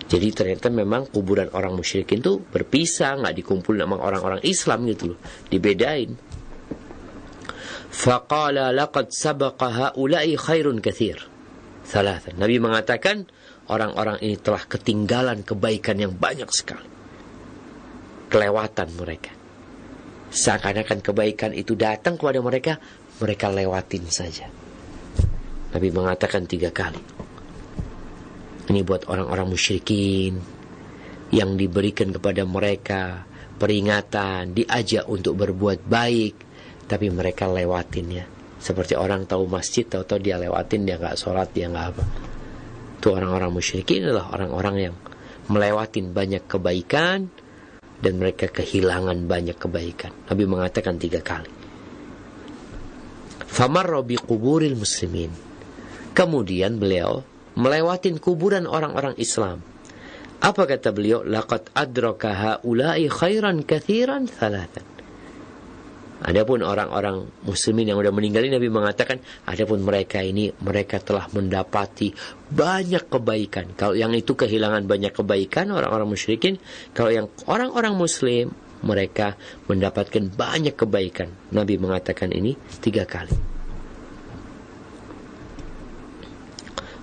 Jadi 0.07 0.28
ternyata 0.32 0.71
memang 0.71 1.11
kuburan 1.11 1.51
orang 1.51 1.75
musyrikin 1.75 2.23
itu 2.23 2.39
berpisah, 2.39 3.19
nggak 3.19 3.36
dikumpul 3.43 3.75
sama 3.75 3.99
orang-orang 3.99 4.41
Islam 4.47 4.88
gitu 4.88 5.13
loh, 5.13 5.19
dibedain. 5.51 6.15
Faqala 7.91 8.71
laqad 8.71 9.11
sabaqa 9.11 9.67
haula'i 9.93 10.39
khairun 10.39 10.80
kathir. 10.80 11.19
Thalathan. 11.88 12.39
Nabi 12.39 12.55
mengatakan 12.57 13.28
orang-orang 13.67 14.17
ini 14.23 14.39
telah 14.39 14.63
ketinggalan 14.63 15.43
kebaikan 15.43 15.99
yang 15.99 16.15
banyak 16.15 16.47
sekali. 16.51 16.97
Kelewatan 18.28 18.89
mereka. 18.99 19.32
Seakan-akan 20.28 20.99
kebaikan 20.99 21.55
itu 21.55 21.80
datang 21.80 22.19
kepada 22.19 22.43
mereka, 22.43 22.75
mereka 23.23 23.47
lewatin 23.47 24.03
saja. 24.11 24.51
Nabi 25.71 25.89
mengatakan 25.91 26.43
tiga 26.43 26.71
kali. 26.71 26.99
Ini 28.67 28.84
buat 28.84 29.07
orang-orang 29.07 29.55
musyrikin 29.55 30.36
yang 31.32 31.55
diberikan 31.55 32.11
kepada 32.11 32.43
mereka 32.43 33.23
peringatan, 33.57 34.53
diajak 34.53 35.07
untuk 35.07 35.39
berbuat 35.39 35.88
baik, 35.88 36.36
tapi 36.86 37.07
mereka 37.09 37.47
lewatin 37.47 38.07
ya. 38.11 38.25
Seperti 38.57 38.97
orang 38.97 39.23
tahu 39.30 39.47
masjid, 39.49 39.86
tahu-tahu 39.86 40.19
dia 40.19 40.36
lewatin, 40.36 40.84
dia 40.84 40.97
nggak 40.97 41.17
sholat, 41.17 41.49
dia 41.55 41.71
nggak 41.71 41.88
apa. 41.93 42.03
Itu 42.97 43.13
orang-orang 43.13 43.53
musyrikin 43.53 44.07
adalah 44.07 44.34
orang-orang 44.34 44.75
yang 44.91 44.95
melewatin 45.47 46.11
banyak 46.11 46.43
kebaikan 46.49 47.32
dan 47.98 48.22
mereka 48.22 48.50
kehilangan 48.50 49.26
banyak 49.26 49.58
kebaikan. 49.58 50.14
Nabi 50.30 50.43
mengatakan 50.45 51.02
tiga 51.02 51.22
kali. 51.22 51.50
Famarra 53.48 54.06
bi 54.06 54.20
kuburil 54.20 54.78
muslimin. 54.78 55.34
Kemudian 56.14 56.78
beliau 56.78 57.26
melewatin 57.58 58.22
kuburan 58.22 58.70
orang-orang 58.70 59.18
Islam. 59.18 59.62
Apa 60.38 60.70
kata 60.70 60.93
beliau? 60.93 61.26
Laqad 61.26 61.74
adraka 61.74 62.34
haula'i 62.34 63.10
khairan 63.10 63.66
kathiran 63.66 64.30
thalathan. 64.30 64.97
Adapun 66.18 66.65
orang-orang 66.65 67.30
muslimin 67.45 67.93
yang 67.93 68.01
sudah 68.01 68.09
meninggal 68.09 68.41
ini 68.41 68.57
Nabi 68.57 68.74
mengatakan 68.74 69.22
adapun 69.45 69.86
mereka 69.86 70.18
ini 70.26 70.49
mereka 70.65 70.97
telah 70.97 71.30
mendapati 71.30 72.09
banyak 72.49 73.05
kebaikan. 73.05 73.78
Kalau 73.78 73.93
yang 73.93 74.09
itu 74.18 74.34
kehilangan 74.34 74.89
banyak 74.89 75.13
kebaikan 75.13 75.70
orang-orang 75.70 76.09
musyrikin, 76.09 76.57
kalau 76.97 77.13
yang 77.13 77.30
orang-orang 77.45 77.93
muslim 77.93 78.49
mereka 78.82 79.38
mendapatkan 79.70 80.34
banyak 80.34 80.74
kebaikan. 80.74 81.30
Nabi 81.53 81.78
mengatakan 81.78 82.34
ini 82.34 82.57
tiga 82.82 83.05
kali. 83.05 83.34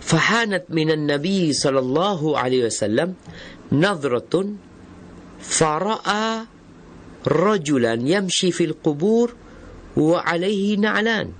Fahanat 0.04 0.68
minan 0.68 1.08
Nabi 1.08 1.54
sallallahu 1.54 2.36
alaihi 2.36 2.68
wasallam 2.68 3.16
nadratun 3.72 4.60
fara'a 5.40 6.53
rajulan 7.24 8.04
yamshi 8.04 8.52
fil 8.52 8.76
qubur 8.76 9.32
wa 9.96 10.20
alaihi 10.20 10.76
na'lan. 10.76 11.32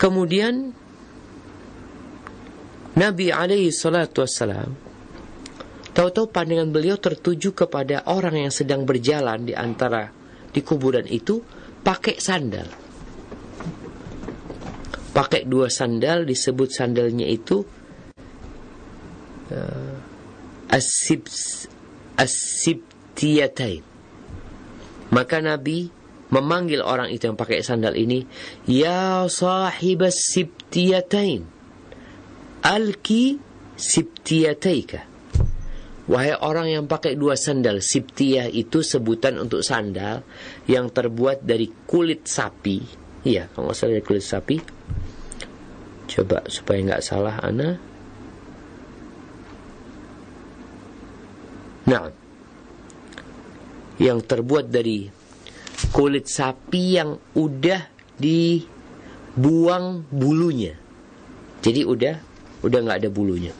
Kemudian 0.00 0.74
Nabi 2.92 3.32
alaihi 3.32 3.72
salatu 3.72 4.24
wassalam 4.24 4.74
tahu-tahu 5.92 6.32
pandangan 6.32 6.72
beliau 6.72 6.96
tertuju 6.96 7.52
kepada 7.52 8.08
orang 8.08 8.48
yang 8.48 8.52
sedang 8.52 8.88
berjalan 8.88 9.44
di 9.44 9.52
antara 9.52 10.08
di 10.52 10.60
kuburan 10.64 11.04
itu 11.08 11.40
pakai 11.84 12.16
sandal. 12.20 12.68
Pakai 15.12 15.44
dua 15.44 15.68
sandal 15.68 16.24
disebut 16.24 16.72
sandalnya 16.72 17.28
itu 17.28 17.60
eh, 19.52 19.56
uh, 19.60 20.72
asib 20.72 21.28
asibtiyatain 22.16 23.91
maka 25.12 25.38
Nabi 25.44 25.92
memanggil 26.32 26.80
orang 26.80 27.12
itu 27.12 27.28
yang 27.28 27.36
pakai 27.36 27.60
sandal 27.60 27.92
ini 27.92 28.24
ya 28.64 29.28
sahib 29.28 30.08
sibtiyatain 30.08 31.44
alki 32.62 33.36
sibtiyataika. 33.76 35.10
Wahai 36.02 36.34
orang 36.34 36.66
yang 36.66 36.84
pakai 36.90 37.14
dua 37.14 37.38
sandal, 37.38 37.78
sibtiyah 37.78 38.50
itu 38.50 38.82
sebutan 38.82 39.38
untuk 39.38 39.62
sandal 39.62 40.26
yang 40.66 40.90
terbuat 40.90 41.46
dari 41.46 41.70
kulit 41.86 42.26
sapi. 42.26 42.82
Iya, 43.22 43.46
kalau 43.54 43.70
nggak 43.70 43.76
salah 43.78 43.92
dari 43.94 44.06
kulit 44.06 44.24
sapi. 44.26 44.56
Coba 46.10 46.42
supaya 46.50 46.78
nggak 46.82 47.04
salah 47.06 47.38
ana. 47.38 47.78
Nah, 51.86 52.02
yang 54.00 54.24
terbuat 54.24 54.72
dari 54.72 55.08
kulit 55.92 56.30
sapi 56.30 56.96
yang 56.96 57.18
udah 57.36 57.80
dibuang 58.16 60.06
bulunya. 60.08 60.78
Jadi 61.62 61.82
udah 61.82 62.14
udah 62.62 62.78
nggak 62.78 62.98
ada 63.02 63.10
bulunya. 63.10 63.52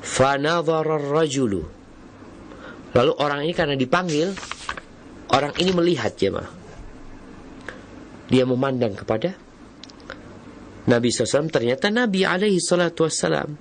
Fanadhara 0.00 0.96
rajulu. 0.96 1.62
Lalu 2.96 3.12
orang 3.20 3.44
ini 3.44 3.52
karena 3.52 3.76
dipanggil, 3.76 4.32
orang 5.36 5.52
ini 5.60 5.70
melihat 5.76 6.16
jemaah. 6.16 6.48
Dia 8.28 8.44
memandang 8.44 8.96
kepada 8.96 9.32
Nabi 10.88 11.12
SAW 11.12 11.52
ternyata 11.52 11.92
Nabi 11.92 12.24
alaihi 12.24 12.60
salatu 12.60 13.04
wassalam. 13.04 13.56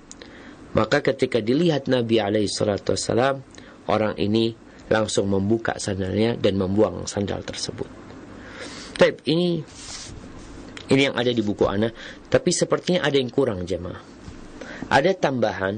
Maka 0.75 1.03
ketika 1.03 1.43
dilihat 1.43 1.91
Nabi 1.91 2.23
alaihi 2.23 2.47
salatu 2.47 2.95
wassalam, 2.95 3.43
orang 3.91 4.15
ini 4.15 4.55
langsung 4.87 5.27
membuka 5.27 5.75
sandalnya 5.75 6.39
dan 6.39 6.55
membuang 6.55 7.03
sandal 7.07 7.43
tersebut. 7.43 7.87
Tapi 8.97 9.19
ini 9.29 9.59
ini 10.87 11.01
yang 11.03 11.15
ada 11.19 11.29
di 11.29 11.43
buku 11.43 11.67
Ana, 11.67 11.91
tapi 12.31 12.55
sepertinya 12.55 13.03
ada 13.03 13.19
yang 13.19 13.27
kurang 13.27 13.67
jemaah. 13.67 13.99
Ada 14.87 15.11
tambahan. 15.19 15.75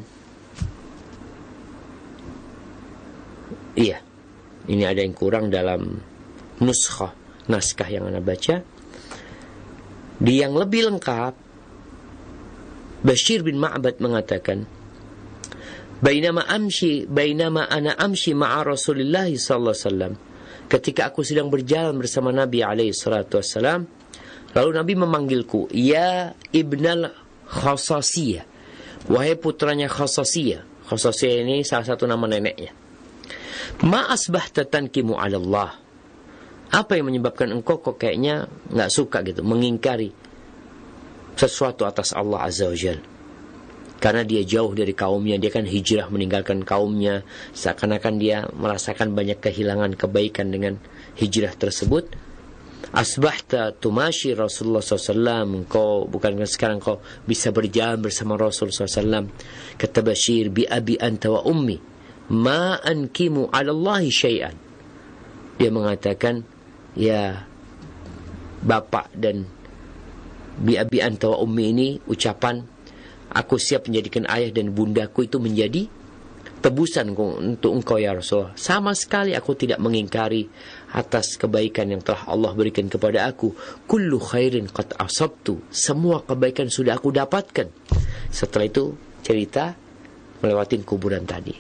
Iya. 3.74 3.98
Ini 4.70 4.84
ada 4.86 5.02
yang 5.02 5.18
kurang 5.18 5.50
dalam 5.50 5.98
nuskah, 6.62 7.10
naskah 7.50 7.90
yang 7.90 8.06
Ana 8.06 8.22
baca. 8.22 8.62
Di 10.20 10.34
yang 10.38 10.54
lebih 10.54 10.94
lengkap 10.94 11.34
Bashir 13.00 13.42
bin 13.48 13.56
Ma'bad 13.56 14.04
mengatakan 14.04 14.68
Bainama 16.00 16.48
amshi 16.48 17.04
bainama 17.04 17.68
ana 17.68 17.92
amshi 18.00 18.32
ma'a 18.32 18.64
Rasulillah 18.64 19.28
sallallahu 19.28 19.76
alaihi 19.76 19.84
wasallam. 19.84 20.14
Ketika 20.72 21.12
aku 21.12 21.28
sedang 21.28 21.52
berjalan 21.52 22.00
bersama 22.00 22.32
Nabi 22.32 22.64
alaihi 22.64 22.96
salatu 22.96 23.42
wasallam, 23.42 23.84
lalu 24.56 24.70
Nabi 24.80 24.94
memanggilku, 24.96 25.68
"Ya 25.76 26.38
Ibnal 26.56 27.12
Khasasiyah." 27.52 28.48
Wahai 29.12 29.36
putranya 29.36 29.92
Khasasiyah. 29.92 30.88
Khasasiyah 30.88 31.36
ini 31.44 31.68
salah 31.68 31.84
satu 31.84 32.08
nama 32.08 32.30
neneknya. 32.32 32.72
Ma 33.84 34.08
asbahta 34.08 34.64
tankimu 34.64 35.20
'ala 35.20 35.36
Allah. 35.36 35.70
Apa 36.70 36.96
yang 36.96 37.10
menyebabkan 37.12 37.50
engkau 37.50 37.82
kok 37.82 37.98
kayaknya 38.00 38.46
nggak 38.70 38.94
suka 38.94 39.26
gitu, 39.26 39.42
mengingkari 39.42 40.14
sesuatu 41.34 41.84
atas 41.84 42.14
Allah 42.14 42.46
Azza 42.46 42.70
wa 42.70 42.78
Jalla? 42.78 43.19
Karena 44.00 44.24
dia 44.24 44.48
jauh 44.48 44.72
dari 44.72 44.96
kaumnya, 44.96 45.36
dia 45.36 45.52
kan 45.52 45.68
hijrah 45.68 46.08
meninggalkan 46.08 46.64
kaumnya, 46.64 47.28
seakan-akan 47.52 48.16
dia 48.16 48.48
merasakan 48.56 49.12
banyak 49.12 49.44
kehilangan 49.44 50.00
kebaikan 50.00 50.56
dengan 50.56 50.80
hijrah 51.20 51.52
tersebut. 51.52 52.08
Asbahta 52.90 53.70
tumashi 53.76 54.34
Rasulullah 54.34 54.82
SAW 54.82 55.68
Kau 55.70 56.10
bukan 56.10 56.42
sekarang 56.50 56.82
kau 56.82 56.98
bisa 57.22 57.54
berjalan 57.54 58.02
bersama 58.02 58.34
Rasulullah 58.34 58.90
SAW 58.90 59.30
Kata 59.78 60.00
Bashir 60.02 60.50
Bi 60.50 60.66
abi 60.66 60.98
anta 60.98 61.30
wa 61.30 61.46
ummi 61.46 61.78
Ma 62.34 62.82
ankimu 62.82 63.54
ala 63.54 63.70
Allahi 63.70 64.10
syai'an. 64.10 64.56
Dia 65.62 65.70
mengatakan 65.70 66.42
Ya 66.98 67.46
Bapak 68.66 69.14
dan 69.14 69.46
Bi 70.58 70.74
abi 70.74 70.98
anta 71.04 71.30
wa 71.30 71.46
ummi 71.46 71.64
ini 71.70 71.88
Ucapan 72.10 72.79
Aku 73.30 73.62
siap 73.62 73.86
menjadikan 73.86 74.26
ayah 74.30 74.50
dan 74.50 74.74
bundaku 74.74 75.30
itu 75.30 75.38
menjadi 75.38 75.86
tebusan 76.60 77.16
untuk 77.16 77.72
engkau 77.72 77.96
ya 77.96 78.12
Rasulullah. 78.12 78.54
Sama 78.60 78.92
sekali 78.92 79.32
aku 79.32 79.56
tidak 79.56 79.80
mengingkari 79.80 80.50
atas 80.92 81.40
kebaikan 81.40 81.88
yang 81.94 82.04
telah 82.04 82.28
Allah 82.28 82.52
berikan 82.52 82.92
kepada 82.92 83.26
aku. 83.26 83.56
Kullu 83.88 84.20
khairin 84.20 84.68
qad 84.68 84.92
asabtu. 85.00 85.64
Semua 85.72 86.22
kebaikan 86.24 86.68
sudah 86.68 87.00
aku 87.00 87.16
dapatkan. 87.16 87.68
Setelah 88.30 88.66
itu 88.68 88.94
cerita 89.24 89.74
melewati 90.44 90.76
kuburan 90.84 91.24
tadi. 91.24 91.56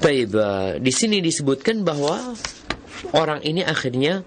Baik, 0.00 0.32
uh, 0.32 0.80
di 0.80 0.92
sini 0.96 1.20
disebutkan 1.20 1.84
bahwa 1.84 2.32
orang 3.12 3.44
ini 3.44 3.60
akhirnya 3.60 4.24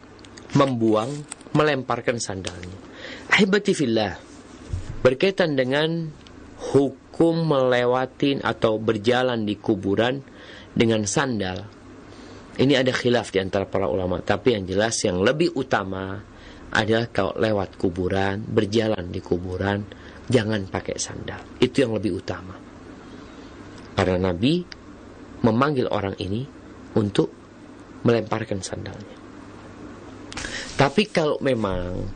membuang, 0.53 1.09
melemparkan 1.57 2.21
sandalnya. 2.21 2.77
Ahibati 3.33 3.73
fillah, 3.73 4.13
berkaitan 5.03 5.59
dengan 5.59 6.07
hukum 6.71 7.43
melewati 7.43 8.39
atau 8.39 8.79
berjalan 8.79 9.43
di 9.43 9.59
kuburan 9.59 10.23
dengan 10.71 11.03
sandal. 11.03 11.67
Ini 12.53 12.79
ada 12.79 12.93
khilaf 12.95 13.33
di 13.33 13.43
antara 13.43 13.67
para 13.67 13.91
ulama, 13.91 14.23
tapi 14.23 14.55
yang 14.55 14.63
jelas 14.63 14.95
yang 15.03 15.19
lebih 15.19 15.51
utama 15.59 16.21
adalah 16.73 17.09
kalau 17.11 17.35
lewat 17.35 17.75
kuburan, 17.77 18.41
berjalan 18.47 19.11
di 19.11 19.19
kuburan, 19.19 19.83
jangan 20.31 20.65
pakai 20.71 20.95
sandal. 20.97 21.59
Itu 21.59 21.85
yang 21.85 21.93
lebih 21.93 22.23
utama. 22.23 22.55
Karena 23.93 24.31
Nabi 24.31 24.65
memanggil 25.43 25.91
orang 25.91 26.17
ini 26.17 26.45
untuk 26.97 27.29
melemparkan 28.05 28.61
sandalnya. 28.61 29.17
Tapi 30.73 31.03
kalau 31.13 31.37
memang 31.41 32.09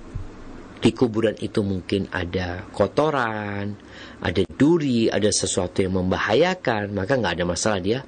di 0.78 0.94
kuburan 0.94 1.34
itu 1.42 1.66
mungkin 1.66 2.06
ada 2.14 2.66
kotoran, 2.70 3.74
ada 4.22 4.42
duri, 4.46 5.10
ada 5.10 5.30
sesuatu 5.34 5.82
yang 5.82 5.98
membahayakan, 5.98 6.94
maka 6.94 7.18
nggak 7.18 7.34
ada 7.42 7.46
masalah 7.46 7.80
dia 7.82 8.00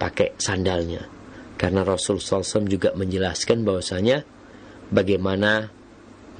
pakai 0.00 0.32
sandalnya. 0.40 1.04
Karena 1.56 1.84
Rasul 1.84 2.20
SAW 2.20 2.68
juga 2.68 2.92
menjelaskan 2.92 3.64
bahwasanya 3.64 4.24
bagaimana 4.92 5.72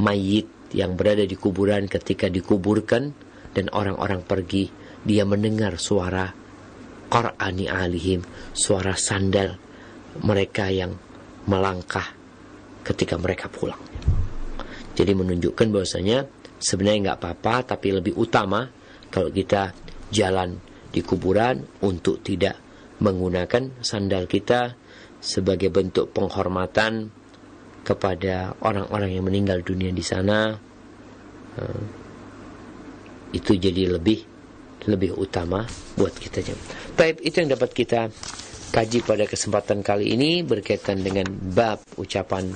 mayit 0.01 0.49
yang 0.77 0.97
berada 0.97 1.25
di 1.25 1.37
kuburan 1.37 1.89
ketika 1.89 2.29
dikuburkan 2.29 3.17
dan 3.57 3.73
orang-orang 3.73 4.21
pergi, 4.21 4.69
dia 5.05 5.25
mendengar 5.25 5.81
suara 5.81 6.29
Qur'ani 7.07 7.71
alihim, 7.71 8.21
suara 8.53 8.93
sandal 8.99 9.57
mereka 10.21 10.69
yang 10.69 10.93
melangkah 11.47 12.13
ketika 12.83 13.15
mereka 13.17 13.47
pulang. 13.47 13.86
Jadi 14.97 15.13
menunjukkan 15.13 15.69
bahwasanya 15.69 16.25
sebenarnya 16.57 17.13
nggak 17.13 17.19
apa-apa, 17.21 17.77
tapi 17.77 17.93
lebih 17.93 18.17
utama 18.17 18.65
kalau 19.13 19.29
kita 19.29 19.77
jalan 20.09 20.57
di 20.89 21.05
kuburan 21.05 21.61
untuk 21.85 22.25
tidak 22.25 22.57
menggunakan 23.05 23.85
sandal 23.85 24.25
kita 24.25 24.73
sebagai 25.21 25.69
bentuk 25.69 26.17
penghormatan 26.17 27.13
kepada 27.85 28.57
orang-orang 28.65 29.13
yang 29.13 29.25
meninggal 29.29 29.61
dunia 29.61 29.93
di 29.93 30.01
sana. 30.01 30.57
Eh, 31.61 31.85
itu 33.37 33.53
jadi 33.53 33.93
lebih 33.93 34.25
lebih 34.87 35.19
utama 35.19 35.67
buat 35.99 36.15
kita. 36.15 36.41
Baik, 36.95 37.21
itu 37.21 37.43
yang 37.43 37.53
dapat 37.53 37.71
kita 37.75 38.09
kaji 38.77 39.01
pada 39.09 39.25
kesempatan 39.25 39.81
kali 39.81 40.13
ini 40.13 40.45
berkaitan 40.45 41.01
dengan 41.01 41.25
bab 41.33 41.81
ucapan 41.97 42.53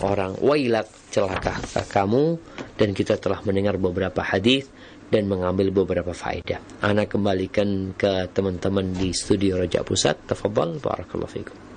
orang 0.00 0.32
wailak 0.40 0.88
celaka 1.12 1.60
kamu 1.92 2.40
dan 2.80 2.96
kita 2.96 3.20
telah 3.20 3.44
mendengar 3.44 3.76
beberapa 3.76 4.24
hadis 4.24 4.64
dan 5.12 5.28
mengambil 5.28 5.68
beberapa 5.68 6.16
faedah. 6.16 6.80
Ana 6.80 7.04
kembalikan 7.04 7.92
ke 7.92 8.32
teman-teman 8.32 8.96
di 8.96 9.12
studio 9.12 9.60
Raja 9.60 9.84
Pusat. 9.84 10.32
Tafadhal 10.32 10.80
barakallahu 10.80 11.32
fikum. 11.36 11.67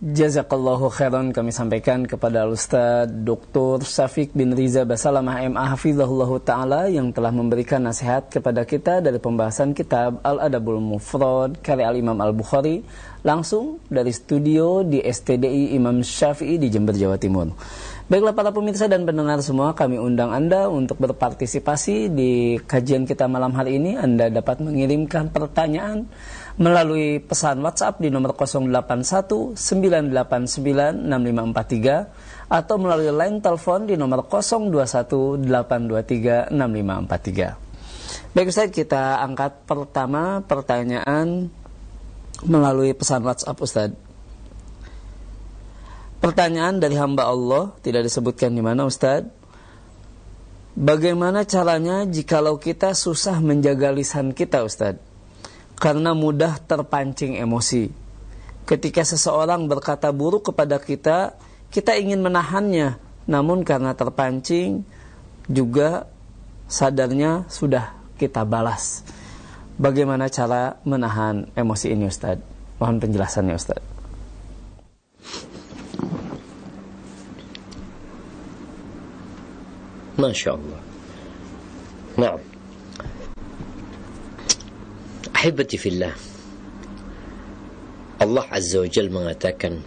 Jazakallahu 0.00 0.88
khairan 0.88 1.28
kami 1.28 1.52
sampaikan 1.52 2.08
kepada 2.08 2.48
Ustaz 2.48 3.04
Dr. 3.12 3.84
Syafiq 3.84 4.32
bin 4.32 4.56
Riza 4.56 4.88
Basalamah 4.88 5.44
MA 5.52 5.76
Hafizahullah 5.76 6.40
Ta'ala 6.40 6.88
yang 6.88 7.12
telah 7.12 7.28
memberikan 7.28 7.84
nasihat 7.84 8.32
kepada 8.32 8.64
kita 8.64 9.04
dari 9.04 9.20
pembahasan 9.20 9.76
kitab 9.76 10.24
Al-Adabul 10.24 10.80
Mufrad 10.80 11.60
karya 11.60 11.92
Al-Imam 11.92 12.16
Al-Bukhari 12.16 12.80
langsung 13.20 13.76
dari 13.92 14.08
studio 14.08 14.80
di 14.80 15.04
STDI 15.04 15.76
Imam 15.76 16.00
Syafi'i 16.00 16.56
di 16.56 16.72
Jember, 16.72 16.96
Jawa 16.96 17.20
Timur. 17.20 17.52
Baiklah 18.08 18.32
para 18.32 18.56
pemirsa 18.56 18.88
dan 18.88 19.04
pendengar 19.04 19.44
semua, 19.44 19.76
kami 19.76 20.00
undang 20.00 20.32
Anda 20.32 20.72
untuk 20.72 20.96
berpartisipasi 20.96 22.08
di 22.08 22.56
kajian 22.64 23.04
kita 23.04 23.28
malam 23.28 23.52
hari 23.52 23.76
ini. 23.76 24.00
Anda 24.00 24.32
dapat 24.32 24.64
mengirimkan 24.64 25.28
pertanyaan 25.28 26.08
melalui 26.60 27.24
pesan 27.24 27.64
WhatsApp 27.64 28.04
di 28.04 28.12
nomor 28.12 28.36
081 28.36 29.56
989 29.56 31.08
6543 31.08 32.52
atau 32.52 32.76
melalui 32.76 33.08
line 33.08 33.40
telepon 33.40 33.88
di 33.88 33.96
nomor 33.96 34.28
021 34.28 35.40
823 35.48 36.52
6543. 36.52 38.36
Baik 38.36 38.52
Ustaz, 38.52 38.68
kita 38.68 39.24
angkat 39.24 39.64
pertama 39.64 40.44
pertanyaan 40.44 41.48
melalui 42.44 42.92
pesan 42.92 43.24
WhatsApp 43.24 43.56
Ustaz. 43.64 43.90
Pertanyaan 46.20 46.76
dari 46.76 47.00
hamba 47.00 47.32
Allah 47.32 47.72
tidak 47.80 48.04
disebutkan 48.04 48.52
di 48.52 48.60
mana 48.60 48.84
Ustaz. 48.84 49.24
Bagaimana 50.76 51.48
caranya 51.48 52.04
jikalau 52.04 52.60
kita 52.60 52.92
susah 52.92 53.40
menjaga 53.40 53.88
lisan 53.96 54.36
kita 54.36 54.60
Ustaz? 54.60 55.09
Karena 55.80 56.12
mudah 56.12 56.60
terpancing 56.60 57.40
emosi. 57.40 57.88
Ketika 58.68 59.00
seseorang 59.00 59.64
berkata 59.64 60.12
buruk 60.12 60.52
kepada 60.52 60.76
kita, 60.76 61.34
kita 61.72 61.96
ingin 61.96 62.20
menahannya, 62.20 63.00
namun 63.24 63.64
karena 63.64 63.96
terpancing 63.96 64.84
juga 65.48 66.04
sadarnya 66.68 67.48
sudah 67.48 67.96
kita 68.20 68.44
balas. 68.44 69.02
Bagaimana 69.80 70.28
cara 70.28 70.76
menahan 70.84 71.48
emosi 71.56 71.96
ini 71.96 72.04
Ustaz? 72.12 72.36
Mohon 72.76 73.00
penjelasannya 73.00 73.56
Ustaz. 73.56 73.80
Masya 80.20 80.50
Allah. 80.52 80.80
Nah. 82.20 82.49
Ahibati 85.39 85.77
fillah. 85.77 86.13
Allah 88.21 88.45
Azza 88.47 88.79
wa 88.79 88.87
Jal 88.87 89.11
mengatakan, 89.11 89.83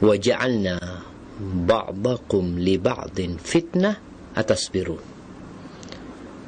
وَجَعَلْنَا 0.00 0.76
بَعْضَكُمْ 1.68 2.44
لِبَعْضٍ 2.60 3.18
فِتْنَةً 3.40 3.92
أَتَصْبِرُونَ 4.36 5.02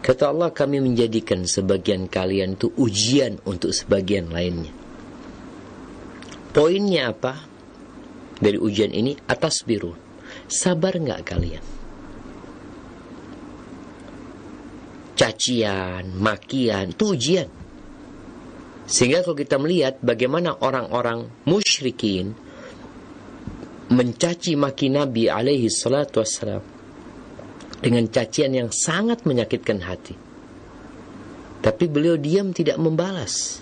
Kata 0.03 0.35
Allah 0.35 0.51
kami 0.51 0.83
menjadikan 0.83 1.47
sebagian 1.47 2.11
kalian 2.11 2.59
itu 2.59 2.75
ujian 2.75 3.39
untuk 3.47 3.71
sebagian 3.71 4.35
lainnya. 4.35 4.75
Poinnya 6.51 7.15
apa? 7.15 7.39
Dari 8.43 8.59
ujian 8.59 8.91
ini 8.91 9.15
atas 9.31 9.63
biru. 9.63 9.95
Sabar 10.51 10.99
nggak 10.99 11.23
kalian? 11.23 11.65
Cacian, 15.15 16.19
makian, 16.19 16.99
itu 16.99 17.15
ujian. 17.15 17.49
Sehingga 18.88 19.20
kalau 19.20 19.36
kita 19.36 19.60
melihat 19.60 20.00
bagaimana 20.00 20.56
orang-orang 20.64 21.28
musyrikin 21.44 22.32
mencaci 23.92 24.56
maki 24.56 24.88
Nabi 24.88 25.28
alaihi 25.28 25.68
salatu 25.68 26.24
wassalam 26.24 26.64
dengan 27.84 28.08
cacian 28.08 28.56
yang 28.56 28.72
sangat 28.72 29.28
menyakitkan 29.28 29.84
hati. 29.84 30.16
Tapi 31.60 31.86
beliau 31.92 32.16
diam 32.16 32.56
tidak 32.56 32.80
membalas. 32.80 33.60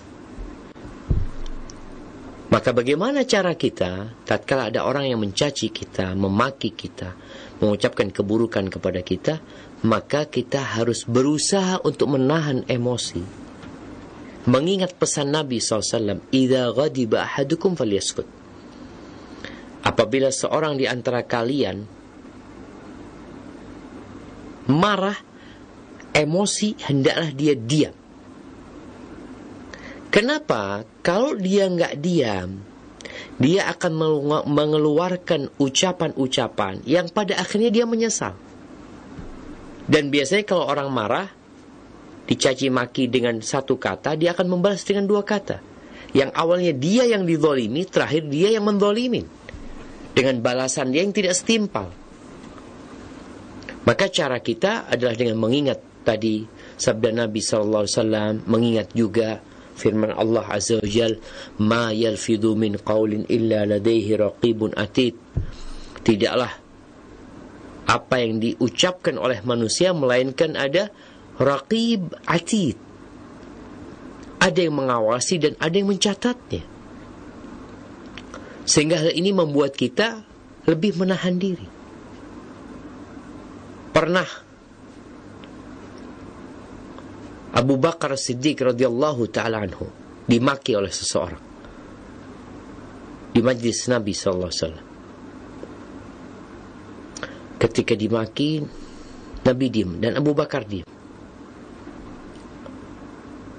Maka 2.46 2.70
bagaimana 2.70 3.26
cara 3.26 3.58
kita 3.58 4.22
tatkala 4.22 4.70
ada 4.70 4.86
orang 4.86 5.10
yang 5.10 5.18
mencaci 5.18 5.74
kita, 5.74 6.14
memaki 6.14 6.70
kita, 6.70 7.18
mengucapkan 7.58 8.14
keburukan 8.14 8.70
kepada 8.70 9.02
kita, 9.02 9.42
maka 9.82 10.30
kita 10.30 10.62
harus 10.62 11.02
berusaha 11.02 11.82
untuk 11.82 12.14
menahan 12.14 12.62
emosi. 12.70 13.45
Mengingat 14.46 14.94
pesan 14.94 15.34
Nabi 15.34 15.58
SAW, 15.58 16.22
"Idza 16.30 16.70
ghadiba 16.70 17.26
ahadukum 17.26 17.74
falyaskut." 17.74 18.26
Apabila 19.82 20.30
seorang 20.30 20.78
di 20.78 20.86
antara 20.86 21.26
kalian 21.26 21.82
marah, 24.70 25.18
emosi, 26.14 26.74
hendaklah 26.86 27.30
dia 27.34 27.54
diam. 27.54 27.94
Kenapa? 30.10 30.82
Kalau 31.04 31.36
dia 31.36 31.68
nggak 31.68 31.94
diam, 32.00 32.64
dia 33.36 33.68
akan 33.68 33.92
mengeluarkan 34.48 35.52
ucapan-ucapan 35.60 36.80
yang 36.88 37.12
pada 37.12 37.36
akhirnya 37.36 37.68
dia 37.68 37.84
menyesal. 37.84 38.32
Dan 39.86 40.08
biasanya 40.08 40.48
kalau 40.48 40.66
orang 40.66 40.88
marah, 40.90 41.35
dicaci 42.26 42.66
maki 42.68 43.06
dengan 43.06 43.38
satu 43.38 43.78
kata, 43.78 44.18
dia 44.18 44.34
akan 44.34 44.58
membalas 44.58 44.82
dengan 44.82 45.06
dua 45.06 45.22
kata. 45.22 45.62
Yang 46.12 46.30
awalnya 46.34 46.72
dia 46.74 47.04
yang 47.06 47.22
didolimi, 47.22 47.86
terakhir 47.86 48.26
dia 48.26 48.50
yang 48.50 48.66
mendolimin. 48.66 49.26
Dengan 50.16 50.42
balasan 50.42 50.90
dia 50.90 51.06
yang 51.06 51.14
tidak 51.14 51.38
setimpal. 51.38 51.92
Maka 53.86 54.10
cara 54.10 54.42
kita 54.42 54.90
adalah 54.90 55.14
dengan 55.14 55.38
mengingat 55.38 55.78
tadi 56.02 56.42
sabda 56.74 57.14
Nabi 57.14 57.38
wasallam, 57.38 58.42
mengingat 58.50 58.90
juga 58.90 59.38
firman 59.76 60.10
Allah 60.10 60.42
azza 60.50 60.82
wa 60.82 60.88
jal, 60.88 61.20
"Ma 61.62 61.94
yalfidu 61.94 62.58
min 62.58 62.80
qaulin 62.80 63.28
illa 63.30 63.62
ladaihi 63.62 64.18
raqibun 64.18 64.74
atid." 64.74 65.14
Tidaklah 66.02 66.52
apa 67.86 68.14
yang 68.18 68.42
diucapkan 68.42 69.14
oleh 69.14 69.38
manusia 69.46 69.94
melainkan 69.94 70.58
ada 70.58 70.90
raqib 71.40 72.12
atid. 72.24 72.76
Ada 74.36 74.68
yang 74.68 74.76
mengawasi 74.78 75.42
dan 75.42 75.52
ada 75.58 75.74
yang 75.74 75.90
mencatatnya. 75.90 76.62
Sehingga 78.66 79.00
hal 79.00 79.14
ini 79.14 79.32
membuat 79.32 79.74
kita 79.74 80.22
lebih 80.66 80.98
menahan 80.98 81.38
diri 81.38 81.76
pernah 83.96 84.28
Abu 87.56 87.80
Bakar 87.80 88.12
Siddiq 88.20 88.60
radhiyallahu 88.60 89.32
taala 89.32 89.64
anhu 89.64 89.88
dimaki 90.28 90.76
oleh 90.76 90.92
seseorang 90.92 91.40
di 93.32 93.40
majlis 93.40 93.88
Nabi 93.88 94.12
wasallam. 94.12 94.84
Ketika 97.56 97.96
dimaki 97.96 98.60
Nabi 99.48 99.66
diam 99.72 99.96
dan 99.96 100.20
Abu 100.20 100.36
Bakar 100.36 100.68
diam. 100.68 100.84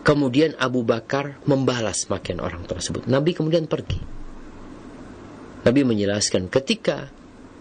Kemudian 0.07 0.55
Abu 0.55 0.87
Bakar 0.87 1.43
membalas 1.43 2.07
makian 2.07 2.39
orang 2.39 2.63
tersebut. 2.63 3.11
Nabi 3.11 3.35
kemudian 3.35 3.67
pergi. 3.67 3.99
Nabi 5.67 5.83
menjelaskan 5.83 6.47
ketika 6.47 7.11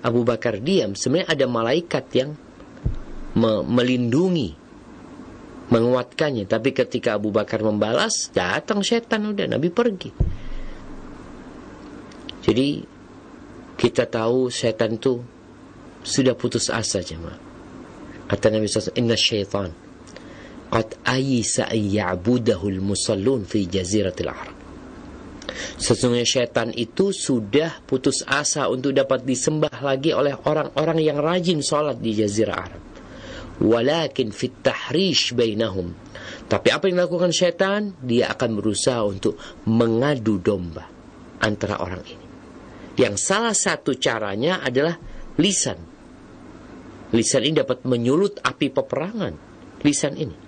Abu 0.07 0.23
Bakar 0.23 0.63
diam, 0.63 0.95
sebenarnya 0.95 1.27
ada 1.27 1.47
malaikat 1.51 2.07
yang 2.15 2.39
me 3.37 3.67
melindungi 3.67 4.55
menguatkannya 5.67 6.47
tapi 6.47 6.71
ketika 6.71 7.19
Abu 7.19 7.35
Bakar 7.35 7.61
membalas 7.61 8.31
datang 8.31 8.87
setan 8.87 9.27
udah 9.27 9.51
Nabi 9.51 9.69
pergi 9.69 10.11
jadi 12.47 12.87
kita 13.75 14.07
tahu 14.07 14.49
setan 14.49 14.97
itu 14.97 15.21
sudah 16.07 16.39
putus 16.39 16.71
asa 16.71 17.03
jemaah 17.03 17.37
kata 18.31 18.55
Nabi 18.55 18.71
SAW 18.71 18.95
inna 18.95 19.19
syaitan 19.19 19.75
qad 20.73 20.99
ayisa 21.07 21.71
ya'budahu 21.73 22.67
al-musallun 22.71 23.47
fi 23.47 23.67
jaziratil 23.67 24.31
Arab 24.31 24.57
Sesungguhnya 25.77 26.27
syaitan 26.27 26.69
itu 26.75 27.15
sudah 27.15 27.81
putus 27.87 28.27
asa 28.27 28.69
untuk 28.69 28.93
dapat 28.93 29.25
disembah 29.25 29.73
lagi 29.81 30.13
oleh 30.13 30.35
orang-orang 30.35 30.99
yang 31.01 31.17
rajin 31.23 31.65
sholat 31.65 31.97
di 32.03 32.13
jazirah 32.13 32.57
Arab 32.57 32.83
walakin 33.61 34.33
fit 34.33 34.53
tahrish 34.61 35.33
bainahum. 35.33 35.93
Tapi 36.47 36.69
apa 36.71 36.87
yang 36.87 37.03
dilakukan 37.03 37.33
setan? 37.35 37.97
Dia 37.99 38.31
akan 38.35 38.51
berusaha 38.61 39.03
untuk 39.03 39.41
mengadu 39.67 40.39
domba 40.39 40.87
antara 41.43 41.81
orang 41.83 42.03
ini. 42.07 42.27
Yang 42.97 43.15
salah 43.21 43.57
satu 43.57 43.97
caranya 43.99 44.63
adalah 44.65 44.97
lisan. 45.37 45.77
Lisan 47.13 47.43
ini 47.45 47.61
dapat 47.61 47.85
menyulut 47.85 48.41
api 48.41 48.73
peperangan. 48.73 49.35
Lisan 49.85 50.15
ini. 50.17 50.46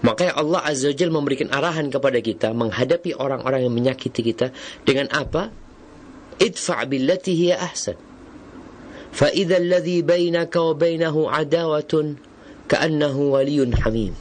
Makanya 0.00 0.36
Allah 0.36 0.60
Azza 0.64 0.92
wa 0.92 0.96
Jal 0.96 1.10
memberikan 1.12 1.48
arahan 1.52 1.88
kepada 1.88 2.20
kita 2.20 2.52
menghadapi 2.52 3.16
orang-orang 3.16 3.68
yang 3.68 3.74
menyakiti 3.74 4.20
kita 4.20 4.52
dengan 4.84 5.08
apa? 5.12 5.52
Idfa' 6.40 6.84
billati 6.88 7.32
hiya 7.36 7.60
ahsan. 7.60 7.96
Fa 9.10 9.28
idza 9.28 9.60
alladhi 9.60 10.00
bainaka 10.00 10.56
wa 10.62 10.74
bainahu 10.78 11.28
adawatun 11.28 12.16
ka'annahu 12.70 13.36
waliyun 13.36 13.76
hamim. 13.76 14.14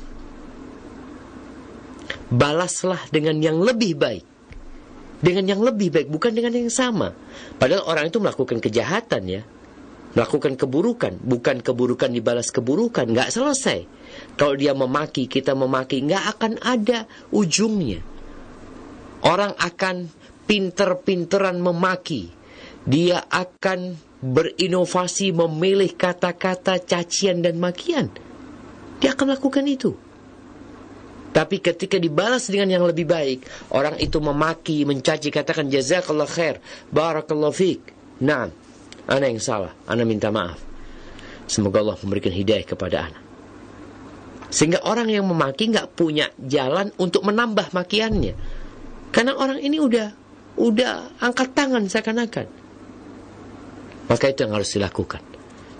Balaslah 2.30 3.08
dengan 3.14 3.40
yang 3.40 3.62
lebih 3.62 3.96
baik. 3.96 4.26
Dengan 5.20 5.52
yang 5.52 5.62
lebih 5.64 5.92
baik, 5.92 6.08
bukan 6.08 6.32
dengan 6.32 6.56
yang 6.56 6.72
sama. 6.72 7.12
Padahal 7.60 7.84
orang 7.84 8.08
itu 8.08 8.24
melakukan 8.24 8.64
kejahatan 8.64 9.24
ya. 9.28 9.42
Melakukan 10.16 10.56
keburukan, 10.56 11.20
bukan 11.22 11.60
keburukan 11.60 12.10
dibalas 12.10 12.50
keburukan, 12.50 13.04
nggak 13.12 13.30
selesai 13.30 13.99
kalau 14.40 14.56
dia 14.56 14.72
memaki 14.74 15.26
kita 15.28 15.54
memaki 15.54 16.04
nggak 16.06 16.26
akan 16.38 16.54
ada 16.64 17.06
ujungnya 17.34 18.02
orang 19.26 19.54
akan 19.58 20.10
pinter-pinteran 20.50 21.62
memaki 21.62 22.40
dia 22.88 23.22
akan 23.28 24.10
berinovasi 24.20 25.32
memilih 25.32 25.96
kata-kata 25.96 26.84
cacian 26.84 27.40
dan 27.40 27.56
makian. 27.56 28.12
Dia 29.00 29.16
akan 29.16 29.36
lakukan 29.36 29.64
itu. 29.64 29.96
Tapi 31.30 31.62
ketika 31.62 31.96
dibalas 31.96 32.50
dengan 32.52 32.74
yang 32.74 32.84
lebih 32.90 33.06
baik, 33.06 33.46
orang 33.72 33.96
itu 34.02 34.18
memaki, 34.20 34.84
mencaci, 34.84 35.30
katakan 35.30 35.70
jazakallah 35.70 36.28
khair, 36.28 36.60
barakallah 36.90 37.54
fiq. 37.54 37.80
Nah, 38.26 38.50
anak 39.08 39.28
yang 39.38 39.40
salah, 39.40 39.72
anak 39.88 40.10
minta 40.10 40.34
maaf. 40.34 40.58
Semoga 41.46 41.86
Allah 41.86 41.98
memberikan 42.02 42.34
hidayah 42.34 42.66
kepada 42.66 43.08
anak. 43.08 43.29
Sehingga 44.50 44.82
orang 44.86 45.10
yang 45.14 45.30
memaki 45.30 45.70
nggak 45.70 45.94
punya 45.94 46.34
jalan 46.42 46.90
untuk 46.98 47.22
menambah 47.26 47.70
makiannya. 47.70 48.34
Karena 49.14 49.38
orang 49.38 49.62
ini 49.62 49.78
udah 49.78 50.08
udah 50.58 51.22
angkat 51.22 51.54
tangan 51.54 51.86
seakan-akan. 51.86 52.48
Maka 54.10 54.26
itu 54.26 54.40
yang 54.42 54.54
harus 54.58 54.74
dilakukan. 54.74 55.22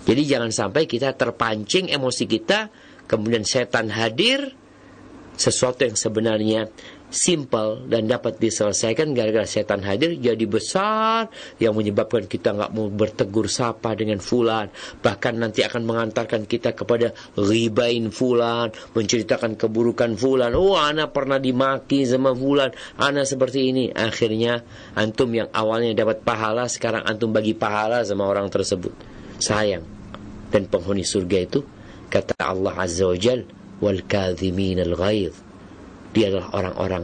Jadi 0.06 0.22
jangan 0.26 0.50
sampai 0.54 0.86
kita 0.86 1.18
terpancing 1.18 1.90
emosi 1.90 2.24
kita, 2.30 2.70
kemudian 3.10 3.42
setan 3.44 3.90
hadir, 3.90 4.54
sesuatu 5.34 5.86
yang 5.86 5.98
sebenarnya 5.98 6.70
simple 7.10 7.90
dan 7.90 8.06
dapat 8.06 8.38
diselesaikan 8.38 9.18
gara-gara 9.18 9.46
setan 9.46 9.82
hadir 9.82 10.18
jadi 10.18 10.46
besar 10.46 11.30
yang 11.58 11.74
menyebabkan 11.74 12.30
kita 12.30 12.54
nggak 12.54 12.72
mau 12.74 12.88
bertegur 12.90 13.50
sapa 13.50 13.98
dengan 13.98 14.22
fulan. 14.22 14.70
Bahkan 15.02 15.34
nanti 15.42 15.66
akan 15.66 15.84
mengantarkan 15.86 16.46
kita 16.46 16.78
kepada 16.78 17.12
ribain 17.36 18.14
fulan 18.14 18.70
menceritakan 18.94 19.58
keburukan 19.58 20.14
fulan. 20.16 20.54
Oh 20.54 20.78
ana 20.78 21.10
pernah 21.10 21.42
dimaki 21.42 22.06
sama 22.06 22.32
fulan. 22.32 22.70
Ana 23.02 23.26
seperti 23.26 23.74
ini. 23.74 23.90
Akhirnya 23.90 24.62
antum 24.94 25.34
yang 25.34 25.50
awalnya 25.52 25.98
dapat 25.98 26.22
pahala 26.22 26.70
sekarang 26.70 27.04
antum 27.04 27.34
bagi 27.34 27.58
pahala 27.58 28.06
sama 28.06 28.30
orang 28.30 28.48
tersebut. 28.54 28.94
Sayang. 29.42 29.84
Dan 30.50 30.66
penghuni 30.66 31.06
surga 31.06 31.38
itu 31.46 31.62
kata 32.10 32.38
Allah 32.42 32.74
azza 32.74 33.06
wajal 33.06 33.46
wal 33.82 34.02
kadhimin 34.06 34.82
al 34.82 34.98
ghaidh 34.98 35.49
dia 36.14 36.34
adalah 36.34 36.50
orang-orang 36.58 37.04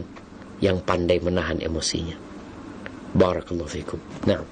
yang 0.58 0.80
pandai 0.82 1.20
menahan 1.22 1.60
emosinya. 1.62 2.16
Barakallahu 3.14 3.70
fikum. 3.70 4.00
Nah. 4.26 4.42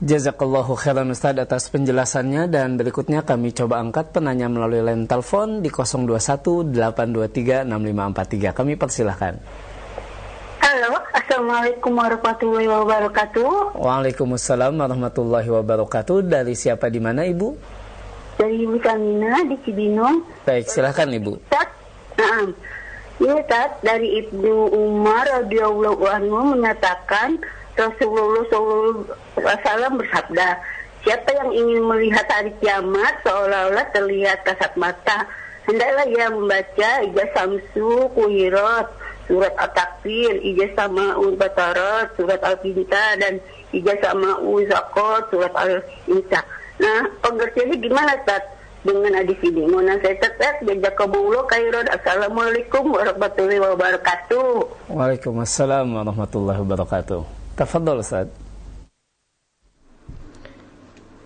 Jazakallahu 0.00 0.80
khairan 0.80 1.12
Ustaz 1.12 1.36
atas 1.36 1.68
penjelasannya 1.68 2.48
dan 2.48 2.80
berikutnya 2.80 3.20
kami 3.20 3.52
coba 3.52 3.84
angkat 3.84 4.16
penanya 4.16 4.48
melalui 4.48 4.80
line 4.80 5.04
telepon 5.04 5.60
di 5.60 5.68
021 5.68 6.72
823 6.72 7.68
6543. 7.68 8.56
Kami 8.56 8.72
persilahkan. 8.80 9.34
Halo, 10.64 11.04
Assalamualaikum 11.12 11.92
warahmatullahi 11.92 12.68
wabarakatuh. 12.68 13.76
Waalaikumsalam 13.76 14.72
warahmatullahi 14.80 15.48
wabarakatuh. 15.52 16.24
Dari 16.24 16.56
siapa 16.56 16.88
di 16.88 17.00
mana 17.00 17.28
Ibu? 17.28 17.48
Dari 18.40 18.56
Ibu 18.64 18.80
Kamina 18.80 19.44
di 19.44 19.56
Cibinong. 19.60 20.48
Baik, 20.48 20.64
silahkan 20.72 21.12
Ibu. 21.12 21.44
Ustaz, 21.44 21.79
Nah, 22.20 22.52
ini 23.16 23.40
Tat, 23.48 23.80
dari 23.80 24.20
Ibnu 24.20 24.76
Umar 24.76 25.24
radhiyallahu 25.40 26.04
anhu 26.04 26.52
menyatakan 26.52 27.40
Rasulullah 27.80 28.44
SAW 29.40 29.96
bersabda, 29.96 30.48
siapa 31.00 31.32
yang 31.32 31.50
ingin 31.56 31.80
melihat 31.88 32.28
hari 32.28 32.52
kiamat 32.60 33.24
seolah-olah 33.24 33.88
terlihat 33.96 34.44
kasat 34.44 34.76
mata, 34.76 35.24
hendaklah 35.64 36.04
ia 36.12 36.28
membaca 36.28 36.90
ijaz 37.08 37.30
samsu 37.32 38.12
kuhirat, 38.12 38.92
surat 39.24 39.54
at-takfir, 39.56 40.36
ijaz 40.44 40.76
sama 40.76 41.16
batarat, 41.40 42.12
surat 42.20 42.40
al-binta, 42.44 43.16
dan 43.16 43.40
ijaz 43.72 43.96
sama 44.04 44.44
uzakot, 44.44 45.24
surat 45.32 45.52
al-insa. 45.56 46.44
Nah, 46.76 47.08
pengertiannya 47.24 47.80
gimana, 47.80 48.12
Tat? 48.28 48.59
Dengan 48.84 49.12
hadis 49.20 49.36
ini. 49.44 49.68
Mohon 49.68 50.00
saya 50.00 50.16
tetap 50.16 50.54
jazakumullah 50.64 51.44
khairan. 51.48 51.86
Assalamualaikum 51.92 52.84
warahmatullahi 52.96 53.60
wabarakatuh. 53.60 54.48
Waalaikumsalam 54.88 55.86
warahmatullahi 55.92 56.58
wabarakatuh. 56.64 57.20
Tafadhol 57.56 58.00
Ustaz. 58.00 58.28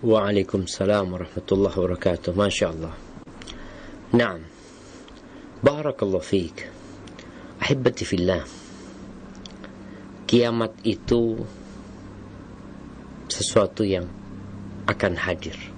Waalaikumsalam 0.02 1.04
warahmatullahi 1.14 1.74
wabarakatuh. 1.74 2.30
Masya 2.34 2.66
Allah. 2.74 2.94
Naam. 4.12 4.40
Barakallahu 5.64 6.20
fiik. 6.20 6.68
Ahibati 7.62 8.04
fillah. 8.04 8.44
Kiamat 10.28 10.76
itu 10.84 11.40
sesuatu 13.30 13.86
yang 13.86 14.04
akan 14.84 15.16
hadir 15.16 15.73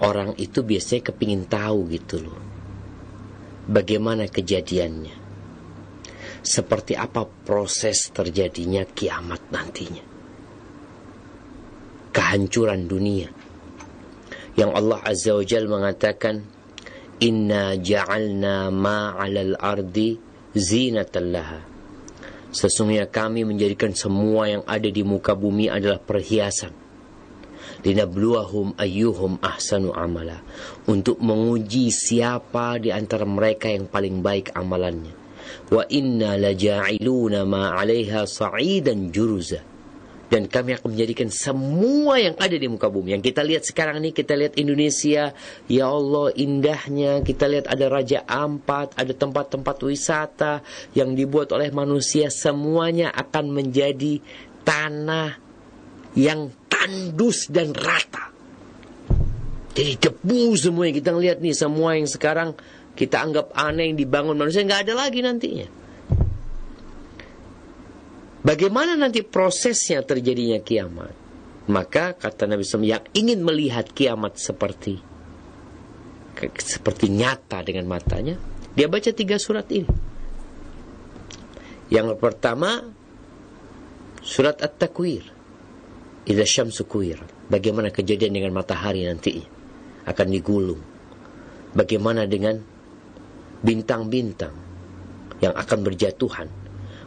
orang 0.00 0.36
itu 0.36 0.60
biasanya 0.60 1.12
kepingin 1.12 1.48
tahu 1.48 1.88
gitu 1.88 2.20
loh. 2.20 2.40
Bagaimana 3.66 4.28
kejadiannya. 4.28 5.24
Seperti 6.46 6.94
apa 6.94 7.26
proses 7.26 8.14
terjadinya 8.14 8.86
kiamat 8.86 9.50
nantinya. 9.50 10.04
Kehancuran 12.14 12.86
dunia. 12.86 13.28
Yang 14.54 14.70
Allah 14.72 15.00
Azza 15.02 15.34
wa 15.34 15.44
Jal 15.44 15.66
mengatakan, 15.66 16.46
Inna 17.20 17.74
ja'alna 17.74 18.70
ma'alal 18.70 19.58
ardi 19.58 20.14
zinatan 20.54 21.26
laha. 21.34 21.60
Sesungguhnya 22.54 23.10
kami 23.10 23.42
menjadikan 23.42 23.92
semua 23.92 24.48
yang 24.48 24.62
ada 24.64 24.86
di 24.86 25.02
muka 25.02 25.34
bumi 25.34 25.68
adalah 25.68 26.00
perhiasan 26.00 26.85
linabluwahum 27.86 28.74
ayyuhum 28.74 29.38
ahsanu 29.38 29.94
amala. 29.94 30.42
Untuk 30.90 31.22
menguji 31.22 31.94
siapa 31.94 32.82
di 32.82 32.90
antara 32.90 33.22
mereka 33.22 33.70
yang 33.70 33.86
paling 33.86 34.18
baik 34.18 34.50
amalannya. 34.58 35.14
Wa 35.70 35.86
inna 35.86 36.34
laja'iluna 36.34 37.46
ma 37.46 37.78
'alaiha 37.78 38.26
sa'idan 38.26 39.14
juruza. 39.14 39.62
Dan 40.26 40.50
kami 40.50 40.74
akan 40.74 40.90
menjadikan 40.90 41.30
semua 41.30 42.18
yang 42.18 42.34
ada 42.34 42.58
di 42.58 42.66
muka 42.66 42.90
bumi. 42.90 43.14
Yang 43.14 43.30
kita 43.30 43.46
lihat 43.46 43.62
sekarang 43.62 44.02
ini 44.02 44.10
kita 44.10 44.34
lihat 44.34 44.58
Indonesia 44.58 45.30
ya 45.70 45.84
Allah 45.86 46.34
indahnya. 46.34 47.22
Kita 47.22 47.46
lihat 47.46 47.70
ada 47.70 47.86
Raja 47.86 48.26
Ampat 48.26 48.98
ada 48.98 49.14
tempat-tempat 49.14 49.86
wisata 49.86 50.66
yang 50.98 51.14
dibuat 51.14 51.54
oleh 51.54 51.70
manusia. 51.70 52.26
Semuanya 52.26 53.14
akan 53.14 53.54
menjadi 53.54 54.18
tanah 54.66 55.45
yang 56.16 56.48
tandus 56.66 57.52
dan 57.52 57.76
rata. 57.76 58.32
Jadi 59.76 60.00
debu 60.00 60.56
semua 60.56 60.88
yang 60.88 60.96
kita 60.96 61.12
lihat 61.12 61.38
nih 61.44 61.52
semua 61.52 62.00
yang 62.00 62.08
sekarang 62.08 62.56
kita 62.96 63.20
anggap 63.20 63.52
aneh 63.52 63.92
yang 63.92 63.96
dibangun 64.00 64.34
manusia 64.40 64.64
nggak 64.64 64.88
ada 64.88 64.94
lagi 64.96 65.20
nantinya. 65.20 65.68
Bagaimana 68.40 68.96
nanti 68.96 69.20
prosesnya 69.20 70.00
terjadinya 70.00 70.62
kiamat? 70.64 71.12
Maka 71.66 72.14
kata 72.14 72.46
Nabi 72.46 72.62
SAW 72.62 72.86
yang 72.86 73.02
ingin 73.10 73.42
melihat 73.42 73.90
kiamat 73.90 74.38
seperti 74.38 75.02
seperti 76.60 77.08
nyata 77.08 77.64
dengan 77.64 77.88
matanya, 77.88 78.36
dia 78.76 78.86
baca 78.86 79.08
tiga 79.08 79.40
surat 79.40 79.66
ini. 79.72 79.88
Yang 81.88 82.20
pertama 82.20 82.84
surat 84.20 84.60
At-Takwir. 84.60 85.24
Idza 86.26 86.42
syamsu 86.42 86.90
kuwirat. 86.90 87.46
Bagaimana 87.46 87.94
kejadian 87.94 88.34
dengan 88.34 88.58
matahari 88.58 89.06
nanti 89.06 89.38
akan 90.10 90.26
digulung. 90.26 90.82
Bagaimana 91.70 92.26
dengan 92.26 92.58
bintang-bintang 93.62 94.50
yang 95.38 95.54
akan 95.54 95.78
berjatuhan. 95.86 96.50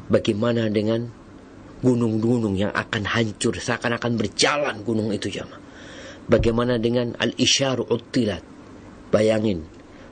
Bagaimana 0.08 0.72
dengan 0.72 1.04
gunung-gunung 1.84 2.56
yang 2.56 2.72
akan 2.72 3.04
hancur 3.04 3.60
seakan-akan 3.60 4.16
berjalan 4.16 4.88
gunung 4.88 5.12
itu 5.12 5.28
jamaah. 5.28 5.68
Bagaimana 6.32 6.80
dengan 6.80 7.12
al-isyaru 7.20 7.91
uttilat. 7.91 8.44
Bayangin, 9.10 9.66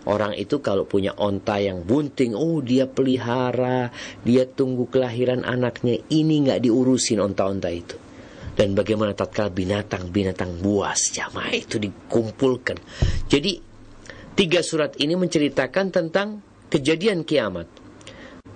orang 0.04 0.36
itu 0.36 0.60
kalau 0.60 0.84
punya 0.84 1.16
onta 1.16 1.62
yang 1.64 1.86
bunting, 1.86 2.36
oh 2.36 2.60
dia 2.60 2.90
pelihara, 2.90 3.94
dia 4.26 4.50
tunggu 4.50 4.90
kelahiran 4.90 5.46
anaknya, 5.46 6.02
ini 6.12 6.44
nggak 6.44 6.66
diurusin 6.66 7.22
onta-onta 7.22 7.70
itu 7.70 8.07
dan 8.58 8.74
bagaimana 8.74 9.14
tatkala 9.14 9.54
binatang-binatang 9.54 10.58
buas 10.66 11.14
jamaah 11.14 11.54
itu 11.54 11.78
dikumpulkan. 11.78 12.82
Jadi 13.30 13.62
tiga 14.34 14.66
surat 14.66 14.98
ini 14.98 15.14
menceritakan 15.14 15.94
tentang 15.94 16.42
kejadian 16.74 17.22
kiamat. 17.22 17.70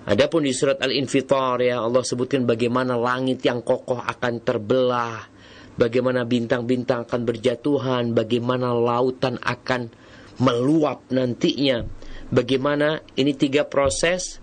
Adapun 0.01 0.41
di 0.41 0.49
surat 0.49 0.81
Al-Infitar 0.81 1.61
ya 1.61 1.85
Allah 1.85 2.01
sebutkan 2.01 2.49
bagaimana 2.49 2.97
langit 2.97 3.45
yang 3.45 3.61
kokoh 3.61 4.01
akan 4.01 4.41
terbelah, 4.41 5.29
bagaimana 5.77 6.25
bintang-bintang 6.25 7.05
akan 7.05 7.21
berjatuhan, 7.21 8.17
bagaimana 8.17 8.73
lautan 8.73 9.37
akan 9.37 9.93
meluap 10.41 11.05
nantinya. 11.13 11.85
Bagaimana 12.33 13.05
ini 13.13 13.37
tiga 13.37 13.69
proses 13.69 14.41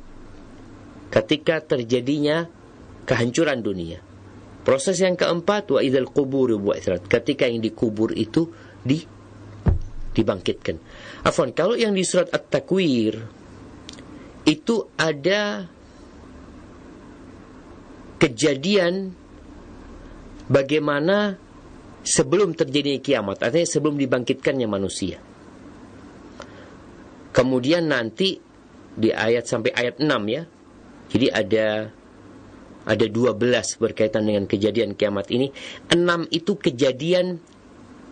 ketika 1.10 1.58
terjadinya 1.58 2.46
kehancuran 3.08 3.58
dunia. 3.58 4.07
Proses 4.68 5.00
yang 5.00 5.16
keempat 5.16 5.72
wa 5.72 5.80
idzal 5.80 6.12
qubur 6.12 6.52
bu'ithirat. 6.60 7.08
Ketika 7.08 7.48
yang 7.48 7.64
dikubur 7.64 8.12
itu 8.12 8.52
di 8.84 9.00
dibangkitkan. 10.12 10.76
Afwan, 11.24 11.56
kalau 11.56 11.72
yang 11.72 11.96
di 11.96 12.04
surat 12.04 12.28
At-Takwir 12.28 13.16
itu 14.44 14.76
ada 15.00 15.64
kejadian 18.20 19.16
bagaimana 20.52 21.40
sebelum 22.04 22.52
terjadi 22.52 23.00
kiamat, 23.00 23.40
artinya 23.40 23.64
sebelum 23.64 23.96
dibangkitkannya 23.96 24.68
manusia. 24.68 25.16
Kemudian 27.32 27.88
nanti 27.88 28.36
di 28.92 29.08
ayat 29.16 29.48
sampai 29.48 29.72
ayat 29.72 29.96
6 29.96 30.12
ya. 30.28 30.42
Jadi 31.08 31.26
ada 31.32 31.88
ada 32.88 33.04
12 33.04 33.36
berkaitan 33.76 34.24
dengan 34.24 34.48
kejadian 34.48 34.96
kiamat 34.96 35.28
ini. 35.28 35.52
6 35.92 36.32
itu 36.32 36.56
kejadian 36.56 37.36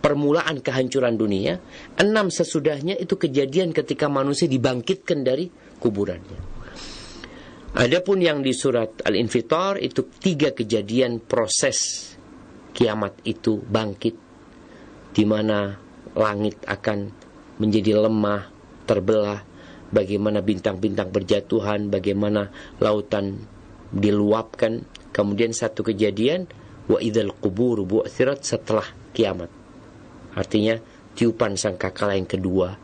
permulaan 0.04 0.60
kehancuran 0.60 1.16
dunia. 1.16 1.56
6 1.96 2.04
sesudahnya 2.28 3.00
itu 3.00 3.16
kejadian 3.16 3.72
ketika 3.72 4.12
manusia 4.12 4.44
dibangkitkan 4.44 5.24
dari 5.24 5.48
kuburannya. 5.80 6.54
Adapun 7.76 8.20
yang 8.20 8.44
di 8.44 8.52
surat 8.52 9.00
Al-Infitar 9.04 9.80
itu 9.80 10.08
tiga 10.20 10.52
kejadian 10.52 11.24
proses 11.24 12.12
kiamat 12.76 13.20
itu 13.24 13.60
bangkit 13.60 14.16
di 15.12 15.24
mana 15.24 15.76
langit 16.16 16.60
akan 16.68 17.12
menjadi 17.56 18.00
lemah, 18.00 18.48
terbelah, 18.84 19.40
bagaimana 19.88 20.44
bintang-bintang 20.44 21.08
berjatuhan, 21.08 21.88
bagaimana 21.88 22.52
lautan 22.80 23.55
diluapkan. 23.96 24.84
Kemudian 25.10 25.56
satu 25.56 25.80
kejadian 25.80 26.44
wa 26.86 27.00
idzal 27.00 27.32
qubur 27.32 27.82
bu'thirat 27.88 28.44
setelah 28.44 28.84
kiamat. 29.16 29.48
Artinya 30.36 30.76
tiupan 31.16 31.56
sangkakala 31.56 32.14
yang 32.14 32.28
kedua. 32.28 32.76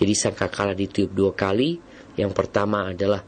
Jadi 0.00 0.12
sangkakala 0.16 0.72
ditiup 0.72 1.12
dua 1.12 1.36
kali. 1.36 1.76
Yang 2.16 2.32
pertama 2.32 2.96
adalah 2.96 3.20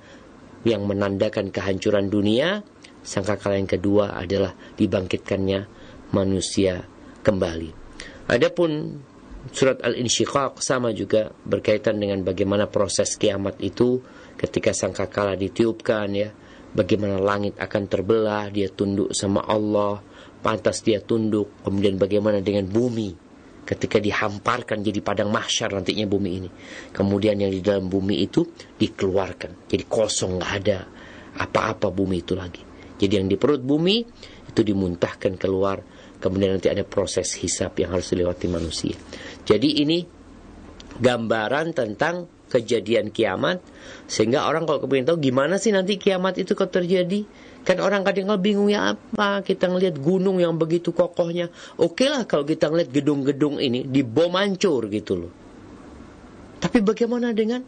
yang 0.64 0.88
menandakan 0.88 1.52
kehancuran 1.52 2.08
dunia, 2.08 2.64
sangkakala 3.04 3.60
yang 3.60 3.68
kedua 3.68 4.16
adalah 4.16 4.56
dibangkitkannya 4.80 5.60
manusia 6.16 6.88
kembali. 7.20 7.70
Adapun 8.32 9.00
surat 9.52 9.80
Al-Insyiqaq 9.84 10.60
sama 10.64 10.92
juga 10.96 11.32
berkaitan 11.44 12.00
dengan 12.00 12.24
bagaimana 12.24 12.68
proses 12.68 13.16
kiamat 13.20 13.60
itu 13.60 14.00
ketika 14.40 14.72
sangkakala 14.72 15.36
ditiupkan 15.36 16.08
ya, 16.16 16.32
bagaimana 16.72 17.20
langit 17.20 17.56
akan 17.56 17.82
terbelah, 17.88 18.48
dia 18.52 18.68
tunduk 18.72 19.12
sama 19.16 19.44
Allah, 19.44 20.00
pantas 20.40 20.84
dia 20.84 21.00
tunduk, 21.02 21.64
kemudian 21.64 21.96
bagaimana 21.96 22.40
dengan 22.44 22.68
bumi 22.68 23.28
ketika 23.68 24.00
dihamparkan 24.00 24.80
jadi 24.80 25.04
padang 25.04 25.28
mahsyar 25.28 25.76
nantinya 25.76 26.08
bumi 26.08 26.30
ini. 26.40 26.48
Kemudian 26.88 27.36
yang 27.36 27.52
di 27.52 27.60
dalam 27.60 27.92
bumi 27.92 28.24
itu 28.24 28.48
dikeluarkan. 28.80 29.68
Jadi 29.68 29.84
kosong 29.84 30.40
nggak 30.40 30.52
ada 30.64 30.78
apa-apa 31.36 31.92
bumi 31.92 32.24
itu 32.24 32.32
lagi. 32.32 32.64
Jadi 32.96 33.12
yang 33.12 33.28
di 33.28 33.36
perut 33.36 33.60
bumi 33.60 34.00
itu 34.48 34.60
dimuntahkan 34.64 35.36
keluar. 35.36 35.84
Kemudian 36.16 36.56
nanti 36.56 36.72
ada 36.72 36.82
proses 36.82 37.36
hisap 37.36 37.76
yang 37.78 37.92
harus 37.92 38.08
dilewati 38.08 38.48
manusia. 38.48 38.96
Jadi 39.44 39.84
ini 39.84 40.00
gambaran 40.96 41.76
tentang 41.76 42.37
kejadian 42.48 43.12
kiamat 43.12 43.60
sehingga 44.08 44.48
orang 44.48 44.64
kalau 44.64 44.82
kepengen 44.84 45.12
tahu 45.12 45.18
gimana 45.20 45.60
sih 45.60 45.70
nanti 45.70 46.00
kiamat 46.00 46.40
itu 46.40 46.56
kok 46.56 46.72
terjadi 46.72 47.28
Kan 47.68 47.84
orang 47.84 48.00
kadang 48.00 48.32
kadang 48.32 48.40
bingung 48.40 48.72
ya 48.72 48.96
apa 48.96 49.44
kita 49.44 49.68
ngelihat 49.68 50.00
gunung 50.00 50.40
yang 50.40 50.56
begitu 50.56 50.88
kokohnya. 50.88 51.52
Oke 51.76 52.08
lah 52.08 52.24
kalau 52.24 52.48
kita 52.48 52.72
ngelihat 52.72 52.96
gedung-gedung 52.96 53.60
ini 53.60 53.84
dibom 53.84 54.32
hancur 54.40 54.88
gitu 54.88 55.20
loh. 55.20 55.32
Tapi 56.56 56.80
bagaimana 56.80 57.36
dengan 57.36 57.60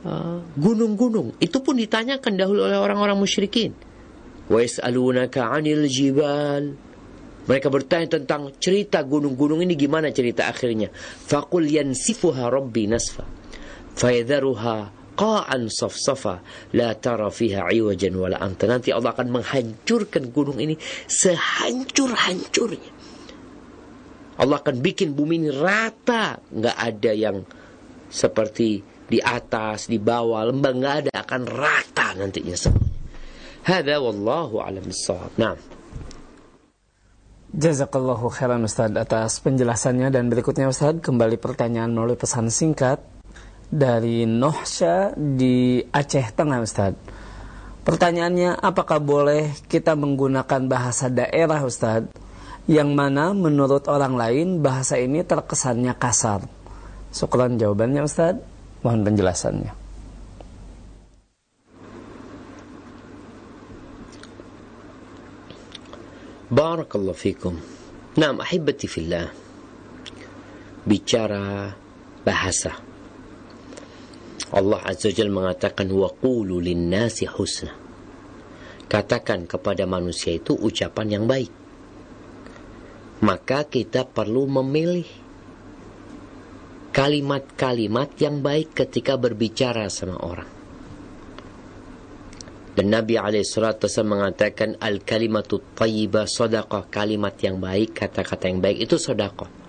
uh, 0.00 0.40
gunung-gunung? 0.56 1.36
Uh, 1.36 1.44
Itu 1.44 1.60
pun 1.60 1.76
ditanyakan 1.76 2.40
dahulu 2.40 2.64
oleh 2.64 2.80
orang-orang 2.80 3.20
musyrikin. 3.20 3.76
Wa 4.48 4.64
yas'alunaka 4.64 5.44
'anil 5.44 5.84
jibal. 5.92 6.72
Mereka 7.46 7.68
bertanya 7.68 8.16
tentang 8.16 8.48
cerita 8.58 9.04
gunung-gunung 9.04 9.60
ini 9.60 9.76
gimana 9.76 10.08
cerita 10.08 10.48
akhirnya. 10.48 10.88
Faqul 11.28 11.68
yansifuha 11.68 12.48
rabbi 12.48 12.88
nasfa. 12.88 13.28
Fayadharuha 13.96 14.76
qa'an 15.16 15.72
safsafa. 15.72 16.44
La 16.76 16.92
tara 16.94 17.32
fiha 17.32 17.72
iwajan 17.72 18.12
wala 18.14 18.36
anta. 18.36 18.68
Nanti 18.68 18.92
Allah 18.92 19.16
akan 19.16 19.40
menghancurkan 19.40 20.28
gunung 20.30 20.60
ini 20.60 20.76
sehancur-hancurnya. 21.08 22.92
Allah 24.36 24.56
akan 24.60 24.76
bikin 24.84 25.16
bumi 25.16 25.40
ini 25.40 25.48
rata. 25.48 26.36
Nggak 26.52 26.76
ada 26.76 27.12
yang 27.16 27.40
seperti 28.12 28.84
di 29.08 29.16
atas 29.16 29.88
di 29.88 29.96
bawah 29.96 30.44
lembah. 30.44 30.72
Nggak 30.76 30.94
ada. 31.00 31.10
Akan 31.16 31.48
rata 31.48 32.12
nantinya 32.12 32.52
semuanya. 32.52 32.94
Hada 33.66 33.98
wallahu 33.98 34.62
alam 34.62 34.84
bissawab. 34.84 35.32
Nah 35.40 35.56
Jazakallahu 37.56 38.28
khairan 38.28 38.68
Ustaz 38.68 38.92
atas 38.92 39.40
penjelasannya. 39.40 40.12
Dan 40.12 40.28
berikutnya 40.28 40.68
Ustaz 40.68 41.00
kembali 41.00 41.40
pertanyaan 41.40 41.96
melalui 41.96 42.20
pesan 42.20 42.52
singkat 42.52 43.15
dari 43.70 44.24
Nohsya 44.24 45.14
di 45.18 45.82
Aceh 45.82 46.32
Tengah 46.32 46.62
Ustaz. 46.62 46.94
Pertanyaannya, 47.86 48.58
apakah 48.58 48.98
boleh 48.98 49.54
kita 49.70 49.94
menggunakan 49.94 50.66
bahasa 50.66 51.06
daerah 51.06 51.62
Ustaz 51.62 52.10
yang 52.66 52.98
mana 52.98 53.30
menurut 53.30 53.86
orang 53.86 54.18
lain 54.18 54.58
bahasa 54.58 54.98
ini 54.98 55.22
terkesannya 55.22 55.94
kasar? 55.94 56.42
Syukran 57.14 57.58
jawabannya 57.58 58.02
Ustaz. 58.02 58.42
Mohon 58.82 59.02
penjelasannya. 59.06 59.72
Barakallahu 66.46 67.18
fikum. 67.18 67.54
Naam, 68.18 68.38
ahibati 68.38 68.86
fillah. 68.86 69.30
Bicara 70.86 71.74
bahasa 72.22 72.85
Allah 74.54 74.80
Azza 74.86 75.10
Jal 75.10 75.32
mengatakan 75.32 75.90
waqulu 75.90 76.62
linnasi 76.62 77.26
husna. 77.26 77.74
Katakan 78.86 79.50
kepada 79.50 79.82
manusia 79.82 80.38
itu 80.38 80.54
ucapan 80.54 81.18
yang 81.18 81.24
baik. 81.26 81.50
Maka 83.26 83.66
kita 83.66 84.06
perlu 84.06 84.46
memilih 84.46 85.08
kalimat-kalimat 86.94 88.14
yang 88.22 88.40
baik 88.44 88.72
ketika 88.72 89.18
berbicara 89.18 89.90
sama 89.90 90.16
orang. 90.22 90.50
Dan 92.76 92.92
Nabi 92.92 93.16
SAW 93.40 94.04
mengatakan 94.04 94.76
al-kalimatu 94.76 95.64
tayyibah 95.74 96.28
sadaqah. 96.28 96.92
Kalimat 96.92 97.34
yang 97.40 97.56
baik, 97.56 97.96
kata-kata 97.96 98.52
yang 98.52 98.60
baik 98.60 98.84
itu 98.84 99.00
sadaqah. 99.00 99.65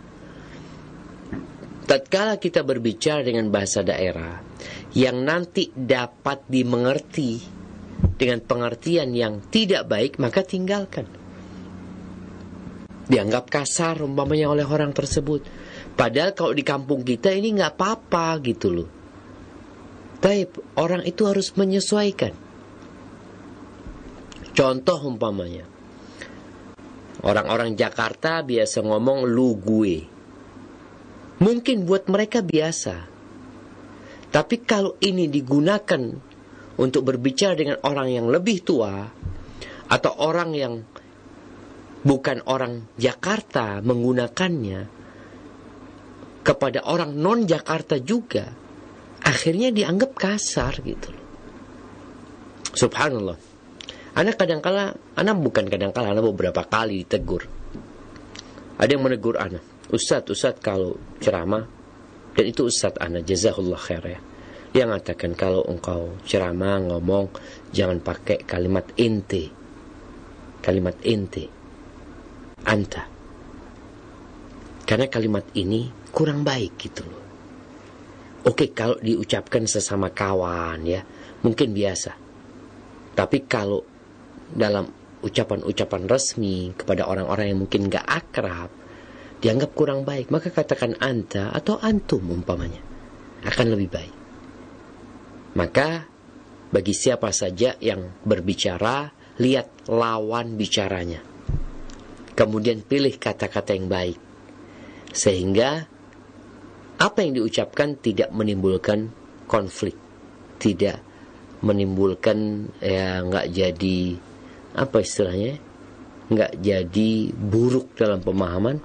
Tatkala 1.87 2.35
kita 2.35 2.67
berbicara 2.67 3.23
dengan 3.23 3.47
bahasa 3.47 3.79
daerah 3.79 4.43
yang 4.91 5.23
nanti 5.23 5.71
dapat 5.71 6.43
dimengerti 6.51 7.39
dengan 8.19 8.43
pengertian 8.43 9.15
yang 9.15 9.39
tidak 9.47 9.87
baik, 9.87 10.19
maka 10.19 10.43
tinggalkan. 10.43 11.07
Dianggap 13.07 13.47
kasar 13.47 14.03
umpamanya 14.03 14.51
oleh 14.51 14.67
orang 14.67 14.91
tersebut. 14.91 15.47
Padahal 15.95 16.35
kalau 16.35 16.51
di 16.51 16.67
kampung 16.67 17.07
kita 17.07 17.31
ini 17.31 17.55
nggak 17.55 17.79
apa-apa 17.79 18.35
gitu 18.43 18.67
loh. 18.67 18.89
Tapi 20.19 20.43
orang 20.75 21.07
itu 21.07 21.23
harus 21.23 21.55
menyesuaikan. 21.55 22.35
Contoh 24.51 24.99
umpamanya. 25.07 25.63
Orang-orang 27.23 27.79
Jakarta 27.79 28.43
biasa 28.43 28.83
ngomong 28.83 29.23
lu 29.23 29.55
gue. 29.55 30.16
Mungkin 31.37 31.85
buat 31.85 32.09
mereka 32.09 32.41
biasa. 32.41 32.95
Tapi 34.27 34.55
kalau 34.65 34.97
ini 34.99 35.29
digunakan 35.29 36.01
untuk 36.77 37.01
berbicara 37.05 37.55
dengan 37.57 37.77
orang 37.85 38.07
yang 38.11 38.25
lebih 38.29 38.61
tua 38.61 39.07
atau 39.87 40.11
orang 40.19 40.51
yang 40.53 40.73
bukan 42.03 42.43
orang 42.45 42.91
Jakarta 42.99 43.79
menggunakannya 43.81 44.81
kepada 46.43 46.79
orang 46.85 47.15
non 47.17 47.47
Jakarta 47.47 47.97
juga 47.97 48.51
akhirnya 49.23 49.73
dianggap 49.73 50.11
kasar 50.15 50.79
gitu 50.83 51.11
Subhanallah. 52.77 53.37
Anak 54.13 54.37
kadangkala, 54.37 54.93
anak 55.17 55.35
bukan 55.41 55.65
kadangkala, 55.65 56.13
anak 56.13 56.29
beberapa 56.29 56.61
kali 56.61 57.01
ditegur. 57.01 57.49
Ada 58.77 58.93
yang 58.93 59.01
menegur 59.01 59.41
anak 59.41 59.76
Ustadz, 59.87 60.31
Ustadz 60.31 60.59
kalau 60.59 60.99
ceramah 61.23 61.63
dan 62.35 62.45
itu 62.45 62.67
Ustadz 62.67 62.99
Ana 62.99 63.23
jazahullah 63.23 63.79
khair 63.79 64.03
ya. 64.03 64.19
Dia 64.75 64.83
mengatakan 64.83 65.33
kalau 65.33 65.63
engkau 65.65 66.19
ceramah 66.27 66.83
ngomong 66.83 67.31
jangan 67.71 68.03
pakai 68.03 68.43
kalimat 68.43 68.83
ente 68.99 69.49
kalimat 70.59 70.99
ente 71.07 71.47
anta. 72.67 73.07
Karena 74.87 75.07
kalimat 75.07 75.47
ini 75.55 75.87
kurang 76.11 76.43
baik 76.43 76.75
gitu 76.75 77.03
loh. 77.07 77.23
Oke 78.47 78.71
kalau 78.75 78.99
diucapkan 78.99 79.63
sesama 79.67 80.11
kawan 80.11 80.83
ya 80.83 81.01
mungkin 81.43 81.71
biasa. 81.71 82.11
Tapi 83.15 83.47
kalau 83.47 83.81
dalam 84.51 84.87
ucapan-ucapan 85.23 86.03
resmi 86.07 86.71
kepada 86.75 87.09
orang-orang 87.09 87.51
yang 87.51 87.59
mungkin 87.65 87.89
gak 87.89 88.05
akrab 88.05 88.69
dianggap 89.37 89.71
kurang 89.77 90.01
baik, 90.01 90.33
maka 90.33 90.49
katakan 90.49 90.97
anta 90.97 91.53
atau 91.53 91.77
antum 91.77 92.23
umpamanya. 92.25 92.81
akan 93.37 93.67
lebih 93.77 93.89
baik. 93.93 94.15
Maka 95.55 96.03
bagi 96.73 96.91
siapa 96.91 97.31
saja 97.31 97.77
yang 97.79 98.21
berbicara, 98.25 99.07
lihat 99.39 99.87
lawan 99.87 100.57
bicaranya. 100.57 101.21
Kemudian 102.33 102.83
pilih 102.83 103.13
kata-kata 103.15 103.77
yang 103.77 103.87
baik. 103.87 104.19
Sehingga 105.13 105.85
apa 106.97 107.17
yang 107.23 107.39
diucapkan 107.39 107.95
tidak 108.01 108.33
menimbulkan 108.33 109.13
konflik. 109.45 109.95
Tidak 110.57 110.97
menimbulkan 111.61 112.69
ya 112.81 113.21
nggak 113.25 113.47
jadi 113.49 113.99
apa 114.77 115.01
istilahnya 115.01 115.57
nggak 116.29 116.53
jadi 116.61 117.11
buruk 117.33 117.97
dalam 117.97 118.21
pemahaman 118.21 118.77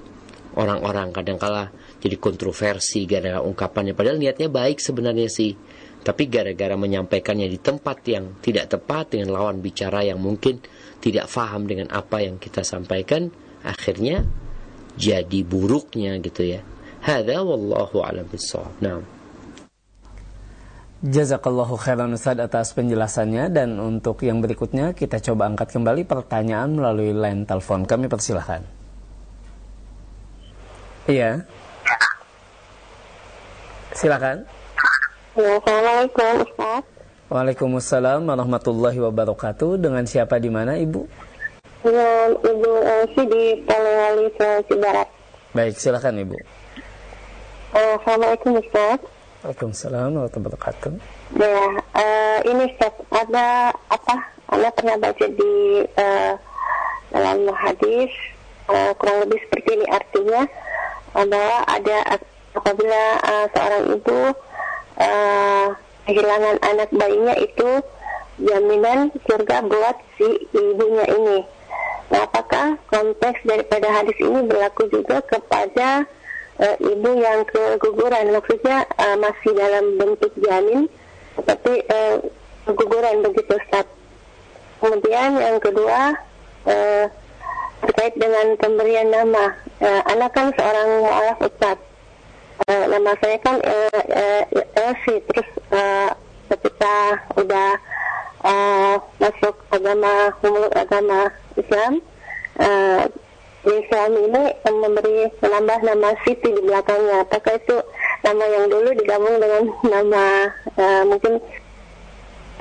orang-orang 0.56 1.14
kadang-kala 1.14 1.72
jadi 2.02 2.16
kontroversi 2.18 3.08
gara-gara 3.08 3.40
ungkapannya. 3.40 3.96
Padahal 3.96 4.18
niatnya 4.20 4.48
baik 4.52 4.78
sebenarnya 4.82 5.28
sih. 5.28 5.54
Tapi 6.02 6.26
gara-gara 6.26 6.74
menyampaikannya 6.74 7.46
di 7.46 7.62
tempat 7.62 8.02
yang 8.10 8.42
tidak 8.42 8.74
tepat 8.74 9.14
dengan 9.14 9.38
lawan 9.38 9.62
bicara 9.62 10.02
yang 10.02 10.18
mungkin 10.18 10.58
tidak 10.98 11.30
faham 11.30 11.70
dengan 11.70 11.94
apa 11.94 12.26
yang 12.26 12.42
kita 12.42 12.66
sampaikan 12.66 13.30
akhirnya 13.62 14.26
jadi 14.98 15.46
buruknya 15.46 16.18
gitu 16.18 16.58
ya. 16.58 16.60
Hadza 17.06 17.46
wallahu 17.46 18.02
alam 18.02 18.26
bissawab. 18.26 18.74
Nah 18.82 18.98
Jazakallahu 21.02 21.74
khairan 21.82 22.14
Ustaz 22.14 22.38
atas 22.38 22.74
penjelasannya. 22.78 23.50
Dan 23.50 23.78
untuk 23.82 24.22
yang 24.22 24.38
berikutnya 24.38 24.94
kita 24.94 25.18
coba 25.18 25.50
angkat 25.50 25.74
kembali 25.74 26.06
pertanyaan 26.06 26.78
melalui 26.78 27.10
line 27.10 27.42
telepon. 27.42 27.82
Kami 27.86 28.06
persilahkan. 28.06 28.81
Iya. 31.10 31.42
Silakan. 33.90 34.46
Assalamualaikum 35.34 36.46
Ustaz. 36.46 36.82
Waalaikumsalam 37.26 38.22
warahmatullahi 38.22 39.02
wabarakatuh. 39.02 39.82
Dengan 39.82 40.06
siapa 40.06 40.38
di 40.38 40.46
mana 40.46 40.78
Ibu? 40.78 41.02
Dengan 41.82 42.38
Ibu 42.38 42.70
Elsi 42.86 43.22
di 43.26 43.44
Polewali 43.66 44.30
Sulawesi 44.38 44.74
Barat. 44.78 45.08
Baik, 45.50 45.74
silakan 45.74 46.22
Ibu. 46.22 46.38
Assalamualaikum 47.74 48.62
Ustaz. 48.62 49.02
Waalaikumsalam 49.42 50.08
warahmatullahi 50.14 50.54
wabarakatuh. 50.54 50.92
Ya, 51.34 51.58
uh, 51.98 52.38
ini 52.46 52.62
Ustaz, 52.70 52.94
ada 53.10 53.74
apa? 53.90 54.14
Anda 54.54 54.70
pernah 54.70 54.96
baca 55.02 55.26
di 55.26 55.54
uh, 55.98 56.32
dalam 57.10 57.50
hadis 57.58 58.12
uh, 58.70 58.94
kurang 58.94 59.26
lebih 59.26 59.42
seperti 59.50 59.82
ini 59.82 59.86
artinya 59.90 60.46
bahwa 61.12 61.58
ada 61.68 61.96
apabila 62.56 63.02
uh, 63.20 63.46
seorang 63.52 63.84
ibu 63.96 64.18
uh, 65.00 65.66
kehilangan 66.08 66.56
anak 66.64 66.90
bayinya 66.92 67.34
itu 67.38 67.70
jaminan 68.40 69.12
surga 69.28 69.64
buat 69.68 69.96
si 70.16 70.48
ibunya 70.56 71.06
ini. 71.08 71.38
Nah, 72.12 72.28
apakah 72.28 72.76
konteks 72.92 73.40
daripada 73.44 73.88
hadis 73.88 74.16
ini 74.20 74.44
berlaku 74.44 74.88
juga 74.92 75.24
kepada 75.24 76.04
uh, 76.60 76.76
ibu 76.80 77.10
yang 77.16 77.44
keguguran 77.48 78.32
maksudnya 78.36 78.84
uh, 79.00 79.16
masih 79.16 79.52
dalam 79.56 79.96
bentuk 79.96 80.32
janin 80.40 80.88
seperti 81.36 81.80
uh, 81.88 82.20
keguguran 82.68 83.24
begitu 83.24 83.56
Ustaz. 83.56 83.88
Kemudian 84.82 85.38
yang 85.38 85.58
kedua 85.62 86.18
uh, 86.68 87.04
terkait 87.82 88.14
dengan 88.14 88.54
pemberian 88.56 89.10
nama. 89.10 89.58
Uh, 89.82 90.02
anak 90.14 90.30
kan 90.32 90.54
seorang 90.54 90.88
mualaf 91.02 91.38
Ustaz. 91.42 91.78
Uh, 92.70 92.84
nama 92.86 93.10
saya 93.18 93.36
kan 93.42 93.58
uh, 93.58 94.02
uh, 94.14 94.94
terus 95.02 95.48
uh, 95.74 96.14
ketika 96.46 96.94
udah 97.34 97.70
uh, 98.46 98.96
masuk 99.18 99.56
agama 99.74 100.30
umur 100.46 100.70
agama 100.78 101.32
Islam 101.58 101.98
uh, 102.62 103.10
di 103.62 103.76
suami 103.86 104.20
ini 104.26 104.42
memberi 104.66 105.30
menambah 105.38 105.78
nama 105.86 106.08
Siti 106.26 106.50
di 106.50 106.62
belakangnya. 106.62 107.22
Apakah 107.26 107.54
itu 107.58 107.76
nama 108.22 108.44
yang 108.46 108.66
dulu 108.70 108.90
digabung 108.94 109.36
dengan 109.38 109.62
nama 109.94 110.24
uh, 110.78 111.02
mungkin 111.06 111.38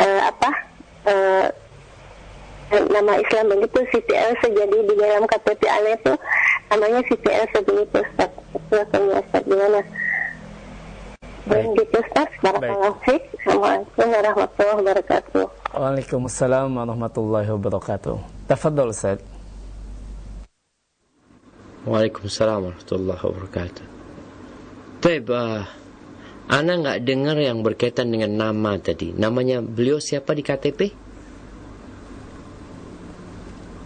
uh, 0.02 0.22
apa 0.30 0.50
uh, 1.06 1.46
nama 2.72 3.20
Islam 3.20 3.52
begitu 3.52 3.80
Siti 3.92 4.14
Elsa 4.16 4.48
jadi 4.48 4.78
di 4.88 4.94
dalam 4.96 5.28
KTP 5.28 5.62
Ale 5.68 6.00
itu 6.00 6.14
namanya 6.72 7.02
Elsa 7.04 7.60
begitu 7.68 7.98
Ustaz. 8.00 8.32
Silakan 8.72 9.02
ya 9.12 9.16
Ustaz 9.20 9.44
gimana? 9.44 9.80
Baik. 11.52 11.66
Begitu 11.76 11.98
Ustaz. 12.00 12.30
Barakallahu. 12.40 12.96
Assalamualaikum 13.42 14.08
warahmatullahi 14.08 14.78
wabarakatuh. 14.80 15.44
Waalaikumsalam 15.76 16.70
warahmatullahi 16.72 17.50
wabarakatuh. 17.52 18.16
Tafadhol 18.48 18.96
Ustaz. 18.96 19.20
Waalaikumsalam 21.84 22.72
warahmatullahi 22.72 23.22
wabarakatuh. 23.26 23.86
Baik, 25.02 25.34
uh, 25.34 25.66
Ana 26.52 26.76
nggak 26.76 27.08
dengar 27.08 27.40
yang 27.40 27.64
berkaitan 27.64 28.12
dengan 28.12 28.36
nama 28.36 28.76
tadi. 28.76 29.16
Namanya 29.16 29.64
beliau 29.64 30.04
siapa 30.04 30.36
di 30.36 30.44
KTP? 30.44 31.01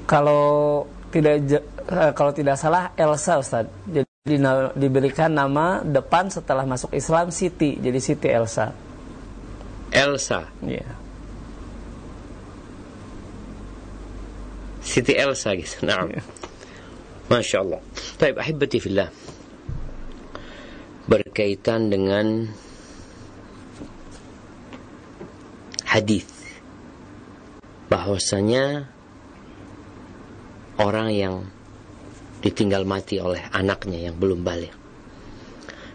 Kalau 0.06 0.86
tidak 1.10 1.34
eh, 1.90 2.12
kalau 2.14 2.32
tidak 2.34 2.56
salah 2.62 2.94
Elsa 2.98 3.42
Ustaz. 3.42 3.66
Jadi 3.90 4.42
diberikan 4.74 5.30
nama 5.30 5.86
depan 5.86 6.34
setelah 6.34 6.66
masuk 6.66 6.94
Islam 6.98 7.30
Siti. 7.30 7.78
Jadi 7.78 8.00
Siti 8.02 8.30
Elsa. 8.30 8.74
Elsa. 9.94 10.50
Iya. 10.66 10.90
Siti 14.86 15.14
Elsa 15.18 15.54
gitu. 15.58 15.86
Nah. 15.86 16.06
Masya 17.26 17.58
Allah. 17.66 17.82
Baik, 18.22 18.38
ahibati 18.38 18.78
fillah. 18.78 19.10
Berkaitan 21.10 21.90
dengan 21.90 22.50
hadis 25.90 26.30
bahwasanya 27.90 28.90
orang 30.80 31.10
yang 31.12 31.36
ditinggal 32.44 32.84
mati 32.84 33.18
oleh 33.18 33.42
anaknya 33.52 34.12
yang 34.12 34.16
belum 34.20 34.44
balik. 34.44 34.74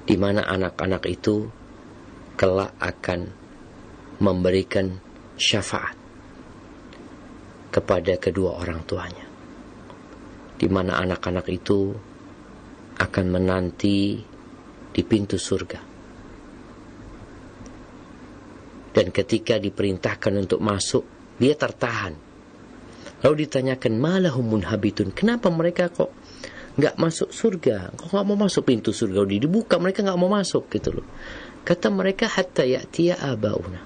Di 0.09 0.17
mana 0.17 0.43
anak-anak 0.49 1.07
itu 1.07 1.47
kelak 2.35 2.75
akan 2.81 3.31
memberikan 4.19 4.97
syafaat 5.37 5.97
kepada 7.71 8.19
kedua 8.19 8.59
orang 8.59 8.81
tuanya. 8.89 9.27
Di 10.61 10.67
mana 10.69 10.99
anak-anak 11.01 11.47
itu 11.49 11.95
akan 13.01 13.27
menanti 13.33 14.21
di 14.91 15.03
pintu 15.07 15.39
surga. 15.39 15.81
Dan 18.91 19.07
ketika 19.15 19.57
diperintahkan 19.57 20.35
untuk 20.35 20.59
masuk 20.59 21.05
dia 21.39 21.55
tertahan 21.55 22.30
lalu 23.25 23.47
ditanyakan 23.47 23.95
malahum 24.01 24.57
munhabitun? 24.57 25.13
Kenapa 25.13 25.49
mereka 25.53 25.93
kok 25.93 26.13
nggak 26.77 26.97
masuk 26.97 27.31
surga? 27.33 27.93
Kok 27.97 28.09
nggak 28.13 28.27
mau 28.27 28.39
masuk 28.39 28.63
pintu 28.69 28.91
surga? 28.93 29.25
Udah 29.25 29.39
dibuka 29.41 29.77
mereka 29.77 30.05
nggak 30.05 30.21
mau 30.21 30.33
masuk 30.33 30.69
gitu 30.73 31.01
loh. 31.01 31.07
Kata 31.65 31.93
mereka 31.93 32.27
hatta 32.29 32.65
ya'tiya 32.65 33.21
abauna. 33.21 33.81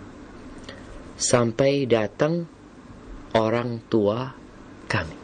Sampai 1.15 1.87
datang 1.87 2.47
orang 3.35 3.83
tua 3.91 4.31
kami. 4.87 5.19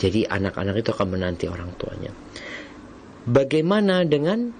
Jadi 0.00 0.26
anak-anak 0.26 0.82
itu 0.82 0.90
akan 0.90 1.08
menanti 1.08 1.46
orang 1.46 1.70
tuanya. 1.76 2.12
Bagaimana 3.22 4.02
dengan 4.02 4.50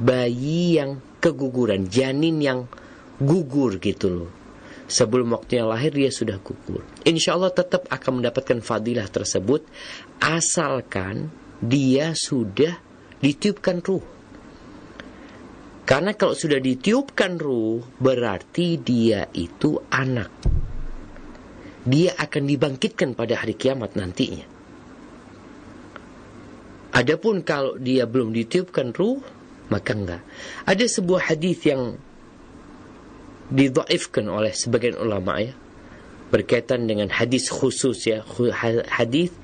bayi 0.00 0.80
yang 0.80 1.02
keguguran 1.20 1.90
janin 1.92 2.40
yang 2.40 2.64
gugur 3.20 3.76
gitu 3.76 4.08
loh 4.08 4.39
sebelum 4.90 5.30
waktunya 5.38 5.62
lahir 5.62 5.94
dia 5.94 6.10
sudah 6.10 6.42
gugur. 6.42 6.82
Insya 7.06 7.38
Allah 7.38 7.54
tetap 7.54 7.86
akan 7.86 8.20
mendapatkan 8.20 8.58
fadilah 8.58 9.06
tersebut 9.06 9.62
asalkan 10.18 11.30
dia 11.62 12.12
sudah 12.18 12.74
ditiupkan 13.22 13.78
ruh. 13.78 14.02
Karena 15.86 16.14
kalau 16.14 16.34
sudah 16.34 16.58
ditiupkan 16.58 17.38
ruh 17.38 17.82
berarti 18.02 18.78
dia 18.82 19.30
itu 19.30 19.78
anak. 19.90 20.30
Dia 21.80 22.12
akan 22.18 22.42
dibangkitkan 22.44 23.16
pada 23.16 23.40
hari 23.40 23.56
kiamat 23.56 23.96
nantinya. 23.96 24.44
Adapun 26.90 27.46
kalau 27.46 27.78
dia 27.78 28.04
belum 28.04 28.34
ditiupkan 28.34 28.92
ruh, 28.92 29.22
maka 29.70 29.94
enggak. 29.94 30.22
Ada 30.66 30.84
sebuah 30.90 31.32
hadis 31.32 31.62
yang 31.64 31.96
didhaifkan 33.50 34.30
oleh 34.30 34.54
sebagian 34.54 34.96
ulama 34.98 35.42
ya 35.42 35.54
berkaitan 36.30 36.86
dengan 36.86 37.10
hadis 37.10 37.50
khusus 37.50 38.06
ya 38.06 38.22
hadis 38.86 39.34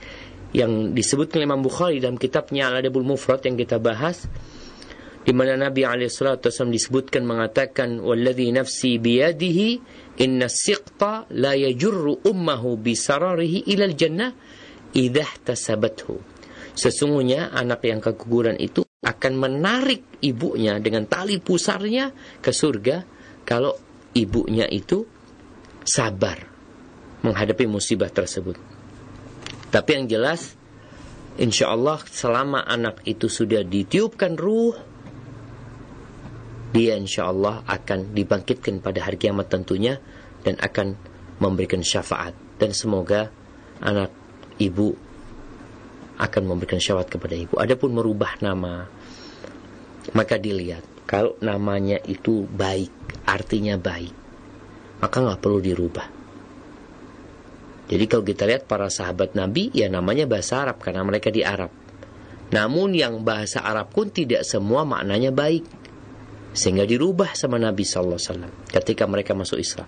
yang 0.55 0.95
disebutkan 0.95 1.43
Imam 1.43 1.61
Bukhari 1.61 1.99
dalam 1.99 2.17
kitabnya 2.17 2.71
Al-Adabul 2.71 3.03
Mufrad 3.03 3.43
yang 3.43 3.59
kita 3.59 3.83
bahas 3.83 4.31
di 5.27 5.35
mana 5.35 5.59
Nabi 5.59 5.83
SAW 5.83 6.71
disebutkan 6.71 7.27
mengatakan 7.27 7.99
walladhi 7.99 8.55
nafsi 8.55 9.03
biyadihi 9.03 9.69
inna 10.23 10.47
siqta 10.47 11.27
la 11.35 11.59
yajurru 11.59 12.23
ummahu 12.23 12.79
bisararihi 12.79 13.67
ilal 13.75 13.99
jannah 13.99 14.31
idah 14.95 15.31
tasabathu 15.43 16.23
sesungguhnya 16.79 17.51
anak 17.51 17.83
yang 17.83 17.99
keguguran 17.99 18.55
itu 18.63 18.87
akan 19.03 19.33
menarik 19.35 20.23
ibunya 20.23 20.79
dengan 20.79 21.11
tali 21.11 21.43
pusarnya 21.43 22.15
ke 22.39 22.55
surga 22.55 23.03
kalau 23.43 23.86
ibunya 24.17 24.65
itu 24.73 25.05
sabar 25.85 26.41
menghadapi 27.21 27.69
musibah 27.69 28.09
tersebut. 28.09 28.57
Tapi 29.69 29.91
yang 29.93 30.07
jelas 30.09 30.57
insya 31.37 31.69
Allah 31.69 32.01
selama 32.09 32.65
anak 32.65 33.05
itu 33.05 33.29
sudah 33.29 33.61
ditiupkan 33.61 34.41
ruh 34.41 34.73
dia 36.73 36.97
insya 36.97 37.29
Allah 37.29 37.61
akan 37.65 38.13
dibangkitkan 38.13 38.81
pada 38.81 39.05
hari 39.05 39.21
kiamat 39.21 39.49
tentunya 39.49 40.01
dan 40.45 40.57
akan 40.61 40.97
memberikan 41.41 41.81
syafaat. 41.81 42.33
Dan 42.57 42.73
semoga 42.73 43.29
anak 43.81 44.13
ibu 44.57 44.97
akan 46.17 46.43
memberikan 46.49 46.81
syafaat 46.81 47.13
kepada 47.13 47.37
ibu. 47.37 47.61
Adapun 47.61 47.93
merubah 47.93 48.41
nama 48.41 48.89
maka 50.13 50.39
dilihat 50.39 50.85
kalau 51.07 51.39
namanya 51.39 52.03
itu 52.07 52.47
baik, 52.51 52.93
artinya 53.27 53.75
baik, 53.77 54.15
maka 55.03 55.17
nggak 55.21 55.41
perlu 55.43 55.61
dirubah. 55.61 56.07
Jadi 57.87 58.05
kalau 58.11 58.25
kita 58.27 58.51
lihat 58.51 58.67
para 58.67 58.91
sahabat 58.91 59.39
Nabi, 59.39 59.71
ya 59.71 59.87
namanya 59.87 60.27
bahasa 60.27 60.67
Arab 60.67 60.83
karena 60.83 61.07
mereka 61.07 61.31
di 61.31 61.47
Arab. 61.47 61.71
Namun 62.51 62.95
yang 62.95 63.23
bahasa 63.23 63.63
Arab 63.63 63.95
pun 63.95 64.11
tidak 64.11 64.43
semua 64.43 64.83
maknanya 64.83 65.31
baik. 65.31 65.67
Sehingga 66.57 66.89
dirubah 66.89 67.37
sama 67.37 67.61
Nabi 67.61 67.85
Sallallahu 67.85 68.17
Alaihi 68.17 68.31
Wasallam 68.33 68.55
ketika 68.73 69.05
mereka 69.07 69.37
masuk 69.39 69.61
Islam. 69.61 69.87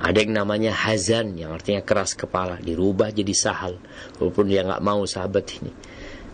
Ada 0.00 0.24
yang 0.24 0.32
namanya 0.32 0.72
hazan, 0.72 1.36
yang 1.36 1.52
artinya 1.52 1.84
keras 1.84 2.16
kepala, 2.16 2.56
dirubah 2.56 3.12
jadi 3.12 3.36
sahal, 3.36 3.76
walaupun 4.16 4.48
dia 4.48 4.64
nggak 4.64 4.80
mau 4.80 5.04
sahabat 5.04 5.44
ini. 5.60 5.72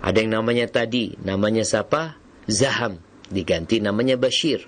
Ada 0.06 0.22
yang 0.22 0.38
namanya 0.38 0.70
tadi, 0.70 1.18
namanya 1.26 1.66
siapa? 1.66 2.14
Zaham, 2.46 3.02
diganti 3.26 3.82
namanya 3.82 4.14
Bashir. 4.14 4.62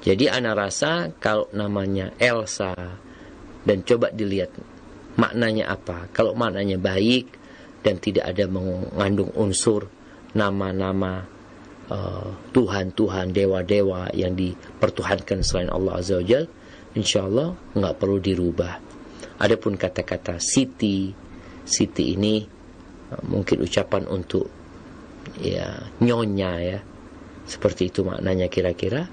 Jadi 0.00 0.32
anak 0.32 0.54
rasa 0.56 1.12
kalau 1.20 1.48
namanya 1.52 2.16
Elsa 2.16 2.72
dan 3.64 3.78
coba 3.84 4.08
dilihat 4.10 4.52
maknanya 5.20 5.76
apa. 5.76 6.08
Kalau 6.16 6.32
maknanya 6.32 6.80
baik 6.80 7.28
dan 7.84 8.00
tidak 8.00 8.32
ada 8.32 8.48
mengandung 8.48 9.32
unsur 9.36 9.88
nama-nama 10.32 11.40
Uh, 11.90 12.38
Tuhan-Tuhan, 12.54 13.34
dewa-dewa 13.34 14.14
yang 14.14 14.38
dipertuhankan 14.38 15.42
selain 15.42 15.74
Allah 15.74 15.98
Azza 15.98 16.22
wa 16.22 16.22
Jal, 16.22 16.46
insya 16.94 17.26
Allah 17.26 17.50
nggak 17.74 17.98
perlu 17.98 18.22
dirubah. 18.22 18.78
Adapun 19.42 19.74
kata-kata 19.74 20.38
Siti, 20.38 21.10
Siti 21.66 22.14
ini 22.14 22.46
uh, 23.10 23.22
mungkin 23.26 23.66
ucapan 23.66 24.06
untuk 24.06 24.46
ya 25.42 25.82
nyonya 25.98 26.52
ya, 26.62 26.78
seperti 27.50 27.90
itu 27.90 28.06
maknanya 28.06 28.46
kira-kira 28.46 29.10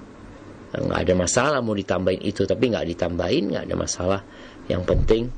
nggak 0.68 1.00
ada 1.00 1.14
masalah 1.16 1.58
mau 1.64 1.72
ditambahin 1.72 2.20
itu 2.20 2.44
tapi 2.44 2.68
nggak 2.68 2.86
ditambahin 2.92 3.44
nggak 3.56 3.64
ada 3.72 3.76
masalah 3.76 4.20
yang 4.68 4.84
penting 4.84 5.32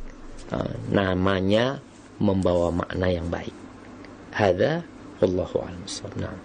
uh, 0.50 0.74
namanya 0.90 1.78
membawa 2.20 2.68
makna 2.70 3.08
yang 3.08 3.26
baik. 3.32 3.54
Hada 4.30 4.84
Allahu 5.24 5.56
a'lam. 5.64 5.82
Nah. 6.20 6.36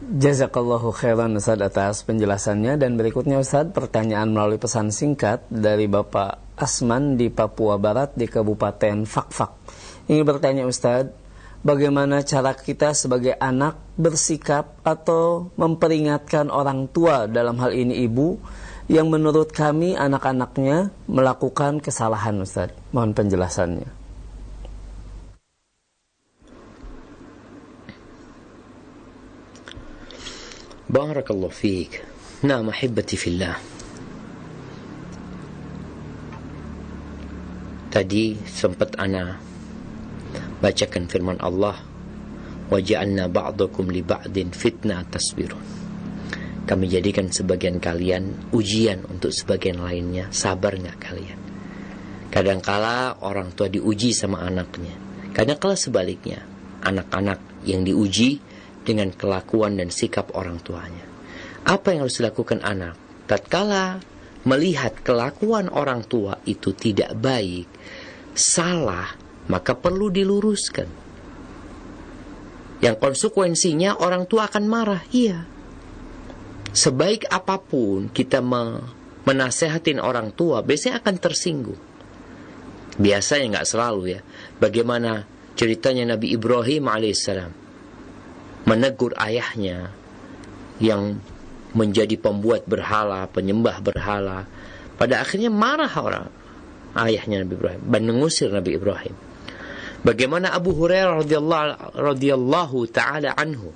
Jazakallahu 0.00 0.96
khairan 0.96 1.36
Ustaz 1.36 1.60
atas 1.60 2.08
penjelasannya 2.08 2.80
dan 2.80 2.96
berikutnya 2.96 3.36
Ustaz 3.36 3.68
pertanyaan 3.68 4.32
melalui 4.32 4.56
pesan 4.56 4.88
singkat 4.88 5.44
dari 5.52 5.88
Bapak 5.92 6.56
Asman 6.56 7.20
di 7.20 7.28
Papua 7.28 7.76
Barat 7.76 8.16
di 8.16 8.24
Kabupaten 8.24 9.04
Fakfak. 9.04 9.52
Ini 10.08 10.24
bertanya 10.24 10.64
Ustaz, 10.64 11.08
bagaimana 11.60 12.24
cara 12.24 12.56
kita 12.56 12.96
sebagai 12.96 13.36
anak 13.36 13.76
bersikap 14.00 14.80
atau 14.80 15.52
memperingatkan 15.60 16.48
orang 16.48 16.88
tua 16.88 17.28
dalam 17.28 17.60
hal 17.60 17.76
ini 17.76 18.04
ibu 18.04 18.40
yang 18.90 19.06
menurut 19.06 19.54
kami 19.54 19.94
anak-anaknya 19.94 20.90
melakukan 21.06 21.78
kesalahan 21.78 22.42
Ustaz. 22.42 22.74
Mohon 22.90 23.12
penjelasannya. 23.14 23.88
Barakallahu 30.90 31.54
fiik. 31.54 32.02
Naam 32.42 32.74
ahibati 32.74 33.14
fillah. 33.14 33.54
Tadi 37.94 38.34
sempat 38.42 38.98
anak 38.98 39.49
bacakan 40.60 41.08
firman 41.08 41.40
Allah 41.40 41.76
waja'alna 42.70 43.26
ba'dakum 43.26 43.90
li 43.90 44.00
ba'din 44.00 44.54
fitnah 44.54 45.02
tasbirun. 45.10 45.80
Kami 46.70 46.86
jadikan 46.86 47.26
sebagian 47.26 47.82
kalian 47.82 48.54
ujian 48.54 49.02
untuk 49.10 49.34
sebagian 49.34 49.82
lainnya. 49.82 50.30
Sabar 50.30 50.78
nggak 50.78 50.98
kalian? 51.02 51.40
Kadangkala 52.30 53.18
orang 53.26 53.50
tua 53.58 53.66
diuji 53.66 54.14
sama 54.14 54.46
anaknya. 54.46 54.94
Kadangkala 55.34 55.74
sebaliknya, 55.74 56.38
anak-anak 56.86 57.66
yang 57.66 57.82
diuji 57.82 58.38
dengan 58.86 59.10
kelakuan 59.10 59.82
dan 59.82 59.90
sikap 59.90 60.30
orang 60.38 60.62
tuanya. 60.62 61.02
Apa 61.66 61.90
yang 61.90 62.06
harus 62.06 62.22
dilakukan 62.22 62.62
anak? 62.62 62.94
Tatkala 63.26 63.98
melihat 64.46 64.94
kelakuan 65.02 65.68
orang 65.68 66.06
tua 66.06 66.38
itu 66.46 66.70
tidak 66.72 67.18
baik, 67.18 67.66
salah, 68.32 69.10
maka 69.50 69.74
perlu 69.74 70.08
diluruskan. 70.08 70.86
Yang 72.80 72.96
konsekuensinya 72.96 73.98
orang 74.00 74.24
tua 74.24 74.46
akan 74.48 74.64
marah, 74.64 75.02
iya. 75.12 75.44
Sebaik 76.70 77.28
apa 77.28 77.58
pun 77.58 78.08
kita 78.08 78.40
menasehatin 79.26 79.98
orang 79.98 80.30
tua, 80.32 80.62
biasanya 80.62 81.02
akan 81.02 81.16
tersinggung. 81.18 81.80
Biasanya 82.96 83.58
nggak 83.58 83.68
selalu 83.68 84.16
ya. 84.16 84.20
Bagaimana 84.62 85.26
ceritanya 85.58 86.16
Nabi 86.16 86.32
Ibrahim 86.32 86.88
alaihissalam 86.88 87.52
menegur 88.64 89.12
ayahnya 89.18 89.92
yang 90.80 91.20
menjadi 91.76 92.16
pembuat 92.16 92.64
berhala, 92.64 93.28
penyembah 93.28 93.82
berhala. 93.84 94.48
Pada 94.96 95.20
akhirnya 95.20 95.52
marah 95.52 95.90
orang 96.00 96.26
ayahnya 96.96 97.44
Nabi 97.44 97.54
Ibrahim 97.56 97.82
dan 97.88 98.02
mengusir 98.08 98.48
Nabi 98.48 98.76
Ibrahim. 98.76 99.29
Bagaimana 100.00 100.56
Abu 100.56 100.72
Hurairah 100.72 101.20
radhiyallahu 101.24 101.98
radhiyallahu 101.98 102.78
taala 102.88 103.36
anhu 103.36 103.72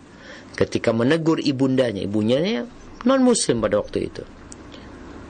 ketika 0.57 0.95
menegur 0.95 1.37
ibundanya, 1.43 2.01
ibunya 2.01 2.65
non 3.05 3.21
muslim 3.21 3.61
pada 3.61 3.81
waktu 3.81 4.09
itu. 4.09 4.25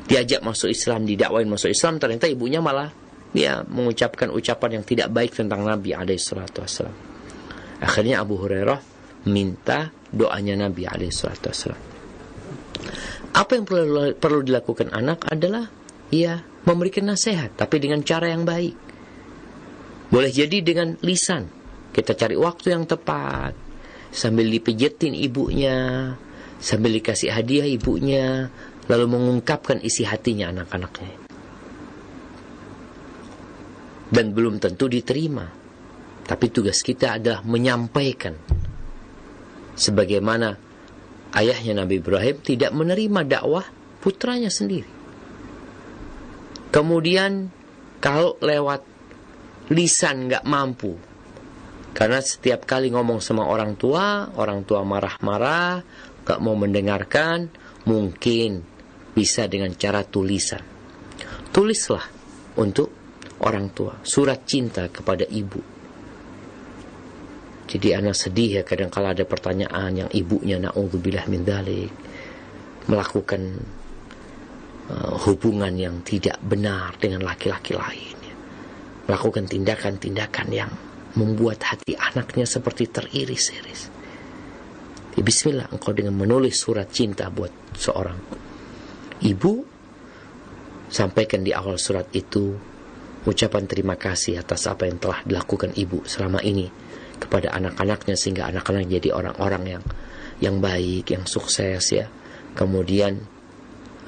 Diajak 0.04 0.44
masuk 0.44 0.68
Islam, 0.68 1.08
didakwain 1.08 1.48
masuk 1.48 1.72
Islam, 1.72 1.96
ternyata 1.96 2.28
ibunya 2.28 2.60
malah 2.60 2.92
dia 3.34 3.64
mengucapkan 3.66 4.30
ucapan 4.30 4.78
yang 4.78 4.84
tidak 4.86 5.08
baik 5.10 5.34
tentang 5.34 5.66
Nabi 5.66 5.96
alaihi 5.96 6.20
salatu 6.20 6.62
Akhirnya 7.82 8.22
Abu 8.22 8.38
Hurairah 8.38 8.94
minta 9.26 9.90
doanya 10.12 10.68
Nabi 10.68 10.86
Alaihissalam. 10.86 11.80
Apa 13.34 13.50
yang 13.58 13.66
perlu, 13.66 14.14
perlu 14.14 14.40
dilakukan 14.46 14.94
anak 14.94 15.26
adalah 15.26 15.66
ya 16.14 16.38
memberikan 16.64 17.10
nasihat, 17.10 17.58
tapi 17.58 17.82
dengan 17.82 18.04
cara 18.06 18.30
yang 18.30 18.46
baik. 18.46 18.83
Boleh 20.14 20.30
jadi 20.30 20.62
dengan 20.62 20.94
lisan. 21.02 21.50
Kita 21.90 22.14
cari 22.14 22.38
waktu 22.38 22.70
yang 22.70 22.86
tepat 22.86 23.50
sambil 24.14 24.46
dipijetin 24.46 25.10
ibunya, 25.10 26.14
sambil 26.62 26.94
dikasih 26.94 27.34
hadiah 27.34 27.66
ibunya, 27.66 28.46
lalu 28.86 29.10
mengungkapkan 29.10 29.82
isi 29.82 30.06
hatinya 30.06 30.54
anak-anaknya. 30.54 31.18
Dan 34.14 34.30
belum 34.30 34.62
tentu 34.62 34.86
diterima. 34.86 35.50
Tapi 36.22 36.46
tugas 36.54 36.86
kita 36.86 37.18
adalah 37.18 37.42
menyampaikan 37.42 38.38
sebagaimana 39.74 40.54
ayahnya 41.34 41.82
Nabi 41.82 41.98
Ibrahim 41.98 42.38
tidak 42.38 42.70
menerima 42.70 43.20
dakwah 43.26 43.66
putranya 43.98 44.48
sendiri. 44.48 44.88
Kemudian 46.70 47.50
kalau 47.98 48.38
lewat 48.38 48.93
lisan 49.72 50.28
nggak 50.28 50.44
mampu, 50.44 50.92
karena 51.96 52.20
setiap 52.20 52.68
kali 52.68 52.90
ngomong 52.92 53.22
sama 53.22 53.46
orang 53.46 53.78
tua, 53.78 54.34
orang 54.36 54.66
tua 54.66 54.82
marah-marah, 54.82 55.80
nggak 56.26 56.40
mau 56.42 56.58
mendengarkan, 56.58 57.48
mungkin 57.88 58.60
bisa 59.14 59.46
dengan 59.46 59.72
cara 59.78 60.02
tulisan. 60.02 60.60
Tulislah 61.54 62.02
untuk 62.58 62.90
orang 63.42 63.70
tua 63.70 63.98
surat 64.02 64.42
cinta 64.46 64.86
kepada 64.90 65.26
ibu 65.26 65.60
Jadi 67.64 67.96
anak 67.96 68.14
sedih 68.14 68.60
ya 68.60 68.62
kadang 68.62 68.92
kala 68.92 69.16
ada 69.16 69.24
pertanyaan 69.24 70.04
yang 70.04 70.10
ibunya 70.12 70.60
na'udzubillah 70.60 71.26
min 71.32 71.48
dalik 71.48 71.90
melakukan 72.86 73.56
uh, 74.92 75.16
hubungan 75.24 75.72
yang 75.72 76.04
tidak 76.04 76.36
benar 76.44 76.92
dengan 77.00 77.24
laki-laki 77.24 77.72
lain. 77.72 78.23
Melakukan 79.04 79.44
tindakan-tindakan 79.48 80.48
yang 80.48 80.72
membuat 81.14 81.62
hati 81.62 81.94
anaknya 81.94 82.48
seperti 82.48 82.90
teriris-iris. 82.90 83.82
Ya, 85.14 85.22
Bismillah 85.22 85.70
engkau 85.70 85.94
dengan 85.94 86.18
menulis 86.18 86.58
surat 86.58 86.90
cinta 86.90 87.30
buat 87.30 87.52
seorang 87.78 88.18
ibu 89.22 89.62
sampaikan 90.90 91.46
di 91.46 91.54
awal 91.54 91.78
surat 91.78 92.10
itu 92.10 92.58
ucapan 93.24 93.64
terima 93.64 93.94
kasih 93.94 94.42
atas 94.42 94.66
apa 94.66 94.90
yang 94.90 94.98
telah 94.98 95.22
dilakukan 95.22 95.72
ibu 95.78 96.02
selama 96.04 96.42
ini 96.42 96.68
kepada 97.16 97.54
anak-anaknya 97.54 98.18
sehingga 98.18 98.50
anak-anak 98.50 98.90
jadi 98.90 99.14
orang-orang 99.14 99.78
yang 99.78 99.84
yang 100.42 100.56
baik, 100.58 101.14
yang 101.14 101.24
sukses 101.24 101.94
ya. 101.94 102.10
Kemudian 102.54 103.22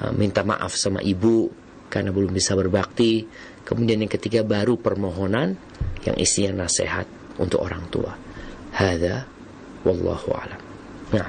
uh, 0.03 0.13
minta 0.13 0.43
maaf 0.43 0.75
sama 0.75 0.99
ibu 0.99 1.49
karena 1.87 2.11
belum 2.11 2.35
bisa 2.35 2.53
berbakti. 2.53 3.25
Kemudian 3.67 3.99
yang 3.99 4.07
ketiga 4.07 4.47
baru 4.47 4.79
permohonan 4.79 5.59
yang 6.07 6.15
isinya 6.15 6.63
nasihat 6.63 7.03
untuk 7.35 7.67
orang 7.67 7.83
tua. 7.91 8.15
Hada 8.71 9.27
wallahu 9.83 10.31
alam. 10.31 10.61
Nah. 11.11 11.27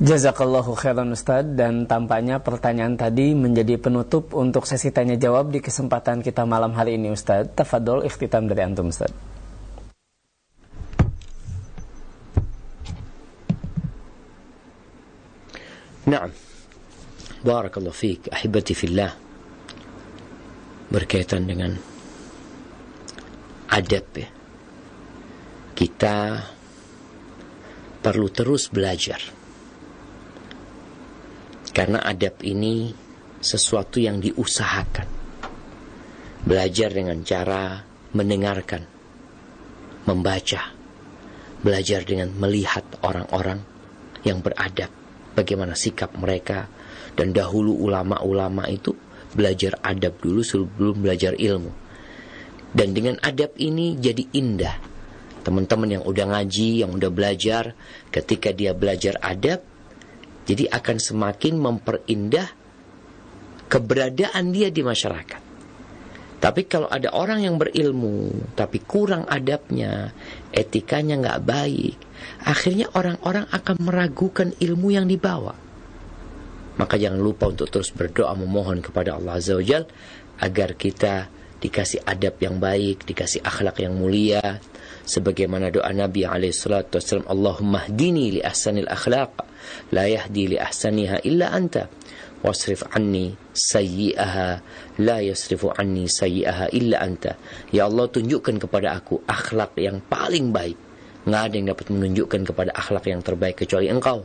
Jazakallahu 0.00 0.72
khairan 0.80 1.12
Ustaz 1.12 1.44
dan 1.52 1.84
tampaknya 1.84 2.40
pertanyaan 2.40 2.96
tadi 2.96 3.36
menjadi 3.36 3.76
penutup 3.76 4.32
untuk 4.32 4.64
sesi 4.64 4.88
tanya 4.88 5.20
jawab 5.20 5.52
di 5.52 5.60
kesempatan 5.60 6.24
kita 6.24 6.48
malam 6.48 6.72
hari 6.72 6.96
ini 6.96 7.12
Ustaz. 7.12 7.52
Tafadol 7.52 8.08
ikhtitam 8.08 8.48
dari 8.48 8.64
antum 8.64 8.88
Ustaz. 8.88 9.12
Naam. 16.08 16.32
Barakallahu 17.44 17.92
fiik, 17.92 18.32
ahibati 18.32 18.72
fillah. 18.72 19.27
Berkaitan 20.88 21.44
dengan 21.44 21.76
adab 23.68 24.06
ya. 24.16 24.28
Kita 25.76 26.16
perlu 28.00 28.28
terus 28.32 28.72
belajar. 28.72 29.20
Karena 31.70 32.02
adab 32.02 32.42
ini 32.42 32.90
sesuatu 33.38 34.02
yang 34.02 34.18
diusahakan. 34.18 35.08
Belajar 36.42 36.90
dengan 36.90 37.22
cara 37.22 37.84
mendengarkan, 38.16 38.82
membaca, 40.08 40.72
belajar 41.62 42.02
dengan 42.02 42.32
melihat 42.34 42.82
orang-orang 43.04 43.60
yang 44.24 44.40
beradab, 44.42 44.90
bagaimana 45.36 45.76
sikap 45.76 46.16
mereka, 46.16 46.66
dan 47.14 47.30
dahulu 47.36 47.76
ulama-ulama 47.78 48.66
itu 48.70 48.94
belajar 49.32 49.76
adab 49.84 50.16
dulu 50.20 50.40
sebelum 50.40 51.04
belajar 51.04 51.36
ilmu. 51.36 51.72
Dan 52.68 52.92
dengan 52.92 53.16
adab 53.24 53.56
ini 53.56 53.96
jadi 53.96 54.24
indah. 54.36 54.76
Teman-teman 55.40 56.00
yang 56.00 56.04
udah 56.04 56.26
ngaji, 56.28 56.84
yang 56.84 56.92
udah 56.92 57.08
belajar, 57.08 57.72
ketika 58.12 58.52
dia 58.52 58.76
belajar 58.76 59.16
adab, 59.24 59.64
jadi 60.44 60.68
akan 60.68 60.96
semakin 61.00 61.54
memperindah 61.56 62.48
keberadaan 63.68 64.52
dia 64.52 64.68
di 64.68 64.80
masyarakat. 64.84 65.48
Tapi 66.38 66.70
kalau 66.70 66.86
ada 66.86 67.10
orang 67.12 67.42
yang 67.42 67.58
berilmu, 67.58 68.30
tapi 68.54 68.78
kurang 68.78 69.26
adabnya, 69.26 70.14
etikanya 70.54 71.18
nggak 71.18 71.42
baik, 71.42 71.96
akhirnya 72.46 72.86
orang-orang 72.94 73.44
akan 73.50 73.76
meragukan 73.82 74.54
ilmu 74.62 74.94
yang 74.94 75.10
dibawa. 75.10 75.67
Maka 76.78 76.94
jangan 76.94 77.18
lupa 77.18 77.50
untuk 77.50 77.68
terus 77.68 77.90
berdoa 77.90 78.32
memohon 78.38 78.78
kepada 78.78 79.18
Allah 79.18 79.36
Azza 79.36 79.58
wa 79.58 79.62
agar 80.38 80.78
kita 80.78 81.26
dikasih 81.58 82.06
adab 82.06 82.38
yang 82.38 82.62
baik, 82.62 83.02
dikasih 83.02 83.42
akhlak 83.42 83.82
yang 83.82 83.98
mulia, 83.98 84.62
sebagaimana 85.02 85.74
doa 85.74 85.90
Nabi 85.90 86.22
alaihi 86.22 86.54
salatu 86.54 87.02
wasallam 87.02 87.26
Allahumma 87.26 87.90
hdini 87.90 88.38
li 88.38 88.40
ahsanil 88.44 88.86
akhlaq 88.86 89.42
la 89.90 90.06
yahdi 90.06 90.54
li 90.54 90.56
ahsaniha 90.60 91.26
illa 91.26 91.50
anta 91.50 91.90
wasrif 92.46 92.86
anni 92.94 93.34
sayyi'aha 93.50 94.48
la 95.02 95.18
yasrifu 95.18 95.74
anni 95.74 96.06
sayyi'aha 96.06 96.70
illa 96.70 97.02
anta. 97.02 97.34
Ya 97.74 97.90
Allah 97.90 98.06
tunjukkan 98.06 98.62
kepada 98.62 98.94
aku 98.94 99.26
akhlak 99.26 99.74
yang 99.82 99.98
paling 100.06 100.54
baik. 100.54 100.78
Nggak 101.26 101.42
ada 101.42 101.54
yang 101.58 101.68
dapat 101.74 101.86
menunjukkan 101.90 102.40
kepada 102.54 102.70
akhlak 102.78 103.04
yang 103.10 103.20
terbaik 103.20 103.58
kecuali 103.58 103.90
engkau. 103.90 104.22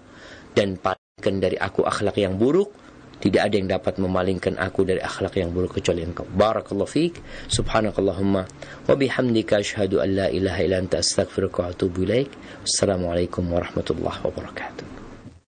Dan 0.54 0.78
palingkan 1.24 1.40
dari 1.40 1.56
aku 1.56 1.88
akhlak 1.88 2.20
yang 2.20 2.36
buruk 2.36 2.76
tidak 3.24 3.48
ada 3.48 3.56
yang 3.56 3.72
dapat 3.72 4.04
memalingkan 4.04 4.60
aku 4.60 4.84
dari 4.84 5.00
akhlak 5.00 5.40
yang 5.40 5.56
buruk 5.56 5.80
kecuali 5.80 6.04
engkau. 6.04 6.28
Barakallahu 6.28 6.92
fiik. 6.92 7.24
Subhanakallahumma 7.48 8.44
wa 8.84 8.96
bihamdika 9.00 9.64
asyhadu 9.64 10.04
an 10.04 10.12
la 10.12 10.28
ilaha 10.28 10.60
illa 10.60 10.84
anta 10.84 11.00
astaghfiruka 11.00 11.64
wa 11.64 11.68
atubu 11.72 12.04
ilaik. 12.04 12.28
Wassalamualaikum 12.68 13.48
warahmatullahi 13.48 14.20
wabarakatuh. 14.28 15.03